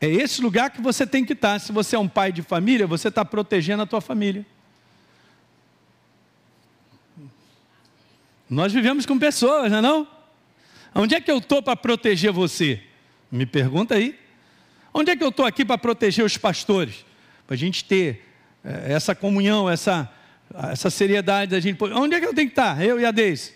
É 0.00 0.08
esse 0.08 0.40
lugar 0.40 0.70
que 0.70 0.80
você 0.80 1.06
tem 1.06 1.24
que 1.24 1.34
estar. 1.34 1.58
Se 1.58 1.72
você 1.72 1.96
é 1.96 1.98
um 1.98 2.08
pai 2.08 2.32
de 2.32 2.42
família, 2.42 2.86
você 2.86 3.08
está 3.08 3.24
protegendo 3.24 3.82
a 3.82 3.86
tua 3.86 4.00
família. 4.00 4.44
Nós 8.48 8.72
vivemos 8.72 9.04
com 9.04 9.18
pessoas, 9.18 9.70
não 9.70 9.78
é 9.78 9.82
não? 9.82 10.08
Onde 10.94 11.14
é 11.14 11.20
que 11.20 11.30
eu 11.30 11.38
estou 11.38 11.62
para 11.62 11.76
proteger 11.76 12.32
você? 12.32 12.80
Me 13.30 13.44
pergunta 13.44 13.94
aí. 13.94 14.18
Onde 14.94 15.10
é 15.10 15.16
que 15.16 15.22
eu 15.22 15.28
estou 15.28 15.44
aqui 15.44 15.64
para 15.64 15.76
proteger 15.76 16.24
os 16.24 16.38
pastores? 16.38 17.04
Para 17.46 17.54
a 17.54 17.58
gente 17.58 17.84
ter 17.84 18.24
é, 18.64 18.92
essa 18.92 19.14
comunhão, 19.14 19.68
essa, 19.68 20.10
essa 20.70 20.88
seriedade 20.88 21.50
da 21.50 21.60
gente. 21.60 21.82
Onde 21.84 22.14
é 22.14 22.20
que 22.20 22.26
eu 22.26 22.34
tenho 22.34 22.48
que 22.48 22.52
estar? 22.52 22.82
Eu 22.82 22.98
e 22.98 23.04
a 23.04 23.10
Deise. 23.10 23.54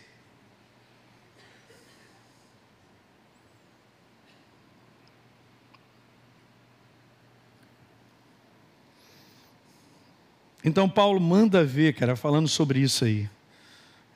Então 10.62 10.88
Paulo 10.88 11.18
manda 11.18 11.64
ver, 11.64 11.94
cara, 11.94 12.14
falando 12.16 12.48
sobre 12.48 12.80
isso 12.80 13.04
aí. 13.04 13.28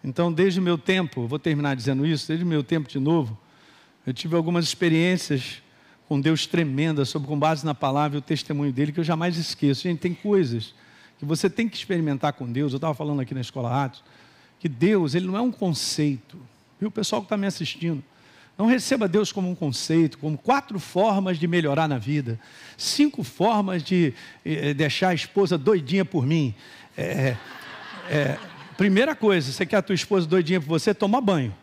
Então, 0.05 0.31
desde 0.31 0.61
meu 0.61 0.77
tempo, 0.77 1.27
vou 1.27 1.39
terminar 1.39 1.75
dizendo 1.75 2.05
isso, 2.05 2.29
desde 2.29 2.45
meu 2.45 2.63
tempo 2.63 2.91
de 2.91 2.99
novo, 2.99 3.39
eu 4.07 4.13
tive 4.13 4.37
algumas 4.37 4.67
experiências 4.67 5.63
com 6.07 6.21
Deus 6.21 6.47
tremendas, 6.47 7.09
sobre 7.09 7.27
com 7.27 7.39
base 7.39 7.65
na 7.65 7.75
palavra 7.75 8.19
e 8.19 8.21
o 8.21 8.23
testemunho 8.23 8.71
dele, 8.71 8.93
que 8.93 9.01
eu 9.01 9.05
jamais 9.05 9.39
esqueço. 9.39 9.85
Gente, 9.85 10.01
tem 10.01 10.13
coisas 10.13 10.75
que 11.19 11.25
você 11.25 11.49
tem 11.49 11.67
que 11.67 11.77
experimentar 11.77 12.35
com 12.35 12.51
Deus. 12.53 12.73
Eu 12.73 12.77
estava 12.77 12.93
falando 12.93 13.21
aqui 13.21 13.33
na 13.33 13.41
Escola 13.41 13.85
Atos, 13.85 14.05
que 14.61 14.69
Deus, 14.69 15.15
ele 15.15 15.27
não 15.27 15.39
é 15.39 15.41
um 15.41 15.51
conceito. 15.51 16.37
Viu, 16.79 16.91
o 16.91 16.93
pessoal 16.93 17.23
que 17.23 17.27
está 17.27 17.39
me 17.39 17.47
assistindo, 17.47 18.05
não 18.59 18.67
receba 18.67 19.09
Deus 19.09 19.33
como 19.33 19.51
um 19.51 19.55
conceito, 19.55 20.19
como 20.19 20.37
quatro 20.37 20.79
formas 20.79 21.39
de 21.39 21.49
melhorar 21.49 21.89
na 21.89 21.97
vida, 21.97 22.39
cinco 22.77 23.25
formas 23.25 23.83
de 23.83 24.13
eh, 24.45 24.75
deixar 24.75 25.09
a 25.09 25.15
esposa 25.15 25.57
doidinha 25.57 26.05
por 26.05 26.27
mim. 26.27 26.55
É, 26.97 27.37
é, 28.11 28.39
primeira 28.77 29.15
coisa, 29.15 29.51
você 29.51 29.65
quer 29.65 29.77
a 29.77 29.83
tua 29.83 29.95
esposa 29.95 30.27
doidinha 30.27 30.61
por 30.61 30.69
você? 30.69 30.93
Toma 30.93 31.21
banho. 31.21 31.55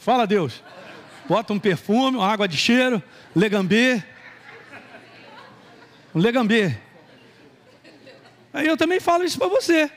Fala 0.00 0.26
Deus. 0.26 0.62
Bota 1.28 1.52
um 1.52 1.58
perfume, 1.58 2.16
uma 2.16 2.26
água 2.26 2.48
de 2.48 2.56
cheiro, 2.56 3.02
legambê. 3.36 4.02
Um 6.14 6.18
legambê. 6.18 6.76
Aí 8.52 8.66
eu 8.66 8.76
também 8.76 8.98
falo 8.98 9.24
isso 9.24 9.38
para 9.38 9.48
você. 9.48 9.90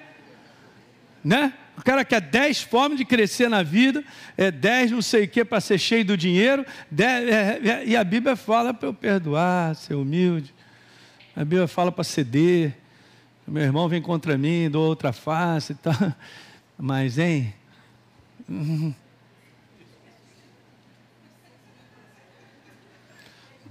Né? 1.24 1.54
O 1.78 1.82
cara 1.82 2.06
quer 2.06 2.22
10 2.22 2.62
formas 2.62 2.98
de 2.98 3.06
crescer 3.06 3.50
na 3.50 3.64
vida, 3.64 4.04
é 4.38 4.52
10 4.52 4.92
não 4.92 5.02
sei 5.02 5.24
o 5.24 5.28
que 5.28 5.44
para 5.44 5.60
ser 5.60 5.80
cheio 5.80 6.06
do 6.06 6.16
dinheiro, 6.16 6.66
dez, 6.92 7.28
é, 7.28 7.60
é, 7.64 7.84
e 7.86 7.96
a 7.96 8.04
Bíblia 8.04 8.36
fala 8.36 8.74
para 8.74 8.90
eu 8.90 8.94
perdoar, 8.94 9.76
ser 9.76 9.96
humilde. 9.96 10.54
A 11.36 11.40
Bíblia 11.40 11.68
fala 11.68 11.92
para 11.92 12.04
ceder. 12.04 12.78
Meu 13.46 13.64
irmão 13.64 13.90
vem 13.90 14.02
contra 14.02 14.38
mim, 14.38 14.70
dou 14.70 14.88
outra 14.88 15.12
face 15.12 15.74
e 15.74 15.76
tal. 15.76 15.94
Mas, 16.78 17.18
hein? 17.18 17.54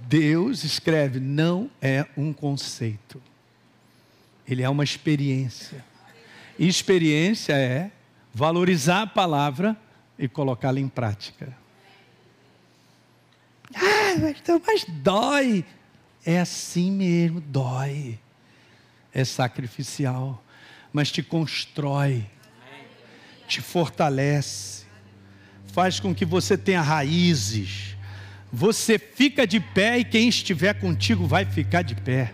Deus 0.01 0.63
escreve, 0.63 1.19
não 1.19 1.69
é 1.81 2.05
um 2.15 2.31
conceito. 2.31 3.21
Ele 4.47 4.61
é 4.61 4.69
uma 4.69 4.83
experiência. 4.83 5.83
E 6.59 6.67
experiência 6.67 7.53
é 7.53 7.91
valorizar 8.33 9.01
a 9.01 9.07
palavra 9.07 9.75
e 10.19 10.27
colocá-la 10.27 10.79
em 10.79 10.87
prática. 10.87 11.57
Ah, 13.75 14.15
mas, 14.21 14.37
mas 14.65 14.85
dói. 14.87 15.65
É 16.25 16.39
assim 16.39 16.91
mesmo, 16.91 17.41
dói. 17.41 18.19
É 19.13 19.23
sacrificial, 19.23 20.43
mas 20.91 21.11
te 21.11 21.21
constrói, 21.21 22.25
te 23.47 23.61
fortalece, 23.61 24.85
faz 25.67 25.99
com 25.99 26.13
que 26.13 26.25
você 26.25 26.57
tenha 26.57 26.81
raízes. 26.81 27.95
Você 28.51 28.99
fica 28.99 29.47
de 29.47 29.59
pé 29.59 29.99
e 29.99 30.05
quem 30.05 30.29
estiver 30.29 30.73
contigo 30.75 31.25
vai 31.25 31.45
ficar 31.45 31.81
de 31.81 31.95
pé. 31.95 32.31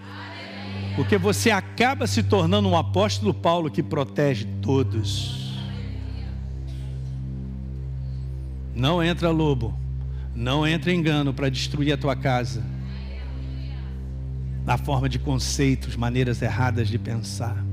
Porque 0.95 1.17
você 1.17 1.49
acaba 1.49 2.05
se 2.07 2.21
tornando 2.21 2.67
um 2.67 2.75
apóstolo 2.75 3.33
Paulo 3.33 3.71
que 3.71 3.81
protege 3.81 4.45
todos. 4.61 5.57
Não 8.75 9.01
entra 9.01 9.29
lobo, 9.29 9.77
não 10.35 10.67
entra 10.67 10.93
engano 10.93 11.33
para 11.33 11.49
destruir 11.49 11.93
a 11.93 11.97
tua 11.97 12.15
casa. 12.15 12.63
Na 14.65 14.77
forma 14.77 15.09
de 15.09 15.17
conceitos, 15.17 15.95
maneiras 15.95 16.41
erradas 16.41 16.87
de 16.87 16.97
pensar. 16.97 17.63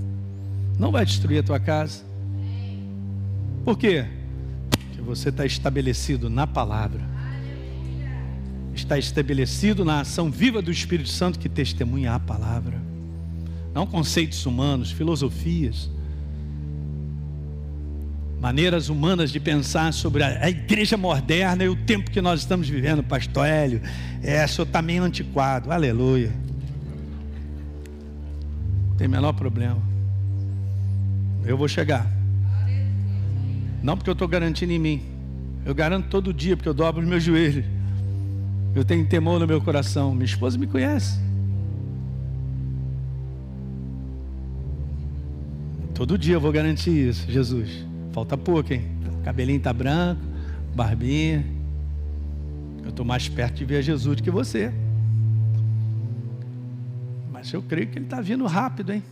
Não 0.79 0.91
vai 0.91 1.05
destruir 1.05 1.41
a 1.41 1.43
tua 1.43 1.61
casa. 1.61 2.05
Por 3.65 3.77
quê? 3.77 4.07
Porque 4.71 5.03
você 5.03 5.29
está 5.29 5.45
estabelecido 5.45 6.31
na 6.31 6.47
palavra. 6.47 7.03
Está 8.75 8.99
estabelecido 8.99 9.85
na 9.85 10.01
ação 10.01 10.31
viva 10.31 10.63
do 10.63 10.71
Espírito 10.71 11.09
Santo 11.09 11.39
que 11.39 11.49
testemunha 11.49 12.15
a 12.15 12.21
palavra 12.21 12.87
não 13.77 13.87
conceitos 13.87 14.47
humanos, 14.47 14.91
filosofias, 14.91 15.91
maneiras 18.41 18.89
humanas 18.89 19.31
de 19.31 19.39
pensar 19.39 19.93
sobre 19.93 20.23
a, 20.23 20.49
igreja 20.49 20.97
moderna 20.97 21.63
e 21.63 21.69
o 21.69 21.77
tempo 21.77 22.11
que 22.11 22.23
nós 22.23 22.41
estamos 22.41 22.67
vivendo, 22.67 23.03
Pastor 23.03 23.47
Hélio. 23.47 23.83
É, 24.23 24.47
senhor 24.47 24.67
está 24.67 24.81
meio 24.81 25.03
antiquado, 25.03 25.71
aleluia. 25.71 26.33
Tem 28.97 29.07
menor 29.07 29.33
problema. 29.33 29.81
Eu 31.45 31.57
vou 31.57 31.69
chegar. 31.69 32.07
Não 33.83 33.97
porque 33.97 34.11
eu 34.11 34.15
estou 34.15 34.27
garantindo 34.27 34.73
em 34.73 34.79
mim. 34.79 35.03
Eu 35.65 35.75
garanto 35.75 36.09
todo 36.09 36.33
dia, 36.33 36.57
porque 36.57 36.69
eu 36.69 36.75
dobro 36.75 37.03
os 37.03 37.09
meus 37.09 37.23
joelhos. 37.23 37.65
Eu 38.75 38.85
tenho 38.85 39.07
temor 39.07 39.39
no 39.39 39.47
meu 39.47 39.61
coração. 39.61 40.15
Minha 40.15 40.25
esposa 40.25 40.59
me 40.59 40.67
conhece. 40.67 41.19
Todo 45.95 46.19
dia 46.19 46.35
eu 46.35 46.41
vou 46.41 46.53
garantir 46.53 47.09
isso, 47.09 47.31
Jesus. 47.31 47.87
Falta 48.13 48.37
pouco, 48.37 48.73
hein? 48.73 48.85
Cabelinho 49.25 49.61
tá 49.61 49.73
branco, 49.73 50.21
barbinha. 50.75 51.45
Eu 52.83 52.91
estou 52.91 53.05
mais 53.05 53.29
perto 53.29 53.55
de 53.55 53.65
ver 53.65 53.83
Jesus 53.83 54.17
do 54.17 54.23
que 54.23 54.31
você. 54.31 54.73
Mas 57.47 57.53
eu 57.53 57.63
creio 57.63 57.87
que 57.87 57.97
ele 57.97 58.07
está 58.07 58.21
vindo 58.21 58.45
rápido, 58.45 58.93
hein? 58.93 59.05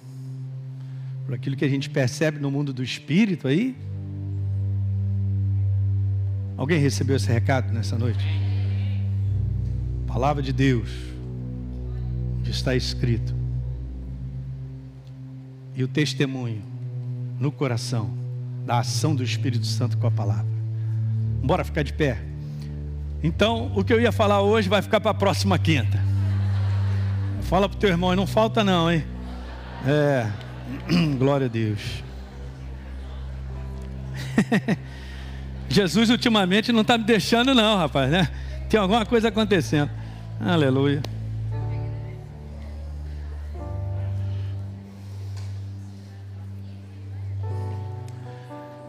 Por 1.25 1.37
aquilo 1.37 1.55
que 1.55 1.65
a 1.65 1.69
gente 1.69 1.89
percebe 1.89 2.41
no 2.41 2.51
mundo 2.51 2.73
do 2.73 2.83
espírito 2.83 3.47
aí. 3.47 3.77
Alguém 6.57 6.81
recebeu 6.81 7.15
esse 7.15 7.29
recado 7.29 7.73
nessa 7.73 7.97
noite? 7.97 8.25
Palavra 10.05 10.43
de 10.43 10.53
Deus, 10.53 10.91
que 12.43 12.51
está 12.51 12.75
escrito. 12.75 13.33
E 15.77 15.85
o 15.85 15.87
testemunho 15.87 16.63
no 17.39 17.53
coração 17.53 18.11
da 18.67 18.81
ação 18.81 19.15
do 19.15 19.23
Espírito 19.23 19.65
Santo 19.65 19.97
com 19.97 20.09
a 20.09 20.11
palavra. 20.11 20.51
Bora 21.41 21.63
ficar 21.63 21.85
de 21.85 21.93
pé. 21.93 22.21
Então, 23.23 23.71
o 23.77 23.85
que 23.85 23.93
eu 23.93 24.01
ia 24.01 24.11
falar 24.11 24.43
hoje 24.43 24.69
vai 24.69 24.83
ficar 24.83 25.01
para 25.01 25.13
a 25.13 25.15
próxima 25.15 25.57
quinta. 25.57 26.14
Fala 27.45 27.69
para 27.69 27.77
o 27.77 27.79
teu 27.79 27.91
irmão, 27.91 28.17
não 28.17 28.27
falta 28.27 28.65
não, 28.65 28.91
hein? 28.91 29.05
É, 29.87 30.27
glória 31.19 31.47
a 31.47 31.49
Deus. 31.49 32.03
Jesus 35.69 36.09
ultimamente 36.09 36.73
não 36.73 36.81
está 36.81 36.97
me 36.97 37.05
deixando 37.05 37.55
não, 37.55 37.77
rapaz, 37.77 38.11
né? 38.11 38.29
Tem 38.69 38.81
alguma 38.81 39.05
coisa 39.05 39.29
acontecendo. 39.29 39.91
Aleluia. 40.41 41.03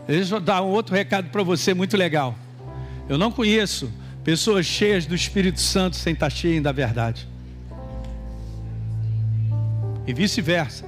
Deixa 0.07 0.35
eu 0.35 0.39
dar 0.39 0.61
um 0.61 0.67
outro 0.67 0.95
recado 0.95 1.29
para 1.29 1.43
você 1.43 1.73
muito 1.73 1.97
legal. 1.97 2.35
Eu 3.09 3.17
não 3.17 3.31
conheço 3.31 3.91
pessoas 4.23 4.65
cheias 4.65 5.05
do 5.05 5.13
Espírito 5.13 5.59
Santo 5.59 5.95
sem 5.95 6.13
estar 6.13 6.29
cheias 6.29 6.63
da 6.63 6.71
verdade. 6.71 7.34
E 10.07 10.13
vice-versa. 10.13 10.85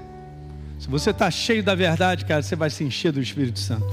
Se 0.80 0.88
você 0.88 1.10
está 1.10 1.30
cheio 1.32 1.64
da 1.64 1.74
verdade, 1.74 2.26
cara, 2.26 2.42
você 2.42 2.56
vai 2.56 2.70
se 2.70 2.84
encher 2.84 3.12
do 3.12 3.22
Espírito 3.22 3.60
Santo. 3.60 3.88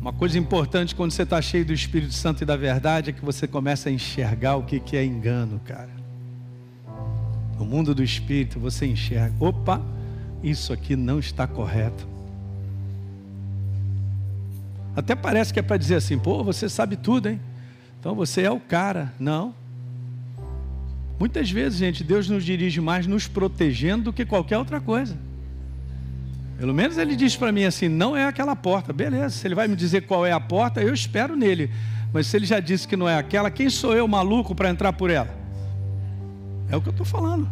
Uma 0.00 0.12
coisa 0.12 0.38
importante 0.38 0.94
quando 0.94 1.12
você 1.12 1.22
está 1.22 1.40
cheio 1.40 1.64
do 1.64 1.72
Espírito 1.72 2.12
Santo 2.12 2.42
e 2.42 2.46
da 2.46 2.56
verdade 2.56 3.10
é 3.10 3.12
que 3.12 3.24
você 3.24 3.46
começa 3.46 3.88
a 3.88 3.92
enxergar 3.92 4.56
o 4.56 4.64
que 4.64 4.96
é 4.96 5.04
engano, 5.04 5.60
cara 5.64 6.02
no 7.62 7.68
mundo 7.68 7.94
do 7.94 8.02
espírito, 8.02 8.58
você 8.58 8.86
enxerga: 8.86 9.34
opa, 9.38 9.80
isso 10.42 10.72
aqui 10.72 10.96
não 10.96 11.20
está 11.20 11.46
correto. 11.46 12.06
Até 14.96 15.14
parece 15.14 15.52
que 15.54 15.60
é 15.60 15.62
para 15.62 15.76
dizer 15.76 15.94
assim: 15.94 16.18
pô, 16.18 16.42
você 16.42 16.68
sabe 16.68 16.96
tudo, 16.96 17.28
hein? 17.28 17.40
Então 18.02 18.16
você 18.16 18.42
é 18.42 18.50
o 18.50 18.58
cara. 18.58 19.12
Não. 19.16 19.54
Muitas 21.20 21.48
vezes, 21.48 21.78
gente, 21.78 22.02
Deus 22.02 22.28
nos 22.28 22.44
dirige 22.44 22.80
mais 22.80 23.06
nos 23.06 23.28
protegendo 23.28 24.06
do 24.06 24.12
que 24.12 24.26
qualquer 24.26 24.58
outra 24.58 24.80
coisa. 24.80 25.16
Pelo 26.58 26.74
menos 26.74 26.98
ele 26.98 27.14
diz 27.14 27.36
para 27.36 27.52
mim 27.52 27.62
assim: 27.62 27.88
não 27.88 28.16
é 28.16 28.26
aquela 28.26 28.56
porta. 28.56 28.92
Beleza, 28.92 29.36
se 29.36 29.46
ele 29.46 29.54
vai 29.54 29.68
me 29.68 29.76
dizer 29.76 30.00
qual 30.00 30.26
é 30.26 30.32
a 30.32 30.40
porta, 30.40 30.82
eu 30.82 30.92
espero 30.92 31.36
nele. 31.36 31.70
Mas 32.12 32.26
se 32.26 32.36
ele 32.36 32.44
já 32.44 32.58
disse 32.58 32.88
que 32.88 32.96
não 32.96 33.08
é 33.08 33.16
aquela, 33.16 33.52
quem 33.52 33.70
sou 33.70 33.94
eu, 33.94 34.08
maluco, 34.08 34.52
para 34.52 34.68
entrar 34.68 34.92
por 34.92 35.08
ela? 35.08 35.32
É 36.68 36.76
o 36.76 36.82
que 36.82 36.88
eu 36.88 36.90
estou 36.92 37.06
falando. 37.06 37.48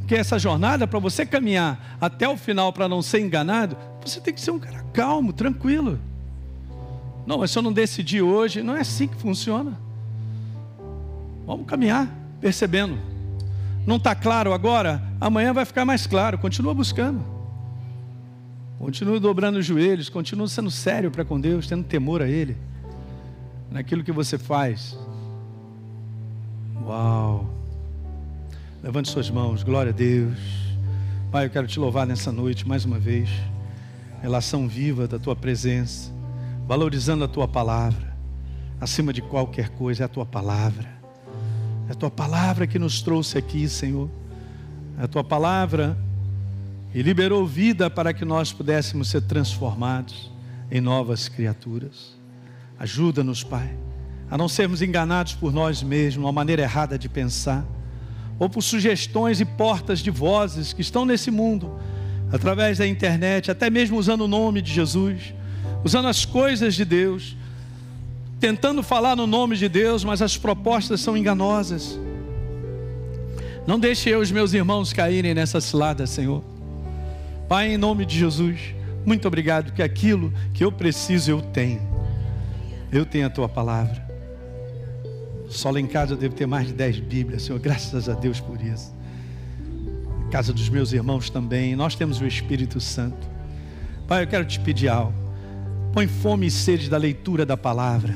Porque 0.00 0.16
essa 0.16 0.38
jornada, 0.38 0.86
para 0.86 0.98
você 0.98 1.24
caminhar 1.24 1.96
até 1.98 2.28
o 2.28 2.36
final 2.36 2.74
para 2.74 2.86
não 2.86 3.00
ser 3.00 3.20
enganado, 3.20 3.74
você 4.04 4.20
tem 4.20 4.34
que 4.34 4.40
ser 4.42 4.50
um 4.50 4.58
cara 4.58 4.84
calmo, 4.92 5.32
tranquilo. 5.32 5.98
Não, 7.30 7.38
mas 7.38 7.52
se 7.52 7.58
eu 7.58 7.62
não 7.62 7.72
decidir 7.72 8.22
hoje, 8.22 8.60
não 8.60 8.76
é 8.76 8.80
assim 8.80 9.06
que 9.06 9.14
funciona. 9.14 9.78
Vamos 11.46 11.64
caminhar, 11.64 12.12
percebendo. 12.40 12.98
Não 13.86 13.98
está 13.98 14.16
claro 14.16 14.52
agora? 14.52 15.00
Amanhã 15.20 15.52
vai 15.52 15.64
ficar 15.64 15.84
mais 15.84 16.08
claro. 16.08 16.38
Continua 16.38 16.74
buscando. 16.74 17.24
Continue 18.80 19.20
dobrando 19.20 19.60
os 19.60 19.64
joelhos, 19.64 20.08
continue 20.08 20.48
sendo 20.48 20.72
sério 20.72 21.08
para 21.08 21.24
com 21.24 21.40
Deus, 21.40 21.68
tendo 21.68 21.84
temor 21.84 22.20
a 22.20 22.26
Ele, 22.26 22.56
naquilo 23.70 24.02
que 24.02 24.10
você 24.10 24.36
faz. 24.36 24.98
Uau! 26.84 27.48
Levante 28.82 29.08
suas 29.08 29.30
mãos, 29.30 29.62
glória 29.62 29.90
a 29.90 29.94
Deus. 29.94 30.36
Pai, 31.30 31.46
eu 31.46 31.50
quero 31.50 31.68
te 31.68 31.78
louvar 31.78 32.08
nessa 32.08 32.32
noite 32.32 32.66
mais 32.66 32.84
uma 32.84 32.98
vez. 32.98 33.30
Relação 34.20 34.66
viva 34.66 35.06
da 35.06 35.16
tua 35.16 35.36
presença, 35.36 36.10
valorizando 36.70 37.24
a 37.24 37.26
tua 37.26 37.48
palavra. 37.48 38.16
Acima 38.80 39.12
de 39.12 39.20
qualquer 39.20 39.70
coisa 39.70 40.04
é 40.04 40.06
a 40.06 40.08
tua 40.08 40.24
palavra. 40.24 40.88
É 41.88 41.90
a 41.90 41.94
tua 41.96 42.12
palavra 42.12 42.64
que 42.64 42.78
nos 42.78 43.02
trouxe 43.02 43.36
aqui, 43.36 43.68
Senhor. 43.68 44.08
É 44.96 45.02
a 45.02 45.08
tua 45.08 45.24
palavra 45.24 45.98
e 46.94 47.02
liberou 47.02 47.44
vida 47.44 47.90
para 47.90 48.14
que 48.14 48.24
nós 48.24 48.52
pudéssemos 48.52 49.08
ser 49.08 49.22
transformados 49.22 50.30
em 50.70 50.80
novas 50.80 51.28
criaturas. 51.28 52.16
Ajuda-nos, 52.78 53.42
Pai, 53.42 53.76
a 54.30 54.38
não 54.38 54.48
sermos 54.48 54.80
enganados 54.80 55.34
por 55.34 55.52
nós 55.52 55.82
mesmos, 55.82 56.24
uma 56.24 56.30
maneira 56.30 56.62
errada 56.62 56.96
de 56.96 57.08
pensar 57.08 57.66
ou 58.38 58.48
por 58.48 58.62
sugestões 58.62 59.40
e 59.40 59.44
portas 59.44 59.98
de 59.98 60.10
vozes 60.12 60.72
que 60.72 60.82
estão 60.82 61.04
nesse 61.04 61.32
mundo, 61.32 61.80
através 62.30 62.78
da 62.78 62.86
internet, 62.86 63.50
até 63.50 63.68
mesmo 63.68 63.98
usando 63.98 64.20
o 64.20 64.28
nome 64.28 64.62
de 64.62 64.72
Jesus, 64.72 65.34
usando 65.84 66.08
as 66.08 66.24
coisas 66.24 66.74
de 66.74 66.84
Deus, 66.84 67.36
tentando 68.38 68.82
falar 68.82 69.16
no 69.16 69.26
nome 69.26 69.56
de 69.56 69.68
Deus, 69.68 70.04
mas 70.04 70.22
as 70.22 70.36
propostas 70.36 71.00
são 71.00 71.16
enganosas. 71.16 71.98
Não 73.66 73.78
deixe 73.78 74.08
eu 74.08 74.20
os 74.20 74.30
meus 74.30 74.52
irmãos 74.52 74.92
caírem 74.92 75.34
nessa 75.34 75.60
cilada, 75.60 76.06
Senhor. 76.06 76.42
Pai, 77.48 77.74
em 77.74 77.76
nome 77.76 78.06
de 78.06 78.18
Jesus, 78.18 78.58
muito 79.04 79.26
obrigado 79.28 79.72
que 79.72 79.82
aquilo 79.82 80.32
que 80.54 80.64
eu 80.64 80.72
preciso 80.72 81.30
eu 81.30 81.40
tenho. 81.40 81.80
Eu 82.92 83.04
tenho 83.04 83.26
a 83.26 83.30
tua 83.30 83.48
palavra. 83.48 84.08
Só 85.48 85.70
lá 85.70 85.80
em 85.80 85.86
casa 85.86 86.14
eu 86.14 86.16
devo 86.16 86.34
ter 86.34 86.46
mais 86.46 86.68
de 86.68 86.72
dez 86.72 86.98
Bíblias, 86.98 87.42
Senhor. 87.42 87.58
Graças 87.58 88.08
a 88.08 88.14
Deus 88.14 88.40
por 88.40 88.60
isso. 88.60 88.94
Na 90.24 90.30
casa 90.30 90.52
dos 90.52 90.68
meus 90.68 90.92
irmãos 90.92 91.28
também. 91.28 91.74
Nós 91.74 91.94
temos 91.94 92.20
o 92.20 92.26
Espírito 92.26 92.80
Santo. 92.80 93.28
Pai, 94.06 94.22
eu 94.22 94.26
quero 94.26 94.44
te 94.44 94.58
pedir 94.60 94.88
algo. 94.88 95.19
Põe 95.92 96.06
fome 96.06 96.46
e 96.46 96.50
sede 96.50 96.88
da 96.88 96.96
leitura 96.96 97.44
da 97.44 97.56
palavra. 97.56 98.14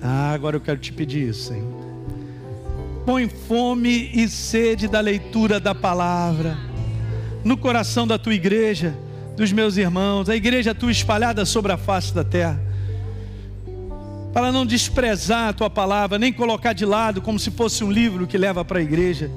Ah, 0.00 0.32
agora 0.32 0.56
eu 0.56 0.60
quero 0.60 0.78
te 0.78 0.92
pedir 0.92 1.28
isso, 1.28 1.48
Senhor. 1.48 1.82
Põe 3.04 3.28
fome 3.28 4.10
e 4.14 4.28
sede 4.28 4.88
da 4.88 5.00
leitura 5.00 5.60
da 5.60 5.74
palavra 5.74 6.56
no 7.44 7.56
coração 7.56 8.06
da 8.06 8.18
tua 8.18 8.34
igreja, 8.34 8.96
dos 9.36 9.52
meus 9.52 9.76
irmãos, 9.76 10.28
a 10.28 10.36
igreja 10.36 10.74
tua 10.74 10.92
espalhada 10.92 11.44
sobre 11.44 11.72
a 11.72 11.76
face 11.76 12.14
da 12.14 12.24
terra. 12.24 12.60
Para 14.32 14.50
não 14.50 14.64
desprezar 14.64 15.48
a 15.48 15.52
tua 15.52 15.68
palavra, 15.68 16.18
nem 16.18 16.32
colocar 16.32 16.72
de 16.72 16.86
lado 16.86 17.20
como 17.20 17.38
se 17.38 17.50
fosse 17.50 17.84
um 17.84 17.90
livro 17.90 18.26
que 18.26 18.38
leva 18.38 18.64
para 18.64 18.78
a 18.78 18.82
igreja. 18.82 19.30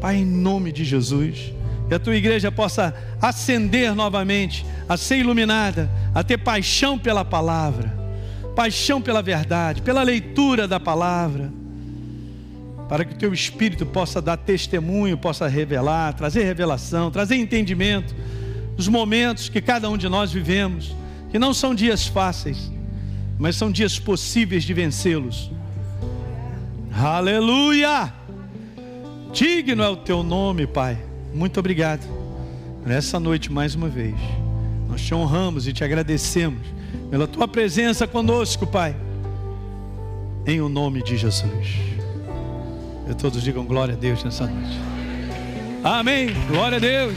Pai, 0.00 0.16
em 0.16 0.24
nome 0.24 0.72
de 0.72 0.84
Jesus, 0.84 1.52
que 1.88 1.94
a 1.94 1.98
tua 1.98 2.14
igreja 2.14 2.52
possa 2.52 2.94
acender 3.20 3.94
novamente, 3.94 4.64
a 4.86 4.96
ser 4.96 5.16
iluminada, 5.16 5.90
a 6.14 6.22
ter 6.22 6.36
paixão 6.36 6.98
pela 6.98 7.24
palavra, 7.24 7.96
paixão 8.54 9.00
pela 9.00 9.22
verdade, 9.22 9.80
pela 9.80 10.02
leitura 10.02 10.68
da 10.68 10.78
palavra, 10.78 11.50
para 12.88 13.04
que 13.04 13.14
o 13.14 13.18
teu 13.18 13.32
espírito 13.32 13.86
possa 13.86 14.20
dar 14.20 14.36
testemunho, 14.36 15.16
possa 15.16 15.48
revelar, 15.48 16.12
trazer 16.12 16.44
revelação, 16.44 17.10
trazer 17.10 17.36
entendimento 17.36 18.14
dos 18.76 18.86
momentos 18.86 19.48
que 19.48 19.60
cada 19.60 19.88
um 19.88 19.96
de 19.96 20.08
nós 20.08 20.30
vivemos, 20.30 20.94
que 21.30 21.38
não 21.38 21.54
são 21.54 21.74
dias 21.74 22.06
fáceis, 22.06 22.70
mas 23.38 23.56
são 23.56 23.72
dias 23.72 23.98
possíveis 23.98 24.62
de 24.62 24.74
vencê-los. 24.74 25.50
Aleluia! 26.92 28.12
Digno 29.32 29.82
é 29.82 29.88
o 29.88 29.96
teu 29.96 30.22
nome, 30.22 30.66
Pai. 30.66 31.07
Muito 31.38 31.60
obrigado 31.60 32.04
nessa 32.84 33.20
noite 33.20 33.52
mais 33.52 33.76
uma 33.76 33.88
vez. 33.88 34.16
Nós 34.88 35.00
te 35.00 35.14
honramos 35.14 35.68
e 35.68 35.72
te 35.72 35.84
agradecemos 35.84 36.66
pela 37.12 37.28
tua 37.28 37.46
presença 37.46 38.08
conosco, 38.08 38.66
Pai. 38.66 38.96
Em 40.44 40.60
o 40.60 40.68
nome 40.68 41.00
de 41.00 41.16
Jesus. 41.16 41.76
E 43.08 43.14
todos 43.14 43.40
digam 43.40 43.64
glória 43.64 43.94
a 43.94 43.96
Deus 43.96 44.24
nessa 44.24 44.48
noite. 44.48 44.80
Amém. 45.84 46.30
Glória 46.48 46.78
a 46.78 46.80
Deus. 46.80 47.14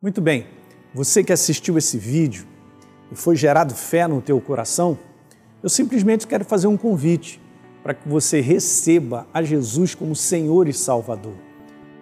Muito 0.00 0.22
bem. 0.22 0.46
Você 0.94 1.22
que 1.22 1.34
assistiu 1.34 1.76
esse 1.76 1.98
vídeo 1.98 2.46
e 3.12 3.14
foi 3.14 3.36
gerado 3.36 3.74
fé 3.74 4.08
no 4.08 4.22
teu 4.22 4.40
coração, 4.40 4.98
eu 5.62 5.68
simplesmente 5.68 6.26
quero 6.26 6.46
fazer 6.46 6.66
um 6.66 6.78
convite 6.78 7.38
para 7.82 7.92
que 7.92 8.08
você 8.08 8.40
receba 8.40 9.26
a 9.34 9.42
Jesus 9.42 9.94
como 9.94 10.16
Senhor 10.16 10.66
e 10.66 10.72
Salvador. 10.72 11.49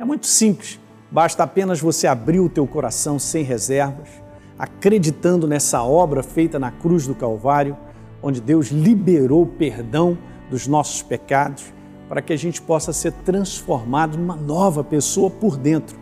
É 0.01 0.05
muito 0.05 0.28
simples, 0.28 0.78
basta 1.11 1.42
apenas 1.42 1.80
você 1.80 2.07
abrir 2.07 2.38
o 2.38 2.49
teu 2.49 2.64
coração 2.68 3.18
sem 3.18 3.42
reservas, 3.42 4.09
acreditando 4.57 5.49
nessa 5.49 5.82
obra 5.82 6.22
feita 6.22 6.57
na 6.57 6.70
cruz 6.70 7.05
do 7.05 7.16
Calvário, 7.16 7.76
onde 8.22 8.40
Deus 8.40 8.68
liberou 8.68 9.44
perdão 9.44 10.16
dos 10.49 10.68
nossos 10.68 11.03
pecados, 11.03 11.72
para 12.09 12.22
que 12.22 12.32
a 12.32 12.36
gente 12.36 12.62
possa 12.62 12.92
ser 12.92 13.12
transformado 13.24 14.16
numa 14.16 14.36
nova 14.36 14.84
pessoa 14.84 15.28
por 15.28 15.57
dentro. 15.57 15.99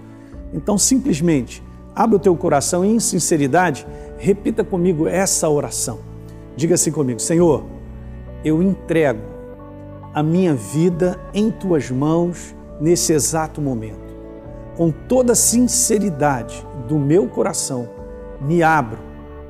Então, 0.53 0.76
simplesmente, 0.76 1.62
abre 1.94 2.16
o 2.16 2.20
teu 2.20 2.36
coração 2.36 2.84
e, 2.84 2.88
em 2.88 3.01
sinceridade, 3.01 3.86
repita 4.18 4.62
comigo 4.62 5.09
essa 5.09 5.49
oração. 5.49 6.01
Diga 6.55 6.74
assim 6.74 6.92
comigo: 6.92 7.18
Senhor, 7.18 7.64
eu 8.44 8.62
entrego 8.62 9.22
a 10.12 10.22
minha 10.22 10.55
vida 10.55 11.18
em 11.32 11.51
tuas 11.51 11.90
mãos 11.90 12.55
nesse 12.81 13.12
exato 13.12 13.61
momento. 13.61 14.14
Com 14.77 14.91
toda 14.91 15.35
sinceridade 15.35 16.66
do 16.87 16.99
meu 16.99 17.27
coração, 17.29 17.89
me 18.41 18.62
abro 18.62 18.99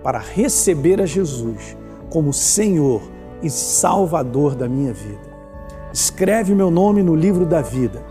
para 0.03 0.18
receber 0.18 1.01
a 1.01 1.07
Jesus 1.07 1.77
como 2.11 2.33
Senhor 2.33 3.03
e 3.43 3.51
Salvador 3.51 4.55
da 4.55 4.68
minha 4.68 4.93
vida. 4.93 5.27
Escreve 5.93 6.55
meu 6.55 6.70
nome 6.70 7.03
no 7.03 7.14
livro 7.14 7.45
da 7.45 7.61
vida. 7.61 8.05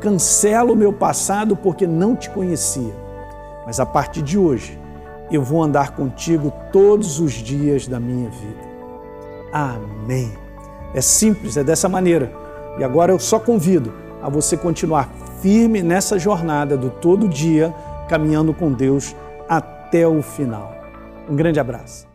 Cancela 0.00 0.72
o 0.72 0.76
meu 0.76 0.92
passado 0.92 1.54
porque 1.54 1.86
não 1.86 2.16
te 2.16 2.30
conhecia, 2.30 2.94
mas 3.66 3.78
a 3.78 3.84
partir 3.84 4.22
de 4.22 4.38
hoje 4.38 4.78
eu 5.30 5.42
vou 5.42 5.62
andar 5.62 5.94
contigo 5.94 6.52
todos 6.72 7.20
os 7.20 7.32
dias 7.32 7.86
da 7.86 8.00
minha 8.00 8.30
vida. 8.30 8.70
Amém. 9.52 10.32
É 10.94 11.00
simples, 11.00 11.56
é 11.56 11.62
dessa 11.62 11.88
maneira. 11.88 12.32
E 12.78 12.84
agora 12.84 13.12
eu 13.12 13.18
só 13.18 13.38
convido 13.38 13.92
a 14.22 14.28
você 14.28 14.56
continuar 14.56 15.08
firme 15.40 15.82
nessa 15.82 16.18
jornada 16.18 16.76
do 16.76 16.90
todo 16.90 17.28
dia, 17.28 17.74
caminhando 18.08 18.52
com 18.52 18.72
Deus 18.72 19.14
até 19.48 20.06
o 20.06 20.22
final. 20.22 20.74
Um 21.28 21.36
grande 21.36 21.60
abraço. 21.60 22.09